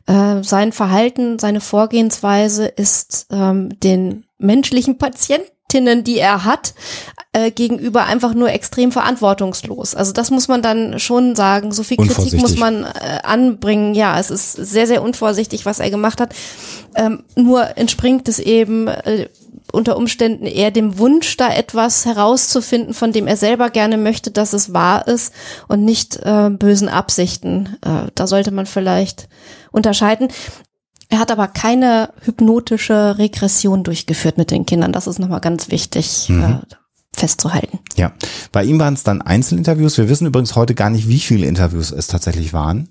Äh, 0.10 0.44
sein 0.44 0.72
Verhalten, 0.72 1.38
seine 1.38 1.62
Vorgehensweise 1.62 2.66
ist 2.66 3.28
ähm, 3.32 3.80
den 3.80 4.26
menschlichen 4.40 4.98
Patienten 4.98 5.52
Assistentinnen, 5.70 6.04
die 6.04 6.18
er 6.18 6.46
hat, 6.46 6.74
äh, 7.32 7.52
gegenüber 7.52 8.06
einfach 8.06 8.34
nur 8.34 8.50
extrem 8.50 8.92
verantwortungslos. 8.92 9.94
Also 9.94 10.14
das 10.14 10.32
muss 10.32 10.48
man 10.48 10.62
dann 10.62 11.00
schon 11.00 11.36
sagen. 11.36 11.72
So 11.72 11.84
viel 11.84 11.98
Kritik 11.98 12.40
muss 12.40 12.58
man 12.58 12.84
äh, 12.84 13.20
anbringen. 13.24 13.94
Ja, 13.94 14.20
es 14.20 14.32
ist 14.32 14.54
sehr, 14.54 14.88
sehr 14.88 15.04
unvorsichtig, 15.04 15.66
was 15.66 15.80
er 15.80 15.92
gemacht 15.92 16.20
hat. 16.20 16.34
Ähm, 16.96 17.24
nur 17.36 17.78
entspringt 17.78 18.28
es 18.28 18.40
eben 18.40 18.88
äh, 18.88 19.30
unter 19.72 19.96
Umständen 19.96 20.48
eher 20.48 20.72
dem 20.72 20.98
Wunsch, 20.98 21.38
da 21.38 21.54
etwas 21.54 22.06
herauszufinden, 22.08 22.96
von 22.96 23.12
dem 23.12 23.28
er 23.28 23.38
selber 23.38 23.70
gerne 23.70 23.98
möchte, 23.98 24.32
dass 24.32 24.54
es 24.54 24.74
wahr 24.74 25.08
ist 25.08 25.32
und 25.68 25.86
nicht 25.86 26.18
äh, 26.24 26.50
bösen 26.50 26.90
Absichten. 26.90 27.78
Äh, 27.82 28.10
da 28.16 28.26
sollte 28.26 28.50
man 28.50 28.66
vielleicht 28.66 29.30
unterscheiden. 29.72 30.30
Er 31.10 31.20
hat 31.20 31.32
aber 31.32 31.48
keine 31.48 32.14
hypnotische 32.22 33.18
Regression 33.18 33.84
durchgeführt 33.84 34.38
mit 34.38 34.52
den 34.52 34.66
Kindern. 34.66 34.92
Das 34.92 35.08
ist 35.08 35.20
nochmal 35.20 35.42
ganz 35.42 35.72
wichtig. 35.72 36.28
Mhm. 36.30 36.44
Äh, 36.44 36.76
festzuhalten. 37.12 37.80
Ja, 37.98 38.14
bei 38.52 38.64
ihm 38.64 38.80
waren 38.80 38.94
es 38.94 39.04
dann 39.04 39.22
Einzelinterviews. 39.22 39.98
Wir 39.98 40.10
wissen 40.10 40.28
übrigens 40.28 40.56
heute 40.56 40.76
gar 40.76 40.90
nicht, 40.90 41.08
wie 41.08 41.20
viele 41.20 41.48
Interviews 41.48 41.92
es 41.92 42.08
tatsächlich 42.08 42.54
waren. 42.54 42.90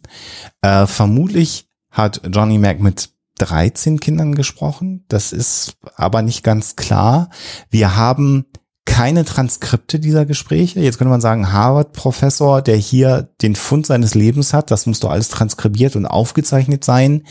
Äh, 0.61 0.87
vermutlich 0.87 1.69
hat 1.91 2.21
Johnny 2.31 2.59
Mac 2.59 2.81
mit 2.81 3.11
13 3.39 4.01
Kindern 4.01 4.35
gesprochen. 4.35 5.05
Das 5.09 5.33
ist 5.33 5.77
aber 5.97 6.23
nicht 6.23 6.43
ganz 6.43 6.77
klar. 6.77 7.31
Wir 7.71 7.97
haben 7.97 8.47
keine 8.89 9.25
Transkripte 9.25 10.01
dieser 10.01 10.25
Gespräche. 10.25 10.81
Jetzt 10.81 10.97
könnte 10.97 11.11
man 11.11 11.21
sagen, 11.21 11.53
Harvard-Professor, 11.53 12.63
der 12.63 12.77
hier 12.77 13.29
den 13.43 13.55
Fund 13.55 13.87
seines 13.87 14.15
Lebens 14.15 14.55
hat, 14.55 14.71
das 14.71 14.87
muss 14.87 14.99
doch 14.99 15.11
alles 15.11 15.29
transkribiert 15.29 15.95
und 15.95 16.07
aufgezeichnet 16.07 16.85
sein. 16.85 17.23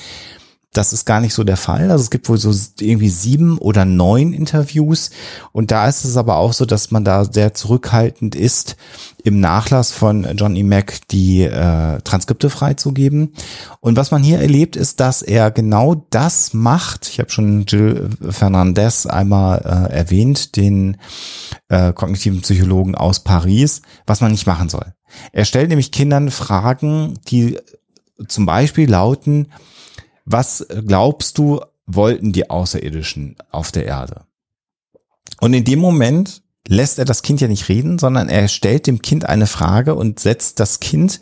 Das 0.74 0.94
ist 0.94 1.06
gar 1.06 1.22
nicht 1.22 1.34
so 1.34 1.44
der 1.44 1.58
Fall. 1.58 1.90
Also 1.90 2.04
es 2.04 2.12
gibt 2.12 2.30
wohl 2.30 2.38
so 2.38 2.54
irgendwie 2.80 3.10
sieben 3.10 3.58
oder 3.58 3.86
neun 3.86 4.34
Interviews. 4.34 5.10
Und 5.52 5.72
da 5.72 5.88
ist 5.88 6.04
es 6.04 6.18
aber 6.18 6.38
auch 6.38 6.54
so, 6.54 6.66
dass 6.66 6.92
man 6.92 7.04
da 7.04 7.26
sehr 7.26 7.54
zurückhaltend 7.54 8.36
ist, 8.36 8.76
im 9.24 9.40
Nachlass 9.40 9.92
von 9.92 10.28
John 10.36 10.56
E. 10.56 10.64
Mack 10.64 11.08
die 11.10 11.44
äh, 11.44 12.00
Transkripte 12.02 12.50
freizugeben. 12.50 13.34
Und 13.80 13.98
was 13.98 14.12
man 14.12 14.24
hier 14.24 14.40
erlebt, 14.40 14.76
ist, 14.76 15.00
dass 15.00 15.22
er 15.22 15.52
genau 15.52 16.06
das 16.10 16.54
macht. 16.54 17.08
Ich 17.08 17.20
habe 17.20 17.30
schon 17.30 17.66
Jill 17.66 18.10
Fernandez 18.30 19.06
einmal 19.06 19.60
äh, 19.60 19.94
erwähnt, 19.94 20.58
den 20.58 20.98
äh, 21.70 21.92
kognitiven 21.94 22.42
Psychologen 22.42 22.94
aus 22.94 23.24
Paris, 23.24 23.82
was 24.06 24.22
man 24.22 24.32
nicht 24.32 24.48
machen 24.48 24.70
soll. 24.70 24.94
Er 25.32 25.46
stellt 25.46 25.70
nämlich 25.70 25.92
Kindern 25.92 26.30
Fragen, 26.30 27.20
die 27.28 27.58
zum 28.28 28.46
Beispiel 28.46 28.90
lauten, 28.90 29.48
was 30.28 30.68
glaubst 30.86 31.38
du, 31.38 31.62
wollten 31.86 32.34
die 32.34 32.50
Außerirdischen 32.50 33.38
auf 33.50 33.72
der 33.72 33.86
Erde? 33.86 34.26
Und 35.40 35.54
in 35.54 35.64
dem 35.64 35.80
Moment 35.80 36.44
lässt 36.68 37.00
er 37.00 37.06
das 37.06 37.22
Kind 37.22 37.40
ja 37.40 37.48
nicht 37.48 37.70
reden, 37.70 37.98
sondern 37.98 38.28
er 38.28 38.50
stellt 38.50 38.88
dem 38.88 39.02
Kind 39.02 39.24
eine 39.26 39.48
Frage 39.48 39.96
und 39.96 40.20
setzt 40.20 40.60
das 40.60 40.82
Kind 40.82 41.22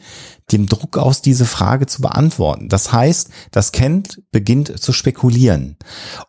dem 0.51 0.65
Druck 0.65 0.97
aus, 0.97 1.21
diese 1.21 1.45
Frage 1.45 1.85
zu 1.85 2.01
beantworten. 2.01 2.67
Das 2.67 2.91
heißt, 2.91 3.29
das 3.51 3.71
Kind 3.71 4.23
beginnt 4.31 4.79
zu 4.79 4.91
spekulieren. 4.91 5.77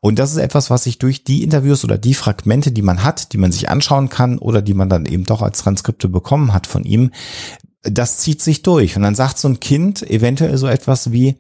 Und 0.01 0.19
das 0.19 0.33
ist 0.33 0.39
etwas, 0.39 0.69
was 0.69 0.85
sich 0.85 0.99
durch 0.99 1.25
die 1.25 1.43
Interviews 1.43 1.83
oder 1.83 1.97
die 1.97 2.15
Fragmente, 2.15 2.73
die 2.73 2.83
man 2.83 3.05
hat, 3.05 3.33
die 3.33 3.39
man 3.39 3.53
sich 3.53 3.71
anschauen 3.71 4.11
kann 4.11 4.37
oder 4.39 4.61
die 4.61 4.75
man 4.75 4.91
dann 4.91 5.07
eben 5.07 5.25
doch 5.25 5.41
als 5.41 5.63
Transkripte 5.63 6.11
bekommen 6.11 6.53
hat 6.53 6.67
von 6.67 6.85
ihm, 6.85 7.11
das 7.83 8.19
zieht 8.19 8.43
sich 8.43 8.63
durch. 8.63 8.97
Und 8.97 9.03
dann 9.03 9.15
sagt 9.15 9.39
so 9.39 9.49
ein 9.49 9.61
Kind 9.61 10.03
eventuell 10.03 10.59
so 10.59 10.67
etwas 10.67 11.13
wie, 11.13 11.39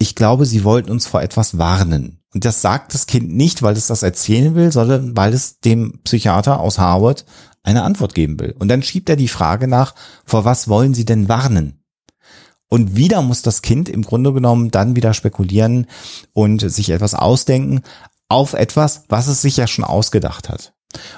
ich 0.00 0.14
glaube, 0.14 0.46
sie 0.46 0.64
wollten 0.64 0.90
uns 0.90 1.06
vor 1.06 1.20
etwas 1.20 1.58
warnen. 1.58 2.20
Und 2.32 2.46
das 2.46 2.62
sagt 2.62 2.94
das 2.94 3.06
Kind 3.06 3.30
nicht, 3.30 3.60
weil 3.62 3.76
es 3.76 3.86
das 3.86 4.02
erzählen 4.02 4.54
will, 4.54 4.72
sondern 4.72 5.14
weil 5.14 5.34
es 5.34 5.60
dem 5.60 6.00
Psychiater 6.04 6.58
aus 6.58 6.78
Harvard 6.78 7.26
eine 7.62 7.82
Antwort 7.82 8.14
geben 8.14 8.40
will. 8.40 8.56
Und 8.58 8.68
dann 8.68 8.82
schiebt 8.82 9.10
er 9.10 9.16
die 9.16 9.28
Frage 9.28 9.68
nach, 9.68 9.94
vor 10.24 10.46
was 10.46 10.68
wollen 10.68 10.94
sie 10.94 11.04
denn 11.04 11.28
warnen? 11.28 11.84
Und 12.70 12.96
wieder 12.96 13.20
muss 13.20 13.42
das 13.42 13.60
Kind 13.60 13.90
im 13.90 14.00
Grunde 14.00 14.32
genommen 14.32 14.70
dann 14.70 14.96
wieder 14.96 15.12
spekulieren 15.12 15.86
und 16.32 16.70
sich 16.70 16.88
etwas 16.88 17.14
ausdenken 17.14 17.82
auf 18.28 18.54
etwas, 18.54 19.04
was 19.10 19.26
es 19.26 19.42
sich 19.42 19.58
ja 19.58 19.66
schon 19.66 19.84
ausgedacht 19.84 20.48
hat. 20.48 20.72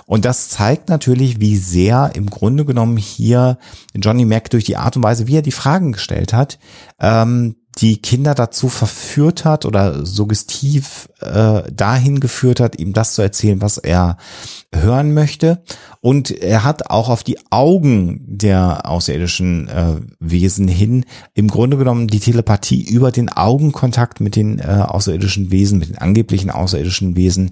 Und 0.07 0.25
das 0.25 0.49
zeigt 0.49 0.89
natürlich, 0.89 1.39
wie 1.39 1.57
sehr 1.57 2.11
im 2.15 2.29
Grunde 2.29 2.65
genommen 2.65 2.97
hier 2.97 3.59
Johnny 3.95 4.25
Mac 4.25 4.51
durch 4.51 4.65
die 4.65 4.77
Art 4.77 4.97
und 4.97 5.05
Weise, 5.05 5.29
wie 5.29 5.37
er 5.37 5.43
die 5.43 5.53
Fragen 5.53 5.93
gestellt 5.93 6.33
hat, 6.33 6.59
ähm, 6.99 7.57
die 7.79 8.03
Kinder 8.03 8.35
dazu 8.35 8.69
verführt 8.69 9.45
hat 9.45 9.65
oder 9.65 10.05
suggestiv 10.05 11.09
äh, 11.21 11.63
dahin 11.73 12.21
geführt 12.21 12.61
hat, 12.61 12.79
ihm 12.79 12.93
das 12.93 13.15
zu 13.15 13.23
erzählen, 13.23 13.63
was 13.63 13.79
er 13.79 14.19
hören 14.75 15.15
möchte. 15.15 15.63
Und 16.01 16.31
er 16.31 16.65
hat 16.65 16.91
auch 16.91 17.09
auf 17.09 17.23
die 17.23 17.39
Augen 17.51 18.21
der 18.27 18.89
außerirdischen 18.89 19.69
äh, 19.69 19.97
Wesen 20.21 20.69
hin 20.69 21.07
im 21.35 21.49
Grunde 21.49 21.77
genommen 21.79 22.09
die 22.09 22.21
Telepathie 22.21 22.83
über 22.83 23.11
den 23.11 23.31
Augenkontakt 23.31 24.21
mit 24.21 24.37
den 24.37 24.59
äh, 24.59 24.85
außerirdischen 24.87 25.51
Wesen, 25.51 25.79
mit 25.79 25.89
den 25.89 25.99
angeblichen 25.99 26.51
außerirdischen 26.51 27.17
Wesen, 27.17 27.51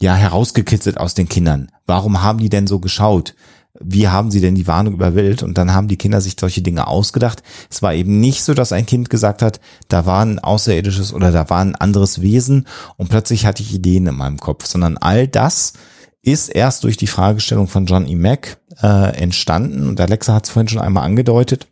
ja 0.00 0.14
herausgekitzelt 0.14 0.98
aus 0.98 1.14
den 1.14 1.28
Kindern. 1.28 1.72
Warum 1.86 2.22
haben 2.22 2.38
die 2.38 2.50
denn 2.50 2.66
so 2.66 2.78
geschaut? 2.78 3.34
Wie 3.82 4.08
haben 4.08 4.30
sie 4.30 4.40
denn 4.40 4.54
die 4.54 4.66
Warnung 4.66 4.94
überwählt? 4.94 5.42
Und 5.42 5.58
dann 5.58 5.74
haben 5.74 5.88
die 5.88 5.96
Kinder 5.96 6.20
sich 6.20 6.36
solche 6.38 6.62
Dinge 6.62 6.86
ausgedacht. 6.86 7.42
Es 7.70 7.82
war 7.82 7.94
eben 7.94 8.20
nicht 8.20 8.42
so, 8.42 8.54
dass 8.54 8.72
ein 8.72 8.86
Kind 8.86 9.10
gesagt 9.10 9.42
hat, 9.42 9.60
da 9.88 10.06
war 10.06 10.24
ein 10.24 10.38
außerirdisches 10.38 11.12
oder 11.12 11.32
da 11.32 11.48
war 11.50 11.60
ein 11.60 11.74
anderes 11.74 12.20
Wesen 12.20 12.66
und 12.96 13.08
plötzlich 13.08 13.46
hatte 13.46 13.62
ich 13.62 13.74
Ideen 13.74 14.06
in 14.06 14.16
meinem 14.16 14.38
Kopf, 14.38 14.66
sondern 14.66 14.96
all 14.98 15.28
das 15.28 15.74
ist 16.22 16.48
erst 16.48 16.84
durch 16.84 16.96
die 16.96 17.06
Fragestellung 17.06 17.68
von 17.68 17.86
John 17.86 18.08
E. 18.08 18.16
Mack 18.16 18.58
äh, 18.82 19.16
entstanden. 19.16 19.88
Und 19.88 20.00
Alexa 20.00 20.34
hat 20.34 20.46
es 20.46 20.50
vorhin 20.50 20.68
schon 20.68 20.80
einmal 20.80 21.04
angedeutet 21.04 21.68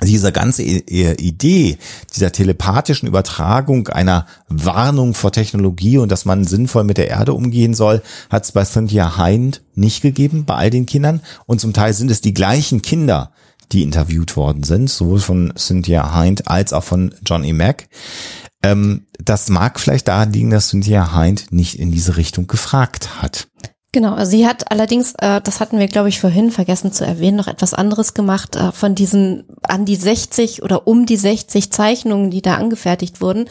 diese 0.00 0.32
ganze 0.32 0.62
Idee 0.62 1.78
dieser 2.14 2.32
telepathischen 2.32 3.06
Übertragung 3.08 3.88
einer 3.88 4.26
Warnung 4.48 5.14
vor 5.14 5.32
Technologie 5.32 5.98
und 5.98 6.10
dass 6.10 6.24
man 6.24 6.44
sinnvoll 6.44 6.84
mit 6.84 6.98
der 6.98 7.08
Erde 7.08 7.34
umgehen 7.34 7.74
soll, 7.74 8.02
hat 8.30 8.44
es 8.44 8.52
bei 8.52 8.64
Cynthia 8.64 9.16
Hind 9.22 9.62
nicht 9.74 10.02
gegeben, 10.02 10.44
bei 10.44 10.54
all 10.54 10.70
den 10.70 10.86
Kindern. 10.86 11.20
Und 11.46 11.60
zum 11.60 11.72
Teil 11.72 11.92
sind 11.92 12.10
es 12.10 12.20
die 12.20 12.34
gleichen 12.34 12.82
Kinder, 12.82 13.32
die 13.70 13.82
interviewt 13.82 14.36
worden 14.36 14.62
sind, 14.62 14.90
sowohl 14.90 15.20
von 15.20 15.52
Cynthia 15.56 16.20
Hind 16.20 16.48
als 16.48 16.72
auch 16.72 16.84
von 16.84 17.14
John 17.24 17.44
E. 17.44 17.52
Mack. 17.52 17.88
Ähm, 18.62 19.06
das 19.18 19.48
mag 19.48 19.78
vielleicht 19.78 20.08
daran 20.08 20.32
liegen, 20.32 20.50
dass 20.50 20.68
Cynthia 20.68 21.18
Hind 21.18 21.52
nicht 21.52 21.78
in 21.78 21.92
diese 21.92 22.16
Richtung 22.16 22.46
gefragt 22.46 23.22
hat. 23.22 23.48
Genau, 23.94 24.14
also 24.14 24.30
sie 24.30 24.46
hat 24.46 24.70
allerdings, 24.70 25.12
äh, 25.18 25.42
das 25.42 25.60
hatten 25.60 25.78
wir, 25.78 25.86
glaube 25.86 26.08
ich, 26.08 26.18
vorhin 26.18 26.50
vergessen 26.50 26.92
zu 26.92 27.04
erwähnen, 27.04 27.36
noch 27.36 27.46
etwas 27.46 27.74
anderes 27.74 28.14
gemacht. 28.14 28.56
Äh, 28.56 28.72
von 28.72 28.94
diesen 28.94 29.44
an 29.62 29.84
die 29.84 29.96
60 29.96 30.62
oder 30.62 30.86
um 30.86 31.04
die 31.04 31.18
60 31.18 31.70
Zeichnungen, 31.70 32.30
die 32.30 32.40
da 32.40 32.54
angefertigt 32.54 33.20
wurden, 33.20 33.50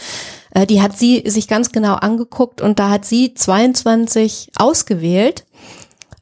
äh, 0.49 0.65
die 0.65 0.81
hat 0.81 0.97
sie 0.97 1.21
sich 1.27 1.47
ganz 1.47 1.71
genau 1.71 1.93
angeguckt 1.93 2.59
und 2.59 2.79
da 2.79 2.89
hat 2.89 3.05
sie 3.05 3.35
22 3.35 4.49
ausgewählt, 4.55 5.45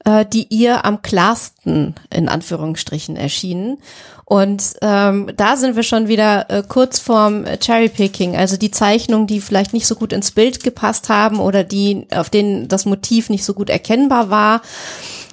äh, 0.05 0.25
die 0.25 0.47
ihr 0.49 0.85
am 0.85 1.01
klarsten 1.01 1.95
in 2.09 2.29
Anführungsstrichen 2.29 3.15
erschienen. 3.15 3.77
Und 4.25 4.75
ähm, 4.83 5.31
da 5.35 5.57
sind 5.57 5.75
wir 5.75 5.81
schon 5.81 6.07
wieder 6.07 6.49
äh, 6.51 6.61
kurz 6.67 6.99
vorm 6.99 7.45
Cherrypicking, 7.59 8.35
also 8.35 8.57
die 8.57 8.69
Zeichnungen, 8.69 9.25
die 9.25 9.41
vielleicht 9.41 9.73
nicht 9.73 9.87
so 9.87 9.95
gut 9.95 10.13
ins 10.13 10.29
Bild 10.29 10.63
gepasst 10.63 11.09
haben 11.09 11.39
oder 11.39 11.63
die, 11.63 12.05
auf 12.13 12.29
denen 12.29 12.67
das 12.67 12.85
Motiv 12.85 13.29
nicht 13.29 13.43
so 13.43 13.55
gut 13.55 13.71
erkennbar 13.71 14.29
war 14.29 14.61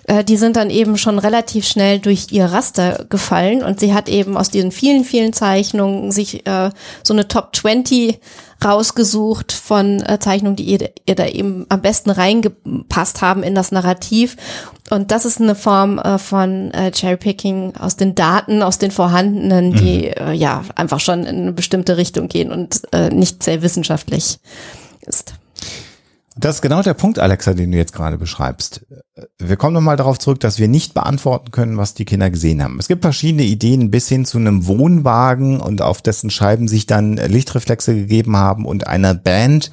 äh, 0.06 0.24
die 0.24 0.36
sind 0.36 0.56
dann 0.56 0.70
eben 0.70 0.96
schon 0.96 1.18
relativ 1.18 1.66
schnell 1.66 1.98
durch 1.98 2.28
ihr 2.30 2.46
Raster 2.46 3.06
gefallen 3.08 3.62
und 3.62 3.80
sie 3.80 3.92
hat 3.92 4.08
eben 4.08 4.36
aus 4.36 4.50
diesen 4.50 4.72
vielen, 4.72 5.04
vielen 5.04 5.32
Zeichnungen 5.32 6.12
sich 6.12 6.46
äh, 6.46 6.70
so 7.02 7.12
eine 7.12 7.28
Top 7.28 7.54
20 7.54 8.20
rausgesucht 8.64 9.52
von 9.52 10.00
äh, 10.02 10.18
Zeichnungen, 10.18 10.56
die 10.56 10.64
ihr, 10.64 10.90
ihr 11.04 11.14
da 11.14 11.26
eben 11.26 11.66
am 11.68 11.82
besten 11.82 12.10
reingepasst 12.10 13.20
haben 13.20 13.42
in 13.42 13.54
das 13.54 13.72
Narrativ. 13.72 14.36
Und 14.90 15.10
das 15.10 15.24
ist 15.24 15.40
eine 15.40 15.54
Form 15.54 15.98
äh, 15.98 16.18
von 16.18 16.70
äh, 16.70 16.92
Cherrypicking 16.92 17.74
aus 17.76 17.96
den 17.96 18.14
Daten, 18.14 18.62
aus 18.62 18.78
den 18.78 18.92
vorhandenen, 18.92 19.74
die 19.74 20.12
mhm. 20.16 20.28
äh, 20.28 20.32
ja 20.32 20.62
einfach 20.76 21.00
schon 21.00 21.24
in 21.24 21.42
eine 21.42 21.52
bestimmte 21.52 21.96
Richtung 21.96 22.28
gehen 22.28 22.52
und 22.52 22.82
äh, 22.92 23.10
nicht 23.10 23.42
sehr 23.42 23.62
wissenschaftlich. 23.62 24.38
Das 26.38 26.56
ist 26.56 26.60
genau 26.60 26.82
der 26.82 26.92
Punkt, 26.92 27.18
Alexa, 27.18 27.54
den 27.54 27.72
du 27.72 27.78
jetzt 27.78 27.94
gerade 27.94 28.18
beschreibst. 28.18 28.84
Wir 29.38 29.56
kommen 29.56 29.72
nochmal 29.72 29.96
darauf 29.96 30.18
zurück, 30.18 30.38
dass 30.40 30.58
wir 30.58 30.68
nicht 30.68 30.92
beantworten 30.92 31.50
können, 31.50 31.78
was 31.78 31.94
die 31.94 32.04
Kinder 32.04 32.28
gesehen 32.28 32.62
haben. 32.62 32.78
Es 32.78 32.88
gibt 32.88 33.00
verschiedene 33.00 33.44
Ideen 33.44 33.90
bis 33.90 34.06
hin 34.08 34.26
zu 34.26 34.36
einem 34.36 34.66
Wohnwagen 34.66 35.60
und 35.60 35.80
auf 35.80 36.02
dessen 36.02 36.28
Scheiben 36.28 36.68
sich 36.68 36.84
dann 36.84 37.16
Lichtreflexe 37.16 37.94
gegeben 37.94 38.36
haben 38.36 38.66
und 38.66 38.86
einer 38.86 39.14
Band, 39.14 39.70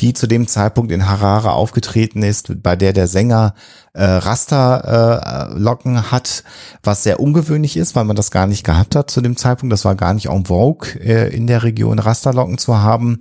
die 0.00 0.14
zu 0.14 0.26
dem 0.26 0.46
Zeitpunkt 0.46 0.90
in 0.90 1.06
Harare 1.06 1.52
aufgetreten 1.52 2.22
ist, 2.22 2.62
bei 2.62 2.76
der 2.76 2.94
der 2.94 3.08
Sänger 3.08 3.54
äh, 3.96 4.04
Rasterlocken 4.04 5.96
äh, 5.96 6.02
hat, 6.02 6.44
was 6.82 7.02
sehr 7.02 7.18
ungewöhnlich 7.18 7.76
ist, 7.76 7.96
weil 7.96 8.04
man 8.04 8.16
das 8.16 8.30
gar 8.30 8.46
nicht 8.46 8.64
gehabt 8.64 8.94
hat 8.94 9.10
zu 9.10 9.20
dem 9.20 9.36
Zeitpunkt. 9.36 9.72
Das 9.72 9.84
war 9.84 9.94
gar 9.94 10.12
nicht 10.12 10.28
en 10.28 10.44
vogue 10.46 11.00
äh, 11.00 11.34
in 11.34 11.46
der 11.46 11.62
Region 11.62 11.98
Rasterlocken 11.98 12.58
zu 12.58 12.78
haben. 12.78 13.18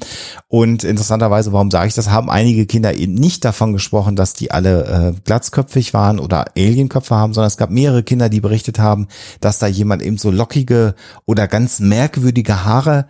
Und 0.47 0.84
interessanterweise, 0.84 1.53
warum 1.53 1.71
sage 1.71 1.88
ich 1.88 1.93
das, 1.93 2.09
haben 2.09 2.30
einige 2.30 2.65
Kinder 2.65 2.93
eben 2.93 3.13
nicht 3.13 3.45
davon 3.45 3.73
gesprochen, 3.73 4.15
dass 4.15 4.34
die 4.34 4.51
alle 4.51 5.13
äh, 5.15 5.19
glatzköpfig 5.23 5.93
waren 5.93 6.19
oder 6.19 6.45
Alienköpfe 6.57 7.15
haben, 7.15 7.34
sondern 7.34 7.47
es 7.47 7.57
gab 7.57 7.69
mehrere 7.69 8.03
Kinder, 8.03 8.30
die 8.30 8.41
berichtet 8.41 8.78
haben, 8.78 9.07
dass 9.39 9.59
da 9.59 9.67
jemand 9.67 10.01
eben 10.01 10.17
so 10.17 10.30
lockige 10.30 10.95
oder 11.26 11.47
ganz 11.47 11.80
merkwürdige 11.80 12.65
Haare 12.65 13.05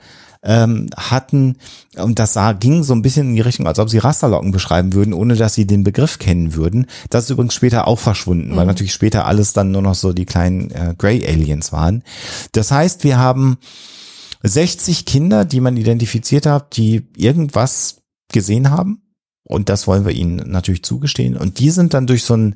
ähm, 0.46 0.90
hatten. 0.96 1.58
Und 1.98 2.20
das 2.20 2.34
sah, 2.34 2.54
ging 2.54 2.84
so 2.84 2.94
ein 2.94 3.02
bisschen 3.02 3.30
in 3.30 3.36
die 3.36 3.42
Richtung, 3.42 3.68
als 3.68 3.80
ob 3.80 3.90
sie 3.90 3.98
Rasterlocken 3.98 4.52
beschreiben 4.52 4.94
würden, 4.94 5.14
ohne 5.14 5.36
dass 5.36 5.56
sie 5.56 5.68
den 5.68 5.84
Begriff 5.84 6.20
kennen 6.20 6.56
würden. 6.56 6.86
Das 7.10 7.26
ist 7.26 7.32
übrigens 7.32 7.56
später 7.56 7.88
auch 7.88 8.00
verschwunden, 8.00 8.52
mhm. 8.52 8.56
weil 8.56 8.66
natürlich 8.66 8.94
später 8.94 9.26
alles 9.26 9.54
dann 9.54 9.72
nur 9.72 9.82
noch 9.82 9.96
so 9.96 10.14
die 10.14 10.26
kleinen 10.26 10.72
äh, 10.72 10.96
Grey 10.98 11.26
Aliens 11.28 11.74
waren. 11.74 12.04
Das 12.52 12.72
heißt, 12.72 13.04
wir 13.04 13.18
haben 13.18 13.58
60 14.44 15.06
Kinder, 15.06 15.44
die 15.44 15.60
man 15.60 15.76
identifiziert 15.76 16.46
hat, 16.46 16.78
die 16.78 17.08
irgendwas 17.18 17.98
gesehen 18.32 18.70
haben. 18.70 19.02
Und 19.48 19.70
das 19.70 19.88
wollen 19.88 20.06
wir 20.06 20.14
ihnen 20.14 20.38
natürlich 20.50 20.84
zugestehen. 20.84 21.38
Und 21.38 21.60
die 21.60 21.70
sind 21.70 21.94
dann 21.94 22.08
durch 22.08 22.24
so 22.24 22.36
ein 22.36 22.56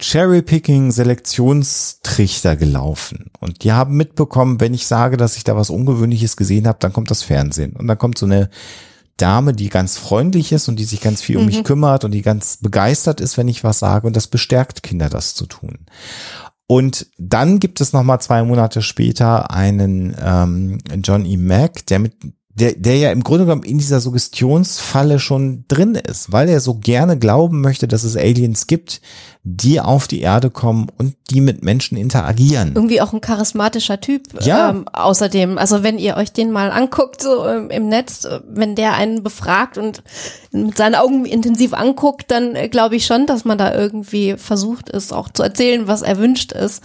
Cherry-Picking-Selektionstrichter 0.00 2.56
gelaufen. 2.56 3.30
Und 3.38 3.64
die 3.64 3.72
haben 3.72 3.96
mitbekommen, 3.96 4.60
wenn 4.60 4.74
ich 4.74 4.86
sage, 4.86 5.16
dass 5.16 5.36
ich 5.36 5.44
da 5.44 5.56
was 5.56 5.70
Ungewöhnliches 5.70 6.36
gesehen 6.36 6.66
habe, 6.66 6.78
dann 6.80 6.92
kommt 6.92 7.10
das 7.10 7.22
Fernsehen. 7.22 7.76
Und 7.76 7.86
dann 7.86 7.98
kommt 7.98 8.18
so 8.18 8.26
eine 8.26 8.50
Dame, 9.16 9.52
die 9.52 9.68
ganz 9.68 9.98
freundlich 9.98 10.52
ist 10.52 10.68
und 10.68 10.76
die 10.76 10.84
sich 10.84 11.00
ganz 11.00 11.22
viel 11.22 11.36
um 11.36 11.44
mhm. 11.44 11.48
mich 11.48 11.64
kümmert 11.64 12.04
und 12.04 12.12
die 12.12 12.22
ganz 12.22 12.56
begeistert 12.56 13.20
ist, 13.20 13.36
wenn 13.36 13.48
ich 13.48 13.62
was 13.62 13.78
sage. 13.78 14.06
Und 14.06 14.16
das 14.16 14.26
bestärkt 14.26 14.82
Kinder, 14.82 15.08
das 15.08 15.34
zu 15.34 15.46
tun. 15.46 15.86
Und 16.66 17.08
dann 17.18 17.58
gibt 17.58 17.80
es 17.80 17.92
noch 17.92 18.02
mal 18.02 18.20
zwei 18.20 18.44
Monate 18.44 18.80
später 18.80 19.50
einen 19.50 20.16
ähm, 20.22 20.78
John 21.02 21.26
E. 21.26 21.36
Mack, 21.36 21.84
der 21.86 21.98
mit 21.98 22.14
der, 22.60 22.74
der 22.74 22.96
ja 22.96 23.10
im 23.10 23.24
Grunde 23.24 23.46
genommen 23.46 23.62
in 23.62 23.78
dieser 23.78 24.00
Suggestionsfalle 24.00 25.18
schon 25.18 25.64
drin 25.68 25.94
ist, 25.94 26.30
weil 26.30 26.48
er 26.48 26.60
so 26.60 26.74
gerne 26.74 27.18
glauben 27.18 27.62
möchte, 27.62 27.88
dass 27.88 28.04
es 28.04 28.16
Aliens 28.16 28.66
gibt, 28.66 29.00
die 29.42 29.80
auf 29.80 30.06
die 30.06 30.20
Erde 30.20 30.50
kommen 30.50 30.88
und 30.98 31.16
die 31.30 31.40
mit 31.40 31.64
Menschen 31.64 31.96
interagieren. 31.96 32.72
Irgendwie 32.74 33.00
auch 33.00 33.14
ein 33.14 33.22
charismatischer 33.22 34.00
Typ. 34.00 34.24
Ja. 34.44 34.70
Ähm, 34.70 34.86
außerdem, 34.92 35.56
also 35.56 35.82
wenn 35.82 35.98
ihr 35.98 36.16
euch 36.18 36.32
den 36.32 36.50
mal 36.50 36.70
anguckt, 36.70 37.22
so 37.22 37.46
ähm, 37.46 37.70
im 37.70 37.88
Netz, 37.88 38.26
äh, 38.26 38.40
wenn 38.46 38.74
der 38.74 38.94
einen 38.94 39.22
befragt 39.22 39.78
und 39.78 40.02
mit 40.52 40.76
seinen 40.76 40.94
Augen 40.94 41.24
intensiv 41.24 41.72
anguckt, 41.72 42.30
dann 42.30 42.54
äh, 42.54 42.68
glaube 42.68 42.96
ich 42.96 43.06
schon, 43.06 43.26
dass 43.26 43.46
man 43.46 43.56
da 43.56 43.74
irgendwie 43.74 44.36
versucht 44.36 44.90
ist, 44.90 45.14
auch 45.14 45.30
zu 45.30 45.42
erzählen, 45.42 45.88
was 45.88 46.02
erwünscht 46.02 46.52
ist. 46.52 46.82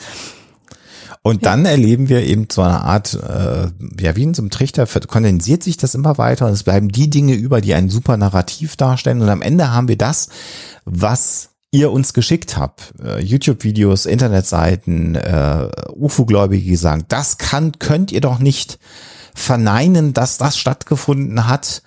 Und 1.25 1.47
dann 1.47 1.65
erleben 1.65 2.07
wir 2.07 2.23
eben 2.23 2.45
so 2.51 2.61
eine 2.61 2.81
Art, 2.81 3.15
äh, 3.15 3.71
ja, 3.99 4.15
wie 4.15 4.21
in 4.21 4.35
so 4.35 4.43
einem 4.43 4.51
Trichter 4.51 4.85
kondensiert 4.85 5.63
sich 5.63 5.75
das 5.75 5.95
immer 5.95 6.19
weiter 6.19 6.45
und 6.45 6.51
es 6.51 6.61
bleiben 6.61 6.89
die 6.89 7.09
Dinge 7.09 7.33
über, 7.33 7.61
die 7.61 7.73
ein 7.73 7.89
super 7.89 8.15
Narrativ 8.15 8.75
darstellen. 8.75 9.23
Und 9.23 9.29
am 9.29 9.41
Ende 9.41 9.71
haben 9.71 9.87
wir 9.87 9.97
das, 9.97 10.29
was 10.85 11.49
ihr 11.71 11.91
uns 11.91 12.13
geschickt 12.13 12.57
habt. 12.57 12.93
Äh, 13.03 13.23
YouTube-Videos, 13.23 14.05
Internetseiten, 14.05 15.15
äh, 15.15 15.67
UFO-Gläubige, 15.95 16.63
die 16.63 16.75
sagen, 16.75 17.05
das 17.07 17.39
kann, 17.39 17.71
könnt 17.79 18.11
ihr 18.11 18.21
doch 18.21 18.37
nicht 18.37 18.77
verneinen, 19.33 20.13
dass 20.13 20.37
das 20.37 20.59
stattgefunden 20.59 21.47
hat. 21.47 21.81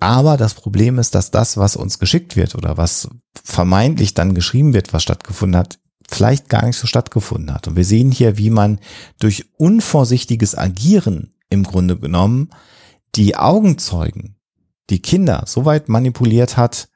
Aber 0.00 0.36
das 0.36 0.54
Problem 0.54 0.98
ist, 0.98 1.14
dass 1.14 1.30
das, 1.30 1.56
was 1.56 1.76
uns 1.76 2.00
geschickt 2.00 2.34
wird 2.34 2.56
oder 2.56 2.76
was 2.76 3.06
vermeintlich 3.44 4.14
dann 4.14 4.34
geschrieben 4.34 4.74
wird, 4.74 4.92
was 4.92 5.04
stattgefunden 5.04 5.56
hat, 5.56 5.78
vielleicht 6.08 6.48
gar 6.48 6.64
nicht 6.64 6.76
so 6.76 6.86
stattgefunden 6.86 7.52
hat. 7.52 7.68
Und 7.68 7.76
wir 7.76 7.84
sehen 7.84 8.10
hier, 8.10 8.38
wie 8.38 8.50
man 8.50 8.78
durch 9.18 9.46
unvorsichtiges 9.56 10.56
Agieren 10.56 11.34
im 11.50 11.64
Grunde 11.64 11.96
genommen 11.96 12.50
die 13.14 13.36
Augenzeugen, 13.36 14.36
die 14.90 15.00
Kinder 15.00 15.44
so 15.46 15.64
weit 15.64 15.88
manipuliert 15.88 16.56
hat, 16.56 16.88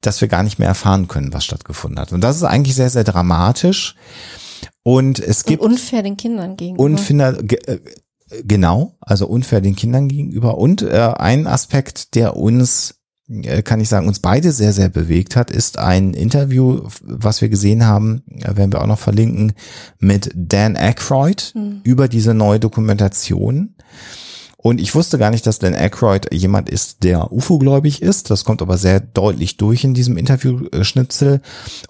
dass 0.00 0.20
wir 0.20 0.28
gar 0.28 0.42
nicht 0.42 0.58
mehr 0.58 0.68
erfahren 0.68 1.08
können, 1.08 1.32
was 1.32 1.44
stattgefunden 1.44 1.98
hat. 1.98 2.12
Und 2.12 2.20
das 2.20 2.36
ist 2.36 2.42
eigentlich 2.44 2.74
sehr, 2.74 2.90
sehr 2.90 3.04
dramatisch. 3.04 3.96
Und 4.82 5.18
es 5.18 5.44
gibt. 5.44 5.62
Und 5.62 5.72
unfair 5.72 6.02
den 6.02 6.16
Kindern 6.16 6.56
gegenüber. 6.56 6.84
Unfair, 6.84 7.38
äh, 7.50 7.80
genau, 8.44 8.96
also 9.00 9.26
unfair 9.26 9.60
den 9.60 9.76
Kindern 9.76 10.08
gegenüber. 10.08 10.58
Und 10.58 10.82
äh, 10.82 11.12
ein 11.16 11.46
Aspekt, 11.46 12.14
der 12.14 12.36
uns 12.36 13.00
kann 13.64 13.80
ich 13.80 13.88
sagen, 13.88 14.06
uns 14.06 14.20
beide 14.20 14.52
sehr, 14.52 14.72
sehr 14.72 14.90
bewegt 14.90 15.34
hat, 15.34 15.50
ist 15.50 15.78
ein 15.78 16.12
Interview, 16.12 16.82
was 17.02 17.40
wir 17.40 17.48
gesehen 17.48 17.86
haben, 17.86 18.22
äh, 18.28 18.56
werden 18.56 18.72
wir 18.72 18.82
auch 18.82 18.86
noch 18.86 18.98
verlinken, 18.98 19.52
mit 19.98 20.30
Dan 20.34 20.76
Aykroyd 20.76 21.52
mhm. 21.54 21.80
über 21.84 22.08
diese 22.08 22.34
neue 22.34 22.60
Dokumentation. 22.60 23.74
Und 24.66 24.80
ich 24.80 24.94
wusste 24.94 25.18
gar 25.18 25.30
nicht, 25.30 25.46
dass 25.46 25.58
Dan 25.58 25.74
Aykroyd 25.74 26.32
jemand 26.32 26.70
ist, 26.70 27.04
der 27.04 27.30
UFO-gläubig 27.30 28.00
ist. 28.00 28.30
Das 28.30 28.46
kommt 28.46 28.62
aber 28.62 28.78
sehr 28.78 28.98
deutlich 28.98 29.58
durch 29.58 29.84
in 29.84 29.92
diesem 29.92 30.16
Interview-Schnitzel. 30.16 31.42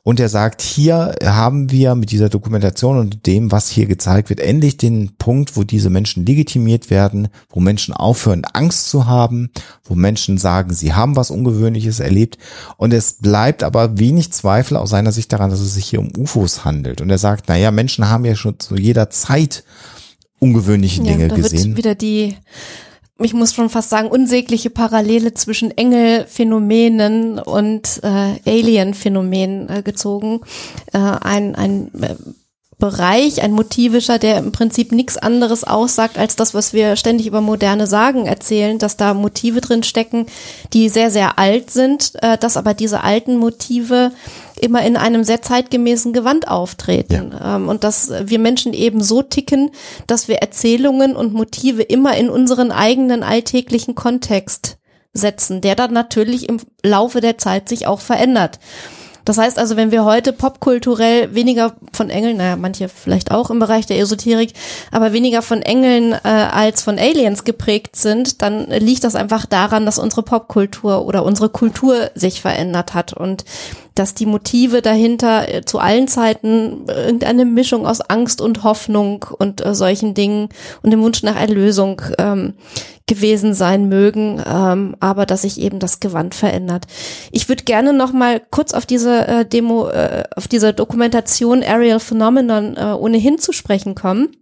Und 0.03 0.19
er 0.19 0.29
sagt, 0.29 0.61
hier 0.61 1.15
haben 1.23 1.71
wir 1.71 1.95
mit 1.95 2.11
dieser 2.11 2.29
Dokumentation 2.29 2.99
und 2.99 3.27
dem, 3.27 3.53
was 3.53 3.69
hier 3.69 3.87
gezeigt 3.87 4.29
wird, 4.29 4.41
endlich 4.41 4.77
den 4.77 5.15
Punkt, 5.19 5.57
wo 5.57 5.63
diese 5.63 5.89
Menschen 5.89 6.27
legitimiert 6.27 6.91
werden, 6.91 7.29
wo 7.49 7.61
Menschen 7.61 7.95
aufhören, 7.95 8.45
Angst 8.45 8.89
zu 8.91 9.07
haben, 9.07 9.53
wo 9.85 9.95
Menschen 9.95 10.37
sagen, 10.37 10.75
sie 10.75 10.95
haben 10.95 11.15
was 11.15 11.31
Ungewöhnliches 11.31 12.01
erlebt. 12.01 12.39
Und 12.77 12.93
es 12.93 13.19
bleibt 13.21 13.63
aber 13.63 14.01
wenig 14.01 14.33
Zweifel 14.33 14.79
aus 14.79 14.91
seiner 14.91 15.13
Sicht 15.13 15.33
daran, 15.33 15.51
dass 15.51 15.61
es 15.61 15.75
sich 15.75 15.87
hier 15.87 16.01
um 16.01 16.11
UFOs 16.19 16.65
handelt. 16.65 17.01
Und 17.01 17.09
er 17.09 17.19
sagt, 17.19 17.49
naja, 17.49 17.71
Menschen 17.71 18.09
haben 18.11 18.25
ja 18.25 18.35
schon 18.35 18.59
zu 18.59 18.75
jeder 18.75 19.11
Zeit 19.11 19.63
ungewöhnliche 20.45 21.03
Dinge 21.03 21.23
ja, 21.23 21.29
da 21.29 21.37
gesehen. 21.37 21.77
Wird 21.77 21.77
wieder 21.77 21.95
die 21.95 22.37
ich 23.21 23.33
muss 23.33 23.55
schon 23.55 23.71
fast 23.71 23.91
sagen, 23.91 24.09
unsägliche 24.09 24.71
Parallele 24.71 25.35
zwischen 25.35 25.71
Engelphänomenen 25.71 27.39
und 27.39 28.01
äh, 28.03 28.41
Alien-Phänomenen 28.45 29.69
äh, 29.69 29.83
gezogen. 29.83 30.41
Äh, 30.93 30.99
ein 30.99 31.55
ein 31.55 31.91
äh, 32.03 32.17
Bereich, 32.79 33.41
ein 33.41 33.53
motivischer, 33.53 34.19
der 34.19 34.39
im 34.39 34.51
Prinzip 34.51 34.91
nichts 34.91 35.17
anderes 35.17 35.63
aussagt 35.63 36.19
als 36.19 36.35
das, 36.35 36.55
was 36.55 36.73
wir 36.73 36.97
ständig 36.97 37.29
über 37.29 37.41
moderne 37.41 37.87
Sagen 37.87 38.27
erzählen, 38.27 38.79
dass 38.79 38.97
da 38.97 39.15
Motive 39.15 39.61
drin 39.61 39.85
stecken, 39.85 40.27
die 40.73 40.89
sehr, 40.89 41.11
sehr 41.11 41.39
alt 41.39 41.71
sind, 41.71 42.13
äh, 42.21 42.37
dass 42.37 42.57
aber 42.57 42.75
diese 42.75 43.05
alten 43.05 43.37
Motive 43.37 44.11
immer 44.65 44.83
in 44.83 44.97
einem 44.97 45.23
sehr 45.25 45.43
zeitgemäßen 45.43 46.13
Gewand 46.13 46.49
auftreten. 46.49 47.33
Ja. 47.33 47.57
Ähm, 47.57 47.69
und 47.69 47.85
dass 47.85 48.11
wir 48.25 48.39
Menschen 48.39 48.73
eben 48.73 49.03
so 49.03 49.23
ticken, 49.23 49.71
dass 50.07 50.27
wir 50.29 50.37
Erzählungen 50.37 51.15
und 51.15 51.35
Motive 51.35 51.83
immer 51.83 52.17
in 52.17 52.29
unseren 52.31 52.73
eigenen 52.73 53.23
alltäglichen 53.23 53.95
Kontext 53.95 54.79
setzen, 55.13 55.61
der 55.61 55.77
dann 55.77 55.93
natürlich 55.93 56.49
im 56.49 56.59
Laufe 56.83 57.21
der 57.21 57.39
Zeit 57.39 57.69
sich 57.69 57.87
auch 57.87 58.01
verändert. 58.01 58.59
Das 59.25 59.39
heißt 59.39 59.59
also, 59.59 59.77
wenn 59.77 59.91
wir 59.91 60.05
heute 60.05 60.33
popkulturell 60.33 61.35
weniger 61.35 61.75
von 61.93 62.11
Engeln, 62.11 62.37
naja, 62.37 62.57
manche 62.57 62.89
vielleicht 62.89 63.31
auch 63.31 63.51
im 63.51 63.59
Bereich 63.59 63.87
der 63.87 63.99
Esoterik, 63.99 64.53
aber 64.91 65.13
weniger 65.13 65.41
von 65.41 65.63
Engeln 65.63 66.13
äh, 66.13 66.29
als 66.29 66.83
von 66.83 66.99
Aliens 66.99 67.45
geprägt 67.45 67.97
sind, 67.97 68.43
dann 68.43 68.67
liegt 68.69 69.05
das 69.05 69.15
einfach 69.15 69.47
daran, 69.47 69.87
dass 69.87 69.99
unsere 69.99 70.23
Popkultur 70.23 71.07
oder 71.07 71.25
unsere 71.25 71.49
Kultur 71.49 72.11
sich 72.15 72.43
verändert 72.43 72.93
hat 72.93 73.15
und 73.15 73.45
dass 73.95 74.15
die 74.15 74.27
Motive 74.27 74.83
dahinter 74.83 75.49
äh, 75.53 75.65
zu 75.65 75.79
allen 75.79 76.09
Zeiten 76.09 76.87
irgendeine 76.89 77.45
Mischung 77.45 77.87
aus 77.87 78.01
Angst 78.01 78.41
und 78.41 78.65
Hoffnung 78.65 79.25
und 79.39 79.65
äh, 79.65 79.75
solchen 79.75 80.15
Dingen 80.15 80.49
und 80.83 80.91
dem 80.91 81.03
Wunsch 81.03 81.23
nach 81.23 81.37
Erlösung 81.37 82.03
ähm, 82.19 82.55
gewesen 83.07 83.53
sein 83.53 83.89
mögen, 83.89 84.43
ähm, 84.47 84.97
aber 85.01 85.27
dass 85.27 85.43
sich 85.43 85.61
eben 85.61 85.79
das 85.79 86.01
Gewand 86.01 86.35
verändert. 86.35 86.87
Ich 87.33 87.49
würde 87.49 87.65
gerne 87.65 87.93
noch 87.93 88.13
mal 88.13 88.41
kurz 88.51 88.73
auf 88.73 88.87
diese 88.87 89.29
äh, 89.29 89.45
Demo, 89.45 89.89
äh, 89.89 90.25
auf 90.35 90.49
diese 90.49 90.73
Dokumentation 90.73 91.63
Aerial 91.63 92.01
Phenomenon 92.01 92.77
äh, 92.77 92.95
ohnehin 92.99 93.39
zu 93.39 93.53
sprechen 93.53 93.95
kommen. 93.95 94.37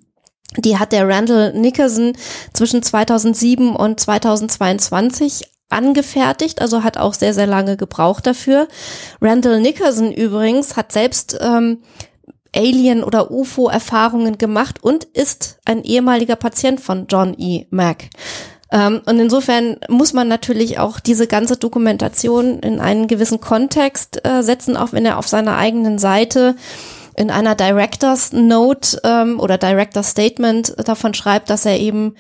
Die 0.59 0.79
hat 0.79 0.93
der 0.93 1.09
Randall 1.09 1.55
Nickerson 1.55 2.13
zwischen 2.53 2.83
2007 2.83 3.75
und 3.75 3.99
2022 3.99 5.52
angefertigt, 5.73 6.61
also 6.61 6.85
hat 6.85 6.97
auch 6.97 7.15
sehr, 7.15 7.35
sehr 7.35 7.47
lange 7.47 7.77
gebraucht 7.77 8.27
dafür. 8.27 8.69
Randall 9.21 9.61
Nickerson 9.61 10.13
übrigens 10.13 10.77
hat 10.77 10.93
selbst 10.93 11.39
ähm, 11.41 11.79
Alien- 12.55 13.05
oder 13.05 13.31
UFO-Erfahrungen 13.31 14.39
gemacht 14.39 14.83
und 14.83 15.05
ist 15.05 15.59
ein 15.65 15.83
ehemaliger 15.83 16.37
Patient 16.37 16.81
von 16.81 17.07
John 17.09 17.35
E. 17.39 17.67
Mack. 17.71 18.11
Ähm, 18.71 19.01
und 19.07 19.19
insofern 19.19 19.77
muss 19.89 20.13
man 20.13 20.29
natürlich 20.29 20.79
auch 20.79 21.01
diese 21.01 21.27
ganze 21.27 21.57
Dokumentation 21.57 22.59
in 22.61 22.81
einen 22.81 23.07
gewissen 23.07 23.41
Kontext 23.41 24.25
äh, 24.27 24.43
setzen, 24.43 24.77
auch 24.77 24.93
wenn 24.93 25.07
er 25.07 25.19
auf 25.19 25.29
seiner 25.29 25.57
eigenen 25.57 25.99
Seite 25.99 26.57
in 27.17 27.31
einer 27.31 27.55
Director's 27.55 28.33
Note 28.33 29.01
ähm, 29.05 29.39
oder 29.39 29.59
Director's 29.59 30.11
Statement 30.11 30.75
davon 30.87 31.13
schreibt, 31.13 31.51
dass 31.51 31.67
er 31.67 31.79
eben 31.79 32.15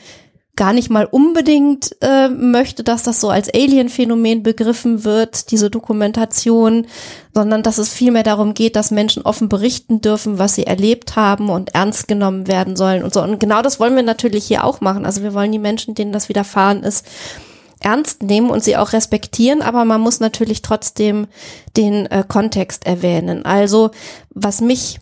gar 0.54 0.74
nicht 0.74 0.90
mal 0.90 1.06
unbedingt 1.06 1.96
äh, 2.02 2.28
möchte, 2.28 2.84
dass 2.84 3.02
das 3.02 3.20
so 3.20 3.30
als 3.30 3.48
Alien-Phänomen 3.52 4.42
begriffen 4.42 5.02
wird, 5.02 5.50
diese 5.50 5.70
Dokumentation, 5.70 6.86
sondern 7.32 7.62
dass 7.62 7.78
es 7.78 7.88
vielmehr 7.88 8.22
darum 8.22 8.52
geht, 8.52 8.76
dass 8.76 8.90
Menschen 8.90 9.22
offen 9.22 9.48
berichten 9.48 10.02
dürfen, 10.02 10.38
was 10.38 10.54
sie 10.54 10.66
erlebt 10.66 11.16
haben 11.16 11.48
und 11.48 11.74
ernst 11.74 12.06
genommen 12.06 12.48
werden 12.48 12.76
sollen 12.76 13.02
und 13.02 13.14
so. 13.14 13.22
Und 13.22 13.40
genau 13.40 13.62
das 13.62 13.80
wollen 13.80 13.96
wir 13.96 14.02
natürlich 14.02 14.44
hier 14.44 14.64
auch 14.64 14.82
machen. 14.82 15.06
Also 15.06 15.22
wir 15.22 15.32
wollen 15.32 15.52
die 15.52 15.58
Menschen, 15.58 15.94
denen 15.94 16.12
das 16.12 16.28
widerfahren 16.28 16.82
ist, 16.82 17.06
ernst 17.80 18.22
nehmen 18.22 18.50
und 18.50 18.62
sie 18.62 18.76
auch 18.76 18.92
respektieren, 18.92 19.62
aber 19.62 19.86
man 19.86 20.02
muss 20.02 20.20
natürlich 20.20 20.60
trotzdem 20.60 21.28
den 21.78 22.06
äh, 22.06 22.24
Kontext 22.28 22.86
erwähnen. 22.86 23.46
Also 23.46 23.90
was 24.30 24.60
mich 24.60 25.00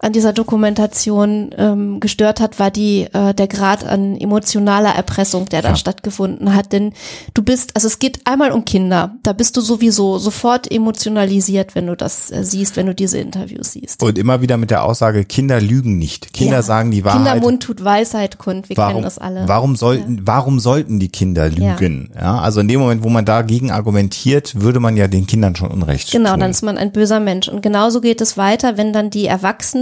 an 0.00 0.12
dieser 0.12 0.32
Dokumentation 0.34 1.50
ähm, 1.56 2.00
gestört 2.00 2.40
hat, 2.40 2.58
war 2.58 2.70
die 2.70 3.06
äh, 3.12 3.32
der 3.34 3.48
Grad 3.48 3.84
an 3.86 4.16
emotionaler 4.16 4.90
Erpressung, 4.94 5.46
der 5.46 5.62
da 5.62 5.70
Ja. 5.70 5.76
stattgefunden 5.76 6.54
hat. 6.54 6.72
Denn 6.72 6.92
du 7.32 7.42
bist, 7.42 7.74
also 7.74 7.86
es 7.86 7.98
geht 7.98 8.20
einmal 8.26 8.52
um 8.52 8.64
Kinder. 8.64 9.14
Da 9.22 9.32
bist 9.32 9.56
du 9.56 9.60
sowieso 9.60 10.18
sofort 10.18 10.70
emotionalisiert, 10.70 11.74
wenn 11.74 11.86
du 11.86 11.96
das 11.96 12.30
äh, 12.30 12.44
siehst, 12.44 12.76
wenn 12.76 12.86
du 12.86 12.94
diese 12.94 13.18
Interviews 13.18 13.72
siehst. 13.72 14.02
Und 14.02 14.18
immer 14.18 14.40
wieder 14.42 14.56
mit 14.56 14.70
der 14.70 14.84
Aussage, 14.84 15.24
Kinder 15.24 15.60
lügen 15.60 15.96
nicht. 15.98 16.32
Kinder 16.32 16.56
Ja. 16.56 16.62
sagen 16.62 16.90
die 16.90 17.04
Wahrheit. 17.04 17.24
Kindermund 17.24 17.62
tut 17.62 17.82
Weisheit 17.84 18.38
kund. 18.38 18.68
Wir 18.68 18.76
warum, 18.76 18.92
kennen 18.94 19.04
das 19.04 19.18
alle. 19.18 19.44
warum 19.46 19.74
sollten, 19.76 20.20
warum 20.26 20.60
sollten 20.60 21.00
die 21.00 21.08
Kinder 21.08 21.48
lügen? 21.48 22.10
Ja. 22.14 22.38
also 22.38 22.60
in 22.60 22.68
dem 22.68 22.80
Moment, 22.80 23.02
wo 23.04 23.08
man 23.08 23.24
dagegen 23.24 23.70
argumentiert, 23.70 24.60
würde 24.60 24.80
man 24.80 24.96
ja 24.96 25.08
den 25.08 25.26
Kindern 25.26 25.56
schon 25.56 25.70
Unrecht 25.70 26.10
Genau, 26.12 26.30
tun. 26.32 26.40
dann 26.40 26.50
ist 26.50 26.62
man 26.62 26.78
ein 26.78 26.92
böser 26.92 27.20
Mensch. 27.20 27.48
Und 27.48 27.62
genauso 27.62 28.00
geht 28.00 28.20
es 28.20 28.36
weiter, 28.36 28.76
wenn 28.76 28.92
dann 28.92 29.10
die 29.10 29.26
Erwachsenen, 29.26 29.73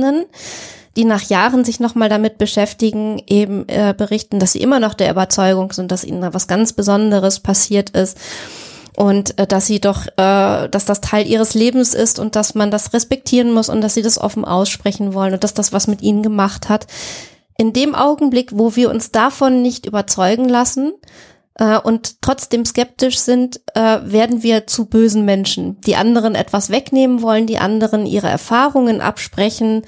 die 0.97 1.05
nach 1.05 1.23
Jahren 1.23 1.65
sich 1.65 1.81
nochmal 1.81 2.09
damit 2.09 2.39
beschäftigen, 2.39 3.23
eben 3.27 3.69
äh, 3.69 3.95
berichten, 3.97 4.39
dass 4.39 4.53
sie 4.53 4.61
immer 4.61 4.79
noch 4.79 4.95
der 4.95 5.11
Überzeugung 5.11 5.73
sind, 5.73 5.91
dass 5.91 6.05
ihnen 6.05 6.35
was 6.35 6.49
ganz 6.49 6.73
Besonderes 6.73 7.41
passiert 7.41 7.91
ist 7.91 8.19
und 8.97 9.39
äh, 9.39 9.47
dass 9.47 9.67
sie 9.67 9.81
doch, 9.81 10.07
äh, 10.07 10.69
dass 10.69 10.85
das 10.85 11.01
Teil 11.01 11.27
ihres 11.27 11.55
Lebens 11.55 11.95
ist 11.95 12.19
und 12.19 12.37
dass 12.37 12.55
man 12.55 12.71
das 12.71 12.93
respektieren 12.93 13.53
muss 13.53 13.69
und 13.69 13.81
dass 13.81 13.95
sie 13.95 14.03
das 14.03 14.19
offen 14.19 14.45
aussprechen 14.45 15.15
wollen 15.15 15.35
und 15.35 15.45
dass 15.45 15.55
das 15.55 15.73
was 15.73 15.87
mit 15.87 16.03
ihnen 16.03 16.23
gemacht 16.23 16.69
hat. 16.69 16.87
In 17.57 17.73
dem 17.73 17.95
Augenblick, 17.95 18.51
wo 18.53 18.77
wir 18.77 18.91
uns 18.91 19.11
davon 19.13 19.63
nicht 19.63 19.87
überzeugen 19.87 20.49
lassen, 20.49 20.93
äh, 21.55 21.79
und 21.79 22.23
trotzdem 22.23 22.65
skeptisch 22.65 23.19
sind, 23.19 23.61
äh, 23.75 23.99
werden 24.03 24.43
wir 24.43 24.67
zu 24.67 24.87
bösen 24.87 25.25
Menschen, 25.25 25.81
die 25.83 25.97
anderen 25.97 26.35
etwas 26.35 26.71
wegnehmen 26.71 27.23
wollen, 27.23 27.47
die 27.47 27.59
anderen 27.59 28.07
ihre 28.07 28.29
Erfahrungen 28.29 29.01
absprechen 29.01 29.83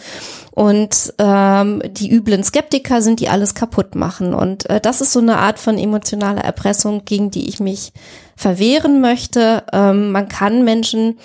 und 0.50 1.14
ähm, 1.18 1.82
die 1.86 2.10
üblen 2.10 2.44
Skeptiker 2.44 3.02
sind, 3.02 3.20
die 3.20 3.28
alles 3.28 3.54
kaputt 3.54 3.94
machen. 3.94 4.34
Und 4.34 4.68
äh, 4.70 4.80
das 4.80 5.00
ist 5.00 5.12
so 5.12 5.20
eine 5.20 5.38
Art 5.38 5.58
von 5.58 5.78
emotionaler 5.78 6.42
Erpressung, 6.42 7.04
gegen 7.04 7.30
die 7.30 7.48
ich 7.48 7.60
mich 7.60 7.92
verwehren 8.36 9.00
möchte. 9.00 9.64
Ähm, 9.72 10.12
man 10.12 10.28
kann 10.28 10.64
Menschen 10.64 11.18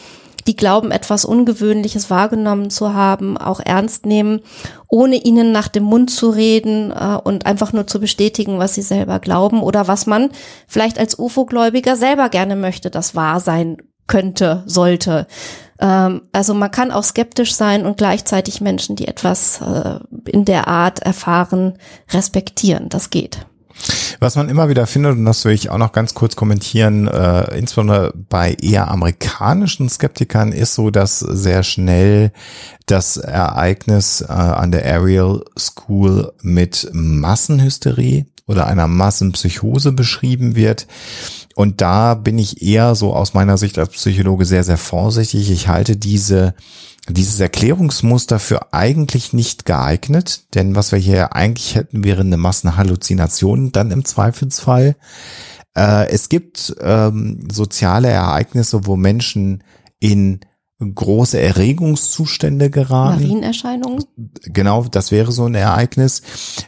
die 0.49 0.55
glauben, 0.55 0.89
etwas 0.89 1.25
Ungewöhnliches 1.25 2.09
wahrgenommen 2.09 2.71
zu 2.71 2.95
haben, 2.95 3.37
auch 3.37 3.59
ernst 3.59 4.07
nehmen, 4.07 4.41
ohne 4.87 5.17
ihnen 5.17 5.51
nach 5.51 5.67
dem 5.67 5.83
Mund 5.83 6.09
zu 6.09 6.31
reden 6.31 6.91
äh, 6.91 7.19
und 7.23 7.45
einfach 7.45 7.71
nur 7.71 7.85
zu 7.85 7.99
bestätigen, 7.99 8.57
was 8.57 8.73
sie 8.73 8.81
selber 8.81 9.19
glauben 9.19 9.61
oder 9.61 9.87
was 9.87 10.07
man 10.07 10.31
vielleicht 10.67 10.97
als 10.97 11.19
UFO-Gläubiger 11.19 11.95
selber 11.95 12.29
gerne 12.29 12.55
möchte, 12.55 12.89
das 12.89 13.13
wahr 13.15 13.39
sein 13.39 13.77
könnte, 14.07 14.63
sollte. 14.65 15.27
Ähm, 15.79 16.23
also 16.31 16.55
man 16.55 16.71
kann 16.71 16.89
auch 16.89 17.03
skeptisch 17.03 17.53
sein 17.53 17.85
und 17.85 17.97
gleichzeitig 17.97 18.59
Menschen, 18.59 18.95
die 18.95 19.07
etwas 19.07 19.61
äh, 19.61 19.99
in 20.25 20.45
der 20.45 20.67
Art 20.67 20.97
erfahren, 20.97 21.77
respektieren. 22.11 22.89
Das 22.89 23.11
geht. 23.11 23.45
Was 24.19 24.35
man 24.35 24.49
immer 24.49 24.69
wieder 24.69 24.85
findet, 24.85 25.13
und 25.13 25.25
das 25.25 25.45
will 25.45 25.53
ich 25.53 25.69
auch 25.69 25.77
noch 25.77 25.91
ganz 25.91 26.13
kurz 26.13 26.35
kommentieren, 26.35 27.07
äh, 27.07 27.57
insbesondere 27.57 28.13
bei 28.29 28.53
eher 28.61 28.89
amerikanischen 28.89 29.87
Skeptikern, 29.89 30.51
ist 30.51 30.75
so, 30.75 30.89
dass 30.91 31.19
sehr 31.19 31.63
schnell 31.63 32.31
das 32.85 33.17
Ereignis 33.17 34.21
äh, 34.21 34.31
an 34.31 34.71
der 34.71 34.85
Ariel 34.85 35.45
School 35.57 36.33
mit 36.41 36.89
Massenhysterie 36.91 38.25
oder 38.47 38.67
einer 38.67 38.87
Massenpsychose 38.87 39.91
beschrieben 39.91 40.55
wird. 40.55 40.87
Und 41.59 41.81
da 41.81 42.13
bin 42.13 42.37
ich 42.37 42.61
eher 42.61 42.95
so 42.95 43.13
aus 43.13 43.33
meiner 43.33 43.57
Sicht 43.57 43.77
als 43.77 43.89
Psychologe 43.89 44.45
sehr, 44.45 44.63
sehr 44.63 44.77
vorsichtig. 44.77 45.51
Ich 45.51 45.67
halte 45.67 45.97
diese 45.97 46.53
dieses 47.09 47.37
Erklärungsmuster 47.41 48.39
für 48.39 48.71
eigentlich 48.71 49.33
nicht 49.33 49.65
geeignet, 49.65 50.55
denn 50.55 50.77
was 50.77 50.93
wir 50.93 50.99
hier 50.99 51.35
eigentlich 51.35 51.75
hätten, 51.75 52.05
wäre 52.05 52.21
eine 52.21 52.37
Massenhalluzination 52.37 53.73
dann 53.73 53.91
im 53.91 54.05
Zweifelsfall. 54.05 54.95
Äh, 55.75 56.07
es 56.07 56.29
gibt 56.29 56.73
ähm, 56.79 57.45
soziale 57.51 58.07
Ereignisse, 58.07 58.85
wo 58.85 58.95
Menschen 58.95 59.61
in 59.99 60.39
große 60.79 61.39
Erregungszustände 61.39 62.69
geraten. 62.69 63.21
Marienerscheinungen? 63.21 64.05
Genau, 64.43 64.85
das 64.85 65.11
wäre 65.11 65.33
so 65.33 65.45
ein 65.45 65.55
Ereignis 65.55 66.21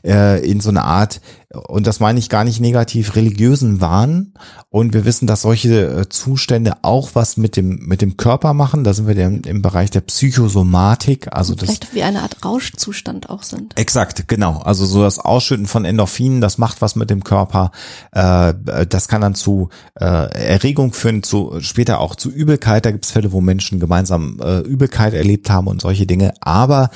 äh, 0.04 0.46
in 0.46 0.60
so 0.60 0.70
eine 0.70 0.84
Art, 0.84 1.22
und 1.54 1.86
das 1.86 2.00
meine 2.00 2.20
ich 2.20 2.30
gar 2.30 2.44
nicht 2.44 2.60
negativ, 2.60 3.16
religiösen 3.16 3.82
Wahn. 3.82 4.34
Und 4.70 4.94
wir 4.94 5.04
wissen, 5.04 5.28
dass 5.28 5.42
solche 5.42 5.86
äh, 5.86 6.10
Zustände 6.10 6.78
auch 6.82 7.10
was 7.14 7.36
mit 7.36 7.58
dem 7.58 7.80
mit 7.86 8.02
dem 8.02 8.16
Körper 8.16 8.54
machen. 8.54 8.84
Da 8.84 8.94
sind 8.94 9.08
wir 9.08 9.18
im, 9.18 9.42
im 9.42 9.62
Bereich 9.62 9.92
der 9.92 10.02
Psychosomatik. 10.02 11.28
Also 11.36 11.54
das 11.54 11.66
Vielleicht 11.66 11.94
wie 11.94 12.04
eine 12.04 12.22
Art 12.22 12.46
Rauschzustand 12.46 13.30
auch 13.30 13.44
sind. 13.44 13.78
Exakt, 13.78 14.30
genau. 14.30 14.60
Also 14.60 14.86
so 14.86 15.02
das 15.02 15.20
Ausschütten 15.20 15.66
von 15.68 15.84
Endorphinen, 15.84 16.40
das 16.40 16.58
macht 16.58 16.82
was 16.82 16.96
mit 16.96 17.10
dem 17.10 17.24
Körper. 17.24 17.72
Äh, 18.14 18.54
das 18.88 19.10
kann 19.10 19.22
dann 19.22 19.36
zu 19.36 19.70
äh, 19.96 20.06
Erregung 20.06 20.94
führen, 20.94 21.22
zu 21.22 21.60
später 21.60 22.00
auch 22.00 22.16
zu 22.16 22.30
Übelkeit. 22.32 22.86
Da 22.86 22.92
gibt 22.92 23.06
es 23.06 23.12
Fälle, 23.12 23.34
wo 23.34 23.42
Menschen 23.42 23.80
gemeinsam 23.80 24.40
Übelkeit 24.66 25.14
erlebt 25.14 25.50
haben 25.50 25.68
und 25.68 25.82
solche 25.82 26.06
Dinge. 26.06 26.34
Aber 26.42 26.90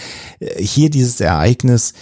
hier 0.57 0.89
dieses 0.89 1.19
Ereignis 1.19 1.93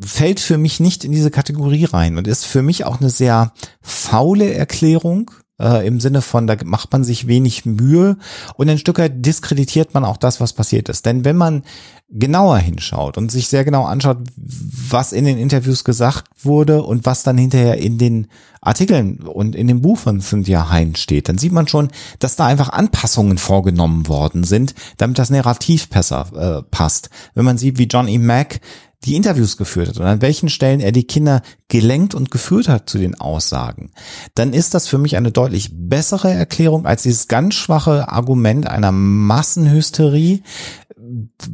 fällt 0.00 0.40
für 0.40 0.58
mich 0.58 0.80
nicht 0.80 1.04
in 1.04 1.12
diese 1.12 1.30
Kategorie 1.30 1.84
rein 1.84 2.18
und 2.18 2.26
ist 2.26 2.44
für 2.44 2.62
mich 2.62 2.84
auch 2.84 3.00
eine 3.00 3.10
sehr 3.10 3.52
faule 3.80 4.52
Erklärung 4.52 5.30
äh, 5.60 5.86
im 5.86 6.00
Sinne 6.00 6.22
von, 6.22 6.46
da 6.46 6.56
macht 6.64 6.92
man 6.92 7.04
sich 7.04 7.26
wenig 7.26 7.64
Mühe 7.66 8.16
und 8.56 8.68
ein 8.68 8.78
Stück 8.78 8.98
weit 8.98 9.24
diskreditiert 9.24 9.94
man 9.94 10.04
auch 10.04 10.16
das, 10.16 10.40
was 10.40 10.52
passiert 10.52 10.88
ist. 10.88 11.06
Denn 11.06 11.24
wenn 11.24 11.36
man 11.36 11.62
genauer 12.08 12.58
hinschaut 12.58 13.16
und 13.16 13.30
sich 13.30 13.48
sehr 13.48 13.64
genau 13.64 13.84
anschaut, 13.84 14.18
was 14.36 15.12
in 15.12 15.24
den 15.24 15.38
Interviews 15.38 15.84
gesagt 15.84 16.24
wurde 16.42 16.82
und 16.82 17.06
was 17.06 17.22
dann 17.22 17.38
hinterher 17.38 17.78
in 17.78 17.98
den 17.98 18.26
Artikeln 18.60 19.20
und 19.20 19.54
in 19.54 19.68
dem 19.68 19.80
Buch 19.80 19.96
von 19.96 20.20
Cynthia 20.20 20.70
Hein 20.70 20.96
steht, 20.96 21.28
dann 21.28 21.38
sieht 21.38 21.52
man 21.52 21.68
schon, 21.68 21.88
dass 22.18 22.36
da 22.36 22.46
einfach 22.46 22.70
Anpassungen 22.70 23.38
vorgenommen 23.38 24.08
worden 24.08 24.44
sind, 24.44 24.74
damit 24.96 25.18
das 25.18 25.30
Narrativ 25.30 25.88
besser 25.88 26.26
äh, 26.34 26.62
passt. 26.70 27.10
Wenn 27.34 27.44
man 27.44 27.58
sieht, 27.58 27.78
wie 27.78 27.84
John 27.84 28.08
E. 28.08 28.18
Mack 28.18 28.60
die 29.04 29.16
Interviews 29.16 29.56
geführt 29.56 29.88
hat 29.88 29.98
und 29.98 30.06
an 30.06 30.22
welchen 30.22 30.48
Stellen 30.48 30.80
er 30.80 30.92
die 30.92 31.06
Kinder 31.06 31.42
gelenkt 31.68 32.14
und 32.14 32.30
geführt 32.30 32.68
hat 32.68 32.90
zu 32.90 32.98
den 32.98 33.18
Aussagen, 33.18 33.92
dann 34.34 34.52
ist 34.52 34.74
das 34.74 34.88
für 34.88 34.98
mich 34.98 35.16
eine 35.16 35.32
deutlich 35.32 35.70
bessere 35.72 36.30
Erklärung 36.30 36.86
als 36.86 37.04
dieses 37.04 37.26
ganz 37.28 37.54
schwache 37.54 38.10
Argument 38.10 38.66
einer 38.66 38.92
Massenhysterie, 38.92 40.42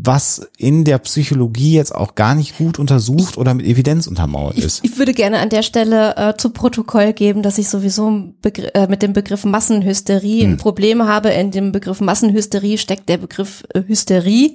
was 0.03 0.49
in 0.59 0.85
der 0.85 0.99
Psychologie 0.99 1.75
jetzt 1.75 1.95
auch 1.95 2.15
gar 2.15 2.35
nicht 2.35 2.59
gut 2.59 2.79
untersucht 2.79 3.37
oder 3.39 3.55
mit 3.55 3.67
Evidenz 3.67 4.07
untermauert 4.07 4.59
ist. 4.59 4.85
Ich 4.85 4.99
würde 4.99 5.15
gerne 5.15 5.39
an 5.39 5.49
der 5.49 5.63
Stelle 5.63 6.17
äh, 6.17 6.37
zu 6.37 6.51
Protokoll 6.51 7.13
geben, 7.13 7.43
dass 7.43 7.59
ich 7.59 7.69
sowieso 7.69 8.33
äh, 8.43 8.87
mit 8.89 9.03
dem 9.03 9.13
Begriff 9.13 9.45
Massenhysterie 9.45 10.47
Hm. 10.47 10.53
ein 10.53 10.57
Problem 10.57 11.03
habe. 11.07 11.31
In 11.31 11.51
dem 11.51 11.73
Begriff 11.73 12.01
Massenhysterie 12.01 12.79
steckt 12.79 13.09
der 13.09 13.19
Begriff 13.19 13.65
äh, 13.75 13.83
Hysterie. 13.87 14.55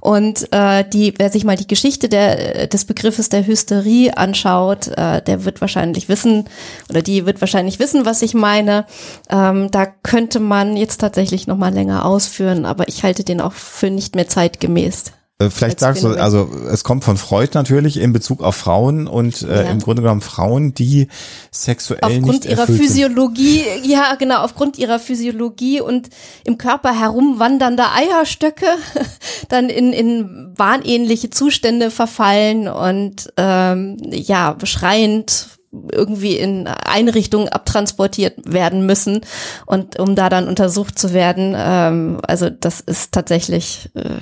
Und 0.00 0.52
äh, 0.52 0.84
die, 0.88 1.14
wer 1.16 1.30
sich 1.30 1.44
mal 1.44 1.56
die 1.56 1.66
Geschichte 1.66 2.08
der, 2.08 2.62
äh, 2.62 2.68
des 2.68 2.84
Begriffes 2.84 3.28
der 3.28 3.46
Hysterie 3.46 4.16
anschaut, 4.16 4.88
äh, 4.88 5.22
der 5.22 5.44
wird 5.44 5.60
wahrscheinlich 5.60 6.08
wissen, 6.08 6.44
oder 6.90 7.02
die 7.02 7.26
wird 7.26 7.40
wahrscheinlich 7.40 7.78
wissen, 7.78 8.04
was 8.04 8.22
ich 8.22 8.34
meine. 8.34 8.86
Ähm, 9.30 9.70
da 9.70 9.86
könnte 9.86 10.40
man 10.40 10.76
jetzt 10.76 10.98
tatsächlich 10.98 11.46
noch 11.46 11.56
mal 11.56 11.72
länger 11.72 12.04
ausführen, 12.04 12.64
aber 12.64 12.88
ich 12.88 13.02
halte 13.02 13.24
den 13.24 13.40
auch 13.40 13.52
für 13.52 13.90
nicht 13.90 14.14
mehr 14.14 14.28
zeitgemäß. 14.34 15.04
Äh, 15.40 15.50
Vielleicht 15.50 15.80
sagst 15.80 16.04
du, 16.04 16.08
also 16.10 16.48
es 16.70 16.84
kommt 16.84 17.02
von 17.02 17.16
Freud 17.16 17.50
natürlich 17.54 17.96
in 17.96 18.12
Bezug 18.12 18.40
auf 18.42 18.54
Frauen 18.54 19.08
und 19.08 19.42
äh, 19.42 19.64
Ja. 19.64 19.70
im 19.70 19.80
Grunde 19.80 20.02
genommen 20.02 20.20
Frauen, 20.20 20.74
die 20.74 21.08
sexuell 21.50 21.98
aufgrund 22.02 22.26
nicht 22.26 22.44
ihrer 22.44 22.60
erfüllt 22.60 22.78
sind. 22.78 22.86
Physiologie, 22.86 23.64
ja 23.84 24.14
genau, 24.16 24.42
aufgrund 24.44 24.78
ihrer 24.78 24.98
Physiologie 25.00 25.80
und 25.80 26.08
im 26.44 26.56
Körper 26.56 26.98
herumwandernde 26.98 27.84
Eierstöcke 27.92 28.66
dann 29.48 29.68
in, 29.68 29.92
in 29.92 30.52
wahnähnliche 30.56 31.30
Zustände 31.30 31.90
verfallen 31.90 32.68
und 32.68 33.32
ähm, 33.36 33.96
ja, 34.10 34.56
schreiend 34.62 35.48
irgendwie 35.92 36.36
in 36.36 36.66
Einrichtungen 36.66 37.48
abtransportiert 37.48 38.34
werden 38.44 38.86
müssen 38.86 39.20
und 39.66 39.98
um 39.98 40.14
da 40.14 40.28
dann 40.28 40.48
untersucht 40.48 40.98
zu 40.98 41.12
werden. 41.12 41.54
Ähm, 41.56 42.18
also 42.26 42.50
das 42.50 42.80
ist 42.80 43.12
tatsächlich 43.12 43.90
äh, 43.94 44.18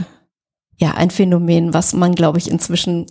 ja 0.77 0.93
ein 0.93 1.11
Phänomen, 1.11 1.75
was 1.75 1.93
man, 1.93 2.15
glaube 2.15 2.39
ich, 2.39 2.51
inzwischen 2.51 3.07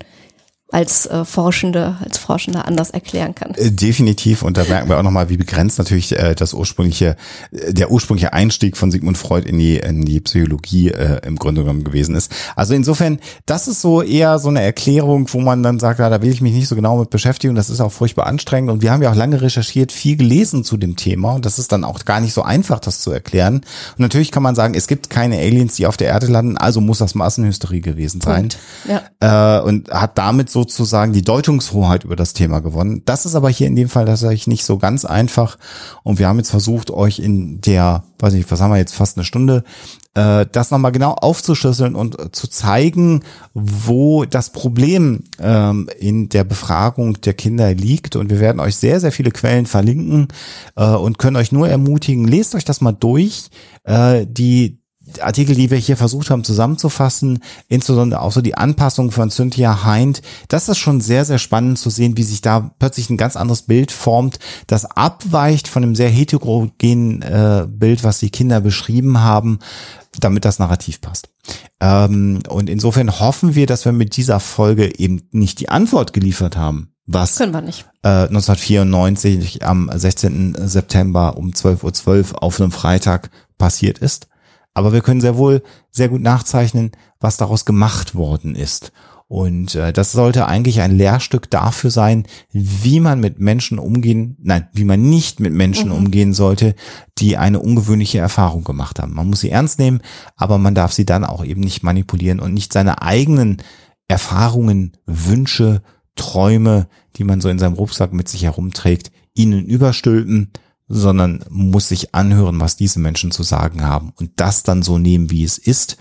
als 0.72 1.06
äh, 1.06 1.26
Forschende, 1.26 1.98
als 2.04 2.18
Forschender 2.18 2.66
anders 2.66 2.90
erklären 2.90 3.36
kann. 3.36 3.54
Äh, 3.56 3.72
definitiv. 3.72 4.42
Und 4.42 4.58
da 4.58 4.64
merken 4.64 4.90
wir 4.90 4.98
auch 4.98 5.04
nochmal, 5.04 5.30
wie 5.30 5.38
begrenzt 5.38 5.78
natürlich 5.78 6.18
äh, 6.18 6.34
das 6.34 6.54
ursprüngliche, 6.54 7.18
äh, 7.52 7.74
der 7.74 7.92
ursprüngliche 7.92 8.34
Einstieg 8.34 8.78
von 8.78 8.90
Sigmund 8.90 9.18
Freud 9.18 9.48
in 9.48 9.60
die, 9.60 9.78
in 9.78 10.06
die 10.06 10.22
Psychologie 10.22 10.90
äh, 10.90 11.26
im 11.26 11.36
Grunde 11.36 11.62
genommen 11.62 11.84
gewesen 11.84 12.16
ist. 12.16 12.32
Also 12.56 12.74
insofern, 12.74 13.20
das 13.46 13.68
ist 13.68 13.82
so 13.82 14.02
eher 14.02 14.40
so 14.40 14.48
eine 14.48 14.62
Erklärung, 14.62 15.28
wo 15.34 15.42
man 15.42 15.62
dann 15.62 15.80
sagt, 15.80 16.00
ja, 16.00 16.10
da 16.10 16.22
will 16.22 16.32
ich 16.32 16.42
mich 16.42 16.54
nicht 16.54 16.68
so 16.68 16.76
genau 16.76 16.98
mit 16.98 17.10
beschäftigen. 17.10 17.54
Das 17.56 17.70
ist 17.70 17.82
auch 17.82 17.92
furchtbar 17.92 18.28
anstrengend. 18.28 18.72
Und 18.72 18.82
wir 18.82 18.92
haben 18.92 19.02
ja 19.02 19.12
auch 19.12 19.16
lange 19.16 19.42
recherchiert, 19.42 19.92
viel 19.92 20.16
gelesen 20.16 20.64
zu 20.64 20.78
dem 20.78 20.96
Thema. 20.96 21.34
Und 21.34 21.46
das 21.46 21.60
ist 21.60 21.74
dann 21.74 21.84
auch 21.84 22.06
gar 22.06 22.22
nicht 22.22 22.34
so 22.34 22.44
einfach, 22.44 22.80
das 22.80 23.02
zu 23.02 23.12
erklären. 23.12 23.56
Und 23.56 24.00
natürlich 24.00 24.32
kann 24.32 24.44
man 24.44 24.56
sagen, 24.56 24.74
es 24.74 24.88
gibt 24.88 25.10
keine 25.10 25.38
Aliens, 25.38 25.76
die 25.76 25.86
auf 25.86 25.98
der 25.98 26.08
Erde 26.08 26.28
landen, 26.28 26.58
also 26.58 26.80
muss 26.80 27.00
das 27.00 27.14
Massenhysterie 27.14 27.82
gewesen 27.82 28.22
sein. 28.22 28.50
Ja. 28.88 29.60
Äh, 29.60 29.62
und 29.64 29.92
hat 29.92 30.18
damit 30.18 30.50
so 30.50 30.61
sozusagen 30.70 31.14
die 31.14 31.24
Deutungshoheit 31.24 32.04
über 32.04 32.16
das 32.16 32.34
Thema 32.34 32.60
gewonnen. 32.60 33.02
Das 33.06 33.26
ist 33.26 33.36
aber 33.36 33.50
hier 33.50 33.68
in 33.68 33.76
dem 33.76 33.90
Fall 33.90 34.06
tatsächlich 34.06 34.48
nicht 34.48 34.64
so 34.64 34.78
ganz 34.78 35.06
einfach. 35.06 35.58
Und 36.04 36.20
wir 36.20 36.28
haben 36.28 36.38
jetzt 36.38 36.52
versucht, 36.52 36.92
euch 36.92 37.20
in 37.20 37.62
der, 37.62 38.04
weiß 38.20 38.34
ich, 38.34 38.50
was 38.52 38.62
haben 38.62 38.72
wir 38.72 38.78
jetzt, 38.78 38.94
fast 38.94 39.18
eine 39.18 39.26
Stunde, 39.26 39.64
äh, 40.14 40.46
das 40.52 40.72
nochmal 40.72 40.92
genau 40.92 41.14
aufzuschlüsseln 41.14 41.96
und 41.96 42.20
äh, 42.20 42.32
zu 42.32 42.48
zeigen, 42.50 43.24
wo 43.54 44.26
das 44.26 44.52
Problem 44.52 45.24
ähm, 45.40 45.90
in 46.00 46.30
der 46.30 46.44
Befragung 46.44 47.20
der 47.22 47.34
Kinder 47.34 47.74
liegt. 47.74 48.16
Und 48.16 48.30
wir 48.30 48.40
werden 48.40 48.60
euch 48.60 48.76
sehr, 48.76 49.00
sehr 49.00 49.12
viele 49.12 49.32
Quellen 49.32 49.66
verlinken 49.66 50.28
äh, 50.76 50.86
und 50.86 51.18
können 51.18 51.38
euch 51.38 51.52
nur 51.52 51.70
ermutigen, 51.70 52.28
lest 52.28 52.56
euch 52.56 52.66
das 52.66 52.82
mal 52.82 52.92
durch. 52.92 53.50
Äh, 53.84 54.26
die 54.28 54.81
Artikel, 55.20 55.56
die 55.56 55.70
wir 55.70 55.78
hier 55.78 55.98
versucht 55.98 56.30
haben 56.30 56.44
zusammenzufassen, 56.44 57.40
insbesondere 57.68 58.22
auch 58.22 58.32
so 58.32 58.42
die 58.42 58.56
Anpassung 58.56 59.12
von 59.12 59.30
Cynthia 59.30 59.86
Hind, 59.86 60.22
das 60.48 60.70
ist 60.70 60.78
schon 60.78 61.02
sehr, 61.02 61.26
sehr 61.26 61.40
spannend 61.40 61.80
zu 61.80 61.90
sehen, 61.90 62.18
wie 62.18 62.24
sich 62.24 62.42
da 62.42 62.72
plötzlich 62.80 63.10
ein 63.10 63.18
ganz 63.18 63.36
anderes 63.36 63.64
Bild 63.64 63.92
formt, 63.92 64.40
das 64.68 64.86
abweicht 64.86 65.68
von 65.68 65.82
dem 65.82 65.96
sehr 65.96 66.10
heterogenen 66.10 67.22
äh, 67.22 67.68
Bild, 67.68 68.04
was 68.04 68.20
die 68.20 68.30
Kinder 68.30 68.62
beschrieben 68.62 69.20
haben, 69.20 69.60
damit 70.20 70.46
das 70.46 70.60
Narrativ 70.60 71.02
passt. 71.02 71.30
Ähm, 71.80 72.40
und 72.50 72.70
insofern 72.70 73.20
hoffen 73.20 73.56
wir, 73.56 73.66
dass 73.66 73.86
wir 73.86 73.92
mit 73.92 74.16
dieser 74.18 74.40
Folge 74.40 75.00
eben 75.00 75.24
nicht 75.32 75.60
die 75.60 75.70
Antwort 75.70 76.14
geliefert 76.14 76.58
haben, 76.58 76.92
was 77.06 77.38
Können 77.38 77.54
wir 77.54 77.62
nicht. 77.62 77.86
Äh, 78.04 78.28
1994 78.28 79.66
am 79.66 79.90
16. 79.94 80.56
September 80.68 81.38
um 81.38 81.52
12.12 81.52 82.04
.12 82.04 82.34
Uhr 82.34 82.44
auf 82.44 82.62
einem 82.62 82.72
Freitag 82.72 83.32
passiert 83.58 83.98
ist. 84.00 84.28
Aber 84.74 84.94
wir 84.94 85.02
können 85.02 85.22
sehr 85.22 85.38
wohl 85.38 85.64
sehr 85.92 86.10
gut 86.10 86.22
nachzeichnen, 86.22 86.92
was 87.20 87.38
daraus 87.38 87.66
gemacht 87.66 88.16
worden 88.16 88.56
ist. 88.56 88.92
Und 89.32 89.76
äh, 89.76 89.94
das 89.94 90.12
sollte 90.12 90.46
eigentlich 90.48 90.82
ein 90.82 90.92
Lehrstück 90.92 91.50
dafür 91.50 91.90
sein, 91.90 92.28
wie 92.52 93.00
man 93.00 93.22
mit 93.22 93.40
Menschen 93.40 93.80
umgehen, 93.80 94.36
nein, 94.42 94.68
wie 94.74 94.84
man 94.84 95.10
nicht 95.10 95.40
mit 95.40 95.54
Menschen 95.54 95.88
mhm. 95.88 95.96
umgehen 95.96 96.34
sollte, 96.34 96.76
die 97.18 97.38
eine 97.38 97.62
ungewöhnliche 97.62 98.20
Erfahrung 98.20 98.66
gemacht 98.66 99.00
haben. 99.00 99.14
Man 99.14 99.30
muss 99.30 99.40
sie 99.40 99.50
ernst 99.50 99.80
nehmen, 99.80 100.02
aber 100.36 100.58
man 100.58 100.76
darf 100.76 100.92
sie 100.92 101.06
dann 101.06 101.24
auch 101.24 101.46
eben 101.46 101.62
nicht 101.62 101.82
manipulieren 101.82 102.42
und 102.42 102.54
nicht 102.54 102.74
seine 102.74 103.02
eigenen 103.02 103.62
Erfahrungen, 104.10 104.98
Wünsche, 105.06 105.82
Träume, 106.18 106.90
die 107.16 107.24
man 107.24 107.40
so 107.40 107.48
in 107.48 107.58
seinem 107.58 107.76
Rucksack 107.76 108.12
mit 108.12 108.28
sich 108.28 108.44
herumträgt, 108.44 109.14
ihnen 109.34 109.64
überstülpen, 109.64 110.52
sondern 110.92 111.44
muss 111.50 111.88
sich 111.88 112.14
anhören, 112.14 112.60
was 112.60 112.76
diese 112.76 113.00
Menschen 113.00 113.32
zu 113.32 113.44
sagen 113.44 113.84
haben 113.84 114.14
und 114.20 114.32
das 114.36 114.64
dann 114.64 114.84
so 114.84 114.98
nehmen, 114.98 115.32
wie 115.32 115.44
es 115.44 115.58
ist. 115.58 115.98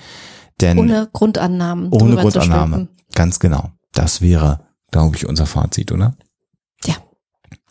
Denn 0.60 0.78
ohne 0.78 1.08
Grundannahmen. 1.12 1.90
Ohne 1.90 2.16
Grundannahme. 2.16 2.88
Ganz 3.14 3.38
genau. 3.38 3.70
Das 3.92 4.20
wäre, 4.20 4.66
glaube 4.90 5.16
ich, 5.16 5.26
unser 5.26 5.46
Fazit, 5.46 5.92
oder? 5.92 6.14
Ja. 6.84 6.96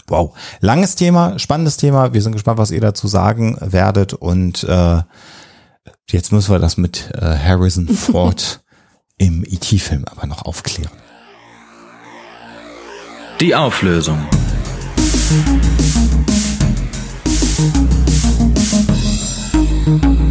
Wow. 0.07 0.35
Langes 0.59 0.95
Thema, 0.95 1.37
spannendes 1.37 1.77
Thema. 1.77 2.13
Wir 2.13 2.21
sind 2.21 2.31
gespannt, 2.31 2.57
was 2.57 2.71
ihr 2.71 2.81
dazu 2.81 3.07
sagen 3.07 3.57
werdet. 3.59 4.13
Und 4.13 4.63
äh, 4.63 5.03
jetzt 6.09 6.31
müssen 6.31 6.51
wir 6.51 6.59
das 6.59 6.77
mit 6.77 7.11
äh, 7.13 7.37
Harrison 7.37 7.87
Ford 7.89 8.63
im 9.17 9.43
IT-Film 9.43 10.03
e 10.03 10.11
aber 10.11 10.25
noch 10.25 10.43
aufklären. 10.45 10.91
Die 13.39 13.55
Auflösung. 13.55 14.19
Thank 17.59 17.89
you. 20.03 20.28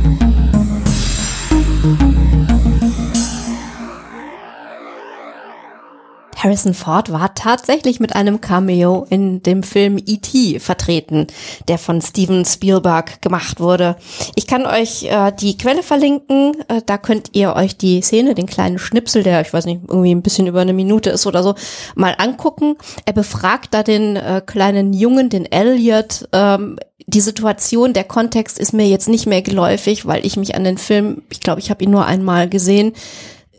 Harrison 6.38 6.72
Ford 6.72 7.12
war 7.12 7.34
tatsächlich 7.34 8.00
mit 8.00 8.14
einem 8.14 8.40
Cameo 8.40 9.06
in 9.10 9.42
dem 9.42 9.62
Film 9.62 9.98
E.T. 9.98 10.60
vertreten, 10.60 11.26
der 11.66 11.78
von 11.78 12.00
Steven 12.00 12.44
Spielberg 12.44 13.20
gemacht 13.20 13.60
wurde. 13.60 13.96
Ich 14.36 14.46
kann 14.46 14.64
euch 14.64 15.04
äh, 15.04 15.32
die 15.32 15.56
Quelle 15.56 15.82
verlinken, 15.82 16.56
äh, 16.68 16.80
da 16.86 16.96
könnt 16.96 17.30
ihr 17.32 17.54
euch 17.56 17.76
die 17.76 18.00
Szene, 18.02 18.34
den 18.34 18.46
kleinen 18.46 18.78
Schnipsel, 18.78 19.22
der, 19.22 19.40
ich 19.40 19.52
weiß 19.52 19.66
nicht, 19.66 19.82
irgendwie 19.88 20.14
ein 20.14 20.22
bisschen 20.22 20.46
über 20.46 20.60
eine 20.60 20.72
Minute 20.72 21.10
ist 21.10 21.26
oder 21.26 21.42
so, 21.42 21.54
mal 21.94 22.14
angucken. 22.18 22.76
Er 23.04 23.12
befragt 23.12 23.74
da 23.74 23.82
den 23.82 24.16
äh, 24.16 24.40
kleinen 24.44 24.92
Jungen, 24.92 25.30
den 25.30 25.44
Elliot, 25.44 26.28
ähm, 26.32 26.78
die 27.06 27.20
Situation, 27.20 27.94
der 27.94 28.04
Kontext 28.04 28.58
ist 28.58 28.74
mir 28.74 28.86
jetzt 28.86 29.08
nicht 29.08 29.26
mehr 29.26 29.40
geläufig, 29.40 30.06
weil 30.06 30.26
ich 30.26 30.36
mich 30.36 30.54
an 30.54 30.64
den 30.64 30.76
Film, 30.76 31.22
ich 31.30 31.40
glaube, 31.40 31.60
ich 31.60 31.70
habe 31.70 31.82
ihn 31.82 31.90
nur 31.90 32.04
einmal 32.04 32.48
gesehen, 32.48 32.92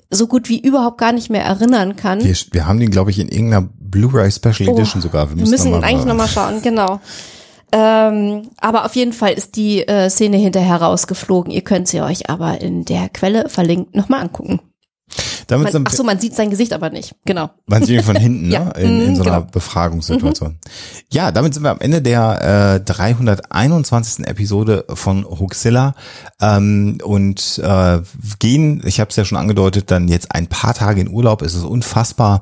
so 0.09 0.27
gut 0.27 0.49
wie 0.49 0.59
überhaupt 0.59 0.97
gar 0.97 1.11
nicht 1.11 1.29
mehr 1.29 1.43
erinnern 1.43 1.95
kann. 1.95 2.23
Wir, 2.23 2.35
wir 2.51 2.65
haben 2.65 2.79
den, 2.79 2.89
glaube 2.89 3.11
ich, 3.11 3.19
in 3.19 3.29
irgendeiner 3.29 3.69
Blu-ray 3.79 4.31
Special 4.31 4.69
oh, 4.69 4.73
Edition 4.73 5.01
sogar. 5.01 5.29
Wir 5.29 5.35
müssen, 5.35 5.51
müssen 5.51 5.71
noch 5.71 5.83
eigentlich 5.83 6.05
nochmal 6.05 6.27
schauen, 6.27 6.61
genau. 6.61 6.99
Ähm, 7.71 8.49
aber 8.59 8.85
auf 8.85 8.95
jeden 8.95 9.13
Fall 9.13 9.33
ist 9.33 9.55
die 9.55 9.87
äh, 9.87 10.09
Szene 10.09 10.37
hinterher 10.37 10.77
rausgeflogen. 10.77 11.51
Ihr 11.51 11.61
könnt 11.61 11.87
sie 11.87 12.01
euch 12.01 12.29
aber 12.29 12.61
in 12.61 12.85
der 12.85 13.09
Quelle 13.09 13.49
verlinkt 13.49 13.95
nochmal 13.95 14.21
angucken. 14.21 14.59
Damit 15.47 15.73
man, 15.73 15.83
ach 15.87 15.91
so, 15.91 16.03
man 16.03 16.19
sieht 16.19 16.35
sein 16.35 16.49
Gesicht 16.49 16.73
aber 16.73 16.89
nicht. 16.89 17.15
Genau. 17.25 17.49
Man 17.65 17.83
sieht 17.83 17.97
ihn 17.97 18.03
von 18.03 18.15
hinten, 18.15 18.51
ja. 18.51 18.65
ne? 18.65 18.73
In, 18.77 19.01
in 19.01 19.15
so 19.15 19.23
einer 19.23 19.39
genau. 19.39 19.51
Befragungssituation. 19.51 20.51
Mhm. 20.51 20.57
Ja, 21.11 21.31
damit 21.31 21.53
sind 21.53 21.63
wir 21.63 21.71
am 21.71 21.79
Ende 21.79 22.01
der 22.01 22.75
äh, 22.75 22.79
321. 22.83 24.27
Episode 24.27 24.85
von 24.93 25.25
Huxilla 25.25 25.95
ähm, 26.41 26.99
und 27.03 27.59
äh, 27.63 27.99
gehen, 28.39 28.81
ich 28.85 28.99
habe 28.99 29.09
es 29.09 29.15
ja 29.15 29.25
schon 29.25 29.37
angedeutet, 29.37 29.91
dann 29.91 30.07
jetzt 30.07 30.33
ein 30.33 30.47
paar 30.47 30.73
Tage 30.73 31.01
in 31.01 31.09
Urlaub. 31.09 31.41
Es 31.41 31.55
ist 31.55 31.63
unfassbar. 31.63 32.41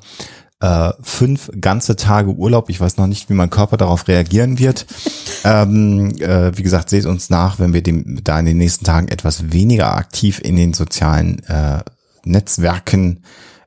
Äh, 0.60 0.94
fünf 1.02 1.52
ganze 1.62 1.96
Tage 1.96 2.32
Urlaub. 2.32 2.72
Ich 2.72 2.82
weiß 2.82 2.98
noch 2.98 3.06
nicht, 3.06 3.30
wie 3.30 3.36
mein 3.36 3.52
Körper 3.52 3.78
darauf 3.78 4.08
reagieren 4.08 4.58
wird. 4.58 4.88
ähm, 5.44 6.16
äh, 6.20 6.58
wie 6.58 6.64
gesagt, 6.64 6.90
seht 6.90 7.06
uns 7.06 7.30
nach, 7.30 7.60
wenn 7.60 7.74
wir 7.74 7.84
dem, 7.84 8.24
da 8.24 8.40
in 8.40 8.48
den 8.48 8.58
nächsten 8.58 8.84
Tagen 8.84 9.08
etwas 9.08 9.52
weniger 9.52 9.96
aktiv 9.96 10.42
in 10.44 10.56
den 10.56 10.74
sozialen 10.74 11.44
äh, 11.44 11.82
Netzwerken 12.28 13.24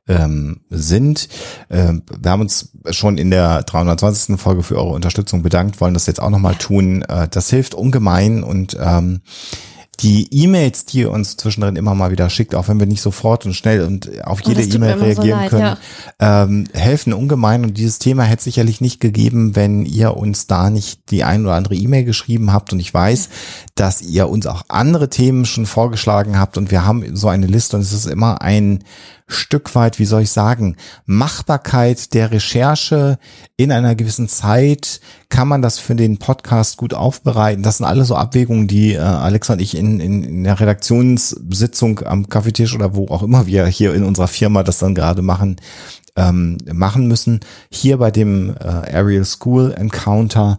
ähm, 0.09 0.61
sind. 0.71 1.29
Ähm, 1.71 2.03
wir 2.19 2.31
haben 2.31 2.41
uns 2.41 2.73
schon 2.91 3.19
in 3.19 3.31
der 3.31 3.63
320. 3.63 4.41
Folge 4.41 4.63
für 4.63 4.77
eure 4.77 4.95
Unterstützung 4.95 5.43
bedankt, 5.43 5.81
wollen 5.81 5.95
das 5.95 6.07
jetzt 6.07 6.21
auch 6.21 6.31
nochmal 6.31 6.57
tun. 6.57 7.03
Äh, 7.03 7.29
das 7.29 7.51
hilft 7.51 7.75
ungemein 7.75 8.43
und 8.43 8.77
ähm, 8.81 9.21
die 10.03 10.29
E-Mails, 10.31 10.87
die 10.87 11.01
ihr 11.01 11.11
uns 11.11 11.37
zwischendrin 11.37 11.77
immer 11.77 11.95
mal 11.95 12.11
wieder 12.11 12.31
schickt, 12.31 12.55
auch 12.55 12.69
wenn 12.69 12.79
wir 12.79 12.87
nicht 12.87 13.03
sofort 13.03 13.45
und 13.45 13.55
schnell 13.55 13.83
und 13.83 14.25
auf 14.25 14.41
jede 14.41 14.63
E-Mail 14.63 14.95
reagieren 14.95 15.39
so 15.39 15.43
leid, 15.43 15.51
können, 15.51 15.77
ja. 16.21 16.43
ähm, 16.43 16.65
helfen 16.73 17.13
ungemein. 17.13 17.65
Und 17.65 17.77
dieses 17.77 17.99
Thema 17.99 18.23
hätte 18.23 18.45
sicherlich 18.45 18.81
nicht 18.81 19.01
gegeben, 19.01 19.57
wenn 19.57 19.85
ihr 19.85 20.17
uns 20.17 20.47
da 20.47 20.71
nicht 20.71 21.11
die 21.11 21.25
ein 21.25 21.45
oder 21.45 21.55
andere 21.55 21.75
E-Mail 21.75 22.05
geschrieben 22.05 22.53
habt. 22.53 22.73
Und 22.73 22.81
ich 22.81 22.93
weiß, 22.93 23.29
dass 23.75 24.01
ihr 24.01 24.29
uns 24.29 24.47
auch 24.47 24.63
andere 24.69 25.11
Themen 25.11 25.45
schon 25.45 25.67
vorgeschlagen 25.67 26.39
habt. 26.39 26.57
Und 26.57 26.71
wir 26.71 26.87
haben 26.87 27.17
so 27.17 27.29
eine 27.29 27.47
Liste 27.47 27.77
und 27.77 27.83
es 27.83 27.93
ist 27.93 28.07
immer 28.07 28.41
ein 28.41 28.85
Stück 29.31 29.75
weit, 29.75 29.99
wie 29.99 30.05
soll 30.05 30.23
ich 30.23 30.31
sagen, 30.31 30.77
Machbarkeit 31.07 32.15
der 32.15 32.31
Recherche 32.31 33.19
in 33.57 33.73
einer 33.73 33.95
gewissen 33.95 34.29
Zeit, 34.29 35.01
kann 35.29 35.49
man 35.49 35.63
das 35.63 35.79
für 35.79 35.95
den 35.95 36.19
Podcast 36.19 36.77
gut 36.77 36.95
aufbereiten? 36.95 37.63
Das 37.63 37.79
sind 37.79 37.87
alles 37.87 38.09
so 38.09 38.17
Abwägungen, 38.17 38.67
die 38.67 38.95
äh, 38.95 38.99
Alexa 38.99 39.55
und 39.55 39.63
ich 39.63 39.77
in, 39.77 40.01
in, 40.01 40.25
in 40.25 40.45
der 40.45 40.59
Redaktionssitzung 40.59 42.01
am 42.05 42.29
Kaffeetisch 42.29 42.75
oder 42.75 42.95
wo 42.95 43.09
auch 43.09 43.23
immer 43.23 43.47
wir 43.47 43.67
hier 43.67 43.95
in 43.95 44.05
unserer 44.05 44.29
Firma 44.29 44.63
das 44.63 44.79
dann 44.79 44.95
gerade 44.95 45.23
machen, 45.23 45.57
ähm, 46.17 46.59
machen 46.73 47.07
müssen. 47.07 47.41
Hier 47.71 47.99
bei 47.99 48.11
dem 48.11 48.55
äh, 48.59 48.65
Aerial 48.65 49.25
School 49.25 49.73
Encounter 49.73 50.59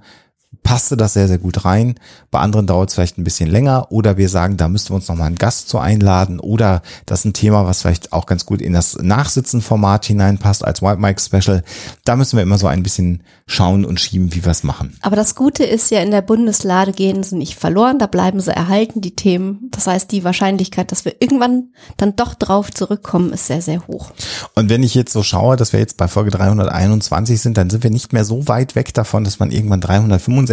passte 0.63 0.95
das 0.95 1.13
sehr, 1.13 1.27
sehr 1.27 1.37
gut 1.37 1.65
rein. 1.65 1.95
Bei 2.29 2.39
anderen 2.39 2.67
dauert 2.67 2.89
es 2.89 2.95
vielleicht 2.95 3.17
ein 3.17 3.23
bisschen 3.23 3.49
länger 3.49 3.87
oder 3.91 4.17
wir 4.17 4.29
sagen, 4.29 4.57
da 4.57 4.67
müssten 4.67 4.91
wir 4.91 4.95
uns 4.95 5.07
nochmal 5.07 5.27
einen 5.27 5.37
Gast 5.37 5.69
zu 5.69 5.79
einladen 5.79 6.39
oder 6.39 6.81
das 7.05 7.19
ist 7.19 7.25
ein 7.25 7.33
Thema, 7.33 7.65
was 7.65 7.81
vielleicht 7.81 8.13
auch 8.13 8.25
ganz 8.25 8.45
gut 8.45 8.61
in 8.61 8.73
das 8.73 8.97
Nachsitzenformat 9.01 10.05
hineinpasst 10.05 10.63
als 10.63 10.81
White 10.81 10.99
Mic 10.99 11.19
Special. 11.19 11.63
Da 12.05 12.15
müssen 12.15 12.37
wir 12.37 12.43
immer 12.43 12.57
so 12.57 12.67
ein 12.67 12.83
bisschen 12.83 13.23
schauen 13.47 13.85
und 13.85 13.99
schieben, 13.99 14.33
wie 14.33 14.43
wir 14.43 14.51
es 14.51 14.63
machen. 14.63 14.97
Aber 15.01 15.15
das 15.15 15.35
Gute 15.35 15.63
ist 15.63 15.89
ja, 15.91 15.99
in 15.99 16.11
der 16.11 16.21
Bundeslade 16.21 16.91
gehen 16.91 17.23
sie 17.23 17.35
nicht 17.35 17.55
verloren, 17.55 17.99
da 17.99 18.07
bleiben 18.07 18.39
sie 18.39 18.55
erhalten, 18.55 19.01
die 19.01 19.15
Themen. 19.15 19.67
Das 19.71 19.87
heißt, 19.87 20.11
die 20.11 20.23
Wahrscheinlichkeit, 20.23 20.91
dass 20.91 21.05
wir 21.05 21.15
irgendwann 21.19 21.69
dann 21.97 22.15
doch 22.15 22.35
drauf 22.35 22.71
zurückkommen, 22.71 23.33
ist 23.33 23.47
sehr, 23.47 23.61
sehr 23.61 23.87
hoch. 23.87 24.11
Und 24.55 24.69
wenn 24.69 24.83
ich 24.83 24.95
jetzt 24.95 25.11
so 25.11 25.23
schaue, 25.23 25.57
dass 25.57 25.73
wir 25.73 25.79
jetzt 25.79 25.97
bei 25.97 26.07
Folge 26.07 26.31
321 26.31 27.41
sind, 27.41 27.57
dann 27.57 27.69
sind 27.69 27.83
wir 27.83 27.89
nicht 27.89 28.13
mehr 28.13 28.25
so 28.25 28.47
weit 28.47 28.75
weg 28.75 28.93
davon, 28.93 29.23
dass 29.23 29.39
man 29.39 29.51
irgendwann 29.51 29.81
365 29.81 30.50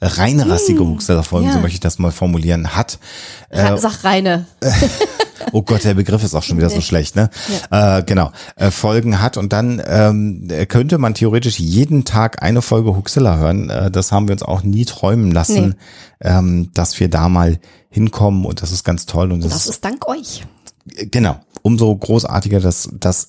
reine 0.00 0.48
rassige 0.48 0.80
hm, 0.80 0.98
ja. 0.98 1.52
so 1.52 1.58
möchte 1.60 1.74
ich 1.74 1.80
das 1.80 1.98
mal 1.98 2.12
formulieren, 2.12 2.76
hat. 2.76 2.98
Äh, 3.48 3.76
Sag 3.78 4.04
reine. 4.04 4.46
oh 5.52 5.62
Gott, 5.62 5.84
der 5.84 5.94
Begriff 5.94 6.22
ist 6.24 6.34
auch 6.34 6.42
schon 6.42 6.56
wieder 6.58 6.70
so 6.70 6.80
schlecht, 6.80 7.16
ne? 7.16 7.30
Ja. 7.70 7.98
Äh, 7.98 8.02
genau, 8.02 8.30
äh, 8.56 8.70
Folgen 8.70 9.20
hat 9.20 9.36
und 9.36 9.52
dann 9.52 9.82
ähm, 9.86 10.48
könnte 10.68 10.98
man 10.98 11.14
theoretisch 11.14 11.58
jeden 11.58 12.04
Tag 12.04 12.42
eine 12.42 12.62
Folge 12.62 12.96
Huxilla 12.96 13.36
hören. 13.36 13.70
Äh, 13.70 13.90
das 13.90 14.12
haben 14.12 14.28
wir 14.28 14.32
uns 14.32 14.42
auch 14.42 14.62
nie 14.62 14.84
träumen 14.84 15.30
lassen, 15.30 15.76
nee. 16.22 16.28
ähm, 16.28 16.70
dass 16.74 16.98
wir 17.00 17.08
da 17.08 17.28
mal 17.28 17.58
hinkommen 17.88 18.44
und 18.44 18.62
das 18.62 18.72
ist 18.72 18.84
ganz 18.84 19.06
toll. 19.06 19.32
Und 19.32 19.44
das, 19.44 19.52
das 19.52 19.66
ist 19.66 19.84
dank 19.84 20.06
euch. 20.08 20.44
Genau, 21.10 21.40
umso 21.62 21.94
großartiger, 21.96 22.60
dass 22.60 22.88
das 22.92 23.28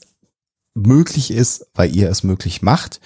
möglich 0.78 1.32
ist, 1.32 1.67
weil 1.73 1.95
ihr 1.95 2.09
es 2.09 2.23
möglich 2.23 2.61
macht. 2.61 3.01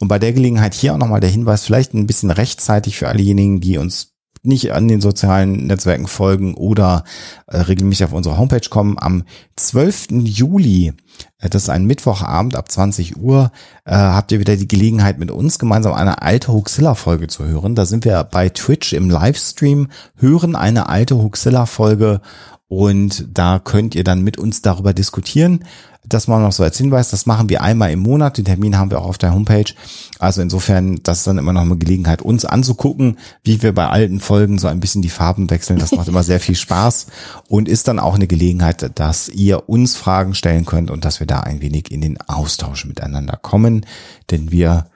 Und 0.00 0.08
bei 0.08 0.18
der 0.18 0.32
Gelegenheit 0.32 0.74
hier 0.74 0.94
auch 0.94 0.98
nochmal 0.98 1.20
der 1.20 1.30
Hinweis, 1.30 1.64
vielleicht 1.64 1.94
ein 1.94 2.06
bisschen 2.06 2.30
rechtzeitig 2.30 2.98
für 2.98 3.08
allejenigen, 3.08 3.60
die 3.60 3.78
uns 3.78 4.16
nicht 4.46 4.72
an 4.72 4.88
den 4.88 5.00
sozialen 5.00 5.66
Netzwerken 5.66 6.06
folgen 6.06 6.54
oder 6.54 7.04
äh, 7.46 7.58
regelmäßig 7.58 8.06
auf 8.06 8.12
unsere 8.12 8.38
Homepage 8.38 8.68
kommen. 8.70 8.96
Am 8.98 9.24
12. 9.56 10.08
Juli, 10.24 10.92
äh, 11.38 11.50
das 11.50 11.64
ist 11.64 11.68
ein 11.68 11.84
Mittwochabend 11.84 12.56
ab 12.56 12.70
20 12.70 13.16
Uhr, 13.16 13.50
äh, 13.84 13.94
habt 13.94 14.32
ihr 14.32 14.40
wieder 14.40 14.56
die 14.56 14.68
Gelegenheit, 14.68 15.18
mit 15.18 15.30
uns 15.30 15.58
gemeinsam 15.58 15.92
eine 15.94 16.22
alte 16.22 16.52
Huxilla-Folge 16.52 17.26
zu 17.26 17.44
hören. 17.44 17.74
Da 17.74 17.84
sind 17.84 18.04
wir 18.04 18.22
bei 18.24 18.48
Twitch 18.48 18.92
im 18.92 19.10
Livestream, 19.10 19.88
hören 20.16 20.56
eine 20.56 20.88
alte 20.88 21.16
Huxilla-Folge 21.16 22.20
und 22.68 23.28
da 23.32 23.60
könnt 23.60 23.94
ihr 23.94 24.04
dann 24.04 24.22
mit 24.22 24.38
uns 24.38 24.62
darüber 24.62 24.92
diskutieren. 24.92 25.64
Das 26.08 26.28
mal 26.28 26.40
noch 26.40 26.52
so 26.52 26.62
als 26.62 26.78
Hinweis, 26.78 27.10
das 27.10 27.26
machen 27.26 27.48
wir 27.48 27.62
einmal 27.62 27.90
im 27.90 27.98
Monat. 27.98 28.38
Den 28.38 28.44
Termin 28.44 28.78
haben 28.78 28.92
wir 28.92 29.00
auch 29.00 29.06
auf 29.06 29.18
der 29.18 29.34
Homepage. 29.34 29.72
Also 30.20 30.40
insofern, 30.40 31.00
das 31.02 31.18
ist 31.18 31.26
dann 31.26 31.38
immer 31.38 31.52
noch 31.52 31.62
eine 31.62 31.76
Gelegenheit, 31.76 32.22
uns 32.22 32.44
anzugucken, 32.44 33.18
wie 33.42 33.62
wir 33.62 33.74
bei 33.74 33.88
alten 33.88 34.20
Folgen 34.20 34.58
so 34.58 34.68
ein 34.68 34.78
bisschen 34.78 35.02
die 35.02 35.08
Farben 35.08 35.50
wechseln. 35.50 35.80
Das 35.80 35.92
macht 35.92 36.06
immer 36.06 36.22
sehr 36.22 36.38
viel 36.38 36.54
Spaß 36.54 37.06
und 37.48 37.68
ist 37.68 37.88
dann 37.88 37.98
auch 37.98 38.14
eine 38.14 38.28
Gelegenheit, 38.28 38.98
dass 38.98 39.28
ihr 39.28 39.68
uns 39.68 39.96
Fragen 39.96 40.34
stellen 40.34 40.64
könnt 40.64 40.92
und 40.92 41.04
dass 41.04 41.18
wir 41.18 41.26
da 41.26 41.40
ein 41.40 41.60
wenig 41.60 41.90
in 41.90 42.00
den 42.00 42.20
Austausch 42.20 42.84
miteinander 42.84 43.36
kommen. 43.36 43.84
Denn 44.30 44.52
wir 44.52 44.86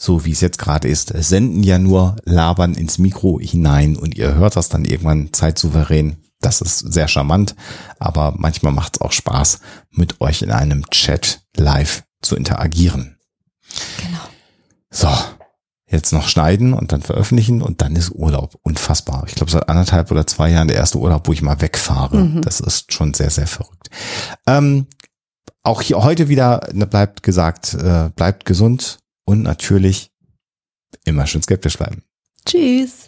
so 0.00 0.24
wie 0.24 0.30
es 0.30 0.40
jetzt 0.40 0.60
gerade 0.60 0.86
ist, 0.86 1.08
senden 1.08 1.64
ja 1.64 1.78
nur 1.78 2.16
labern 2.24 2.74
ins 2.74 2.98
Mikro 2.98 3.40
hinein 3.40 3.96
und 3.96 4.16
ihr 4.16 4.36
hört 4.36 4.54
das 4.54 4.68
dann 4.68 4.84
irgendwann 4.84 5.30
zeitsouverän 5.32 6.16
das 6.40 6.60
ist 6.60 6.78
sehr 6.78 7.08
charmant, 7.08 7.54
aber 7.98 8.34
manchmal 8.36 8.72
macht 8.72 8.96
es 8.96 9.00
auch 9.00 9.12
Spaß, 9.12 9.60
mit 9.90 10.20
euch 10.20 10.42
in 10.42 10.50
einem 10.50 10.88
Chat 10.90 11.40
live 11.56 12.04
zu 12.22 12.36
interagieren. 12.36 13.18
Genau. 13.98 14.20
So, 14.90 15.08
jetzt 15.90 16.12
noch 16.12 16.28
schneiden 16.28 16.74
und 16.74 16.92
dann 16.92 17.02
veröffentlichen 17.02 17.62
und 17.62 17.82
dann 17.82 17.96
ist 17.96 18.10
Urlaub. 18.10 18.58
Unfassbar. 18.62 19.24
Ich 19.26 19.34
glaube, 19.34 19.50
seit 19.50 19.68
anderthalb 19.68 20.10
oder 20.10 20.26
zwei 20.26 20.50
Jahren 20.50 20.68
der 20.68 20.76
erste 20.76 20.98
Urlaub, 20.98 21.26
wo 21.26 21.32
ich 21.32 21.42
mal 21.42 21.60
wegfahre. 21.60 22.18
Mhm. 22.18 22.42
Das 22.42 22.60
ist 22.60 22.92
schon 22.92 23.14
sehr, 23.14 23.30
sehr 23.30 23.46
verrückt. 23.46 23.90
Ähm, 24.46 24.86
auch 25.62 25.82
hier 25.82 26.02
heute 26.02 26.28
wieder 26.28 26.68
ne, 26.72 26.86
bleibt 26.86 27.22
gesagt, 27.22 27.74
äh, 27.74 28.10
bleibt 28.14 28.44
gesund 28.44 28.98
und 29.24 29.42
natürlich 29.42 30.10
immer 31.04 31.26
schön 31.26 31.42
skeptisch 31.42 31.76
bleiben. 31.76 32.02
Tschüss. 32.46 33.07